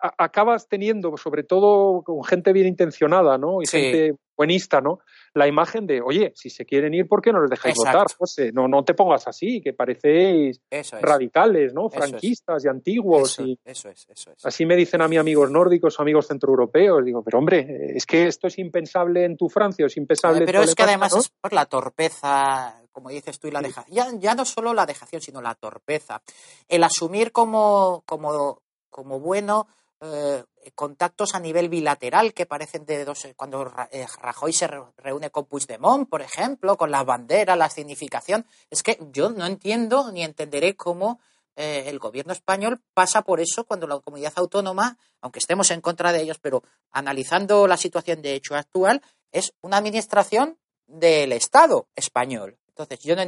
a- 0.00 0.14
acabas 0.24 0.68
teniendo, 0.68 1.16
sobre 1.16 1.42
todo 1.42 2.02
con 2.02 2.22
gente 2.22 2.52
bien 2.52 2.68
intencionada, 2.68 3.38
¿no? 3.38 3.60
Y 3.60 3.66
Sí. 3.66 3.78
gente 3.80 4.14
buenista, 4.36 4.80
¿no? 4.80 5.00
La 5.34 5.46
imagen 5.46 5.86
de, 5.86 6.00
oye, 6.00 6.32
si 6.34 6.50
se 6.50 6.64
quieren 6.64 6.94
ir, 6.94 7.06
¿por 7.08 7.20
qué 7.22 7.32
no 7.32 7.40
les 7.40 7.50
dejáis 7.50 7.76
Exacto. 7.76 7.98
votar? 7.98 8.16
José? 8.16 8.52
No, 8.52 8.68
no 8.68 8.84
te 8.84 8.94
pongas 8.94 9.26
así, 9.28 9.60
que 9.60 9.72
parecéis 9.72 10.60
es. 10.70 10.90
radicales, 11.00 11.72
¿no? 11.74 11.88
Eso 11.88 11.98
es. 11.98 12.10
Franquistas 12.10 12.64
y 12.64 12.68
antiguos. 12.68 13.32
Eso, 13.32 13.42
y 13.44 13.58
eso 13.64 13.88
es, 13.88 14.06
eso 14.08 14.32
es. 14.32 14.44
así 14.44 14.66
me 14.66 14.76
dicen 14.76 15.02
a 15.02 15.08
mí 15.08 15.16
amigos 15.16 15.50
nórdicos 15.50 15.98
o 15.98 16.02
amigos 16.02 16.26
centroeuropeos. 16.26 17.04
Digo, 17.04 17.22
pero 17.22 17.38
hombre, 17.38 17.92
es 17.96 18.06
que 18.06 18.26
esto 18.26 18.46
es 18.46 18.58
impensable 18.58 19.24
en 19.24 19.36
tu 19.36 19.48
Francia, 19.48 19.86
es 19.86 19.96
impensable 19.96 20.38
Eh, 20.38 20.40
en 20.42 20.46
Pero 20.46 20.62
tu 20.62 20.68
es 20.68 20.74
que 20.74 20.82
además 20.82 21.12
¿no? 21.12 21.20
es 21.20 21.28
por 21.28 21.52
la 21.52 21.66
torpeza, 21.66 22.82
como 22.92 23.10
dices 23.10 23.38
tú, 23.38 23.48
y 23.48 23.50
la 23.50 23.60
dejación. 23.62 23.94
Ya, 23.94 24.08
ya 24.18 24.34
no 24.34 24.44
solo 24.44 24.74
la 24.74 24.86
dejación, 24.86 25.20
sino 25.22 25.40
la 25.42 25.54
torpeza. 25.54 26.22
El 26.68 26.84
asumir 26.84 27.32
como, 27.32 28.02
como, 28.06 28.62
como 28.90 29.20
bueno 29.20 29.66
eh, 30.00 30.42
contactos 30.74 31.34
a 31.34 31.40
nivel 31.40 31.68
bilateral 31.68 32.32
que 32.34 32.46
parecen 32.46 32.84
de 32.86 33.04
dos. 33.04 33.26
Cuando 33.36 33.64
Ra- 33.64 33.88
eh, 33.92 34.06
Rajoy 34.20 34.52
se 34.52 34.66
re- 34.66 34.82
reúne 34.96 35.30
con 35.30 35.46
Puigdemont, 35.46 36.08
por 36.08 36.22
ejemplo, 36.22 36.76
con 36.76 36.90
las 36.90 37.04
banderas, 37.04 37.56
la 37.58 37.68
significación. 37.70 38.46
Es 38.70 38.82
que 38.82 38.98
yo 39.12 39.30
no 39.30 39.46
entiendo 39.46 40.10
ni 40.12 40.22
entenderé 40.24 40.76
cómo 40.76 41.20
eh, 41.56 41.84
el 41.86 41.98
gobierno 41.98 42.32
español 42.32 42.80
pasa 42.94 43.22
por 43.22 43.40
eso 43.40 43.64
cuando 43.64 43.86
la 43.86 43.98
comunidad 43.98 44.32
autónoma, 44.36 44.96
aunque 45.20 45.40
estemos 45.40 45.70
en 45.70 45.80
contra 45.80 46.12
de 46.12 46.22
ellos, 46.22 46.38
pero 46.40 46.62
analizando 46.92 47.66
la 47.66 47.76
situación 47.76 48.22
de 48.22 48.34
hecho 48.34 48.54
actual, 48.54 49.02
es 49.32 49.52
una 49.60 49.76
administración 49.78 50.58
del 50.86 51.32
Estado 51.32 51.88
español. 51.96 52.56
Entonces, 52.68 53.00
yo 53.00 53.16
no 53.16 53.22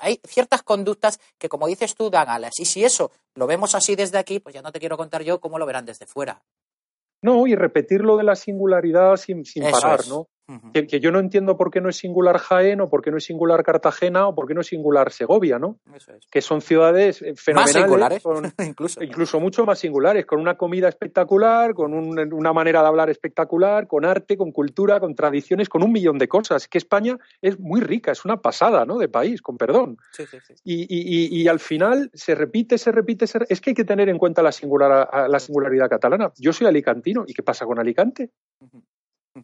hay 0.00 0.20
ciertas 0.24 0.62
conductas 0.62 1.18
que, 1.38 1.48
como 1.48 1.66
dices 1.66 1.94
tú, 1.96 2.08
dan 2.08 2.28
alas. 2.28 2.52
Y 2.58 2.64
si 2.64 2.84
eso 2.84 3.10
lo 3.34 3.46
vemos 3.48 3.74
así 3.74 3.96
desde 3.96 4.16
aquí, 4.18 4.38
pues 4.38 4.54
ya 4.54 4.62
no 4.62 4.70
te 4.72 4.78
quiero 4.78 4.96
contar 4.96 5.22
yo 5.22 5.40
cómo 5.40 5.58
lo 5.58 5.66
verán 5.66 5.84
desde 5.84 6.06
fuera. 6.06 6.40
No, 7.22 7.46
y 7.46 7.54
repetir 7.54 8.00
lo 8.02 8.16
de 8.16 8.24
la 8.24 8.34
singularidad 8.34 9.16
sin, 9.16 9.44
sin 9.44 9.62
parar, 9.70 10.00
es. 10.00 10.08
¿no? 10.08 10.28
Que, 10.74 10.86
que 10.86 11.00
yo 11.00 11.10
no 11.12 11.18
entiendo 11.18 11.56
por 11.56 11.70
qué 11.70 11.80
no 11.80 11.88
es 11.88 11.96
singular 11.96 12.36
Jaén 12.36 12.80
o 12.82 12.88
por 12.90 13.00
qué 13.00 13.10
no 13.10 13.16
es 13.16 13.24
singular 13.24 13.62
Cartagena 13.64 14.26
o 14.28 14.34
por 14.34 14.46
qué 14.46 14.54
no 14.54 14.60
es 14.60 14.66
singular 14.66 15.10
Segovia, 15.10 15.58
¿no? 15.58 15.78
Eso 15.94 16.12
es. 16.12 16.26
Que 16.30 16.42
son 16.42 16.60
ciudades 16.60 17.22
eh, 17.22 17.30
Más 17.30 17.40
fenomenales, 17.40 17.74
singulares, 17.82 18.22
con- 18.22 18.52
incluso. 18.68 19.02
incluso 19.02 19.40
mucho 19.40 19.64
más 19.64 19.78
singulares, 19.78 20.26
con 20.26 20.40
una 20.40 20.56
comida 20.56 20.88
espectacular, 20.88 21.72
con 21.74 21.94
un- 21.94 22.32
una 22.34 22.52
manera 22.52 22.82
de 22.82 22.88
hablar 22.88 23.08
espectacular, 23.08 23.86
con 23.86 24.04
arte, 24.04 24.36
con 24.36 24.52
cultura, 24.52 25.00
con 25.00 25.14
tradiciones, 25.14 25.68
con 25.68 25.82
un 25.82 25.92
millón 25.92 26.18
de 26.18 26.28
cosas. 26.28 26.68
Que 26.68 26.78
España 26.78 27.16
es 27.40 27.58
muy 27.58 27.80
rica, 27.80 28.12
es 28.12 28.24
una 28.24 28.36
pasada, 28.38 28.84
¿no? 28.84 28.98
De 28.98 29.08
país, 29.08 29.40
con 29.40 29.56
perdón. 29.56 29.96
Sí, 30.12 30.26
sí, 30.26 30.38
sí. 30.46 30.54
Y, 30.64 30.82
y- 30.82 31.36
y- 31.38 31.42
y 31.42 31.48
al 31.48 31.60
final 31.60 32.10
se 32.12 32.34
repite, 32.34 32.76
se 32.78 32.92
repite, 32.92 33.26
se 33.26 33.38
re- 33.38 33.46
es 33.48 33.60
que 33.60 33.70
hay 33.70 33.74
que 33.74 33.84
tener 33.84 34.08
en 34.08 34.18
cuenta 34.18 34.42
la, 34.42 34.52
singular, 34.52 35.08
a- 35.10 35.28
la 35.28 35.38
singularidad 35.38 35.88
catalana. 35.88 36.32
Yo 36.36 36.52
soy 36.52 36.66
alicantino, 36.66 37.24
¿y 37.26 37.32
qué 37.32 37.42
pasa 37.42 37.64
con 37.64 37.78
Alicante? 37.78 38.30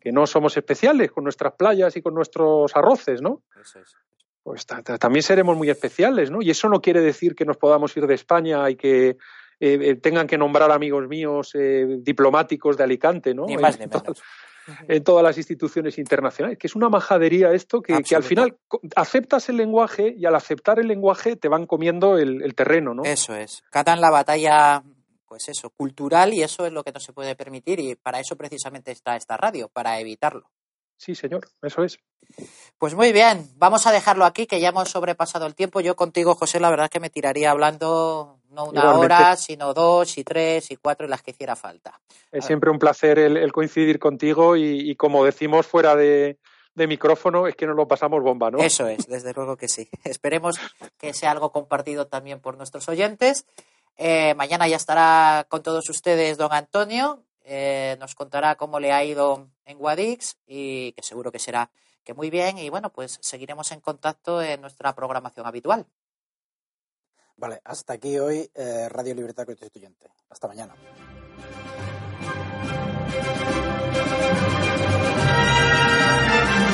Que 0.01 0.13
no 0.13 0.27
somos 0.27 0.57
especiales 0.57 1.11
con 1.11 1.25
nuestras 1.25 1.55
playas 1.55 1.97
y 1.97 2.03
con 2.03 2.15
nuestros 2.15 2.75
arroces, 2.77 3.23
¿no? 3.23 3.43
Eso 3.61 3.81
es. 3.81 3.95
Pues 4.43 4.67
ta- 4.67 4.83
ta- 4.83 4.99
también 4.99 5.23
seremos 5.23 5.57
muy 5.57 5.71
especiales, 5.71 6.31
¿no? 6.31 6.43
Y 6.43 6.51
eso 6.51 6.69
no 6.69 6.81
quiere 6.81 7.01
decir 7.01 7.35
que 7.35 7.45
nos 7.45 7.57
podamos 7.57 7.97
ir 7.97 8.07
de 8.07 8.15
España 8.15 8.69
y 8.71 8.77
que 8.77 9.09
eh, 9.09 9.17
eh, 9.61 9.95
tengan 9.97 10.27
que 10.27 10.39
nombrar 10.39 10.71
amigos 10.71 11.09
míos 11.09 11.51
eh, 11.55 11.87
diplomáticos 12.01 12.77
de 12.77 12.85
Alicante, 12.85 13.35
¿no? 13.35 13.47
Ni 13.47 13.55
En 13.55 13.61
más 13.61 13.79
ni 13.79 13.87
menos. 13.87 14.23
en 14.87 15.03
todas 15.03 15.23
las 15.25 15.37
instituciones 15.39 15.97
internacionales, 15.99 16.59
que 16.59 16.67
es 16.67 16.77
una 16.77 16.89
majadería 16.91 17.53
esto, 17.53 17.81
que, 17.83 18.03
que 18.03 18.15
al 18.15 18.23
final 18.23 18.57
aceptas 18.95 19.49
el 19.49 19.57
lenguaje 19.57 20.15
y 20.17 20.27
al 20.27 20.35
aceptar 20.35 20.79
el 20.79 20.87
lenguaje 20.89 21.37
te 21.37 21.49
van 21.49 21.67
comiendo 21.67 22.19
el, 22.19 22.43
el 22.43 22.55
terreno, 22.55 22.93
¿no? 22.95 23.03
Eso 23.05 23.35
es. 23.35 23.63
Catan 23.71 24.01
la 24.03 24.11
batalla, 24.11 24.83
pues 25.29 25.49
eso, 25.49 25.71
cultural 25.71 26.33
y 26.33 26.43
eso 26.43 26.67
es 26.67 26.73
lo 26.73 26.83
que 26.83 26.93
no 26.93 27.01
se 27.01 27.13
puede 27.13 27.37
permitir 27.37 27.79
y 27.81 27.95
para 27.95 28.21
eso 28.21 28.37
precisamente 28.37 28.91
está 28.91 29.17
esta 29.17 29.37
radio, 29.37 29.69
para 29.69 30.01
evitarlo. 30.01 30.51
Sí, 30.97 31.15
señor, 31.15 31.49
eso 31.63 31.85
es. 31.85 31.99
Pues 32.79 32.95
muy 32.95 33.13
bien, 33.13 33.49
vamos 33.57 33.87
a 33.87 33.93
dejarlo 33.93 34.25
aquí, 34.25 34.47
que 34.47 34.61
ya 34.61 34.71
hemos 34.71 34.91
sobrepasado 34.91 35.47
el 35.47 35.55
tiempo. 35.55 35.81
Yo 35.81 35.95
contigo, 35.95 36.35
José, 36.35 36.59
la 36.59 36.71
verdad 36.71 36.87
es 36.87 36.91
que 36.91 37.01
me 37.01 37.11
tiraría 37.11 37.53
hablando 37.53 38.41
no 38.51 38.65
una 38.65 38.81
Igualmente. 38.81 39.05
hora, 39.15 39.37
sino 39.37 39.75
dos 39.75 40.19
y 40.19 40.25
tres 40.25 40.71
y 40.71 40.77
cuatro 40.77 41.07
y 41.07 41.11
las 41.11 41.23
que 41.23 41.31
hiciera 41.31 41.55
falta. 41.55 42.01
Es 42.33 42.45
siempre 42.45 42.71
un 42.71 42.79
placer 42.79 43.19
el, 43.19 43.37
el 43.37 43.53
coincidir 43.53 43.99
contigo 43.99 44.57
y, 44.57 44.91
y 44.91 44.97
como 44.97 45.25
decimos 45.25 45.67
fuera 45.67 45.95
de, 45.95 46.39
de 46.75 46.87
micrófono, 46.87 47.47
es 47.47 47.55
que 47.55 47.67
nos 47.67 47.77
lo 47.77 47.87
pasamos 47.87 48.23
bomba, 48.23 48.51
¿no? 48.51 48.59
Eso 48.59 48.87
es, 48.89 49.07
desde 49.07 49.33
luego 49.35 49.57
que 49.57 49.69
sí. 49.69 49.89
Esperemos 50.05 50.57
que 50.97 51.13
sea 51.13 51.31
algo 51.31 51.53
compartido 51.53 52.07
también 52.07 52.41
por 52.41 52.57
nuestros 52.57 52.89
oyentes. 52.89 53.47
Eh, 53.99 54.35
mañana 54.35 54.69
ya 54.69 54.77
estará 54.77 55.45
con 55.49 55.63
todos 55.63 55.89
ustedes 55.91 56.39
don 56.39 56.53
Antonio. 56.53 57.25
eh, 57.51 57.97
nos 57.99 58.15
contará 58.15 58.57
cómo 58.57 58.79
le 58.79 58.93
ha 58.93 59.03
ido 59.03 59.49
en 59.65 59.79
Guadix 59.79 60.37
y 60.47 60.93
que 60.93 61.03
seguro 61.03 61.33
que 61.33 61.39
será 61.39 61.71
que 62.05 62.13
muy 62.15 62.31
bien. 62.31 62.59
Y 62.59 62.69
bueno, 62.69 62.91
pues 62.91 63.19
seguiremos 63.23 63.73
en 63.73 63.81
contacto 63.81 64.43
en 64.43 64.61
nuestra 64.61 64.95
programación 64.95 65.47
habitual. 65.47 65.87
Vale, 67.37 67.61
hasta 67.65 67.95
aquí 67.95 68.19
hoy 68.19 68.51
eh, 68.55 68.89
Radio 68.91 69.15
Libertad 69.15 69.47
Constituyente. 69.47 70.11
Hasta 70.29 70.47
mañana. 70.47 70.75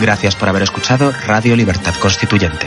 Gracias 0.01 0.35
por 0.37 0.49
haber 0.49 0.63
escuchado 0.63 1.13
Radio 1.27 1.55
Libertad 1.55 1.95
Constituyente. 2.01 2.67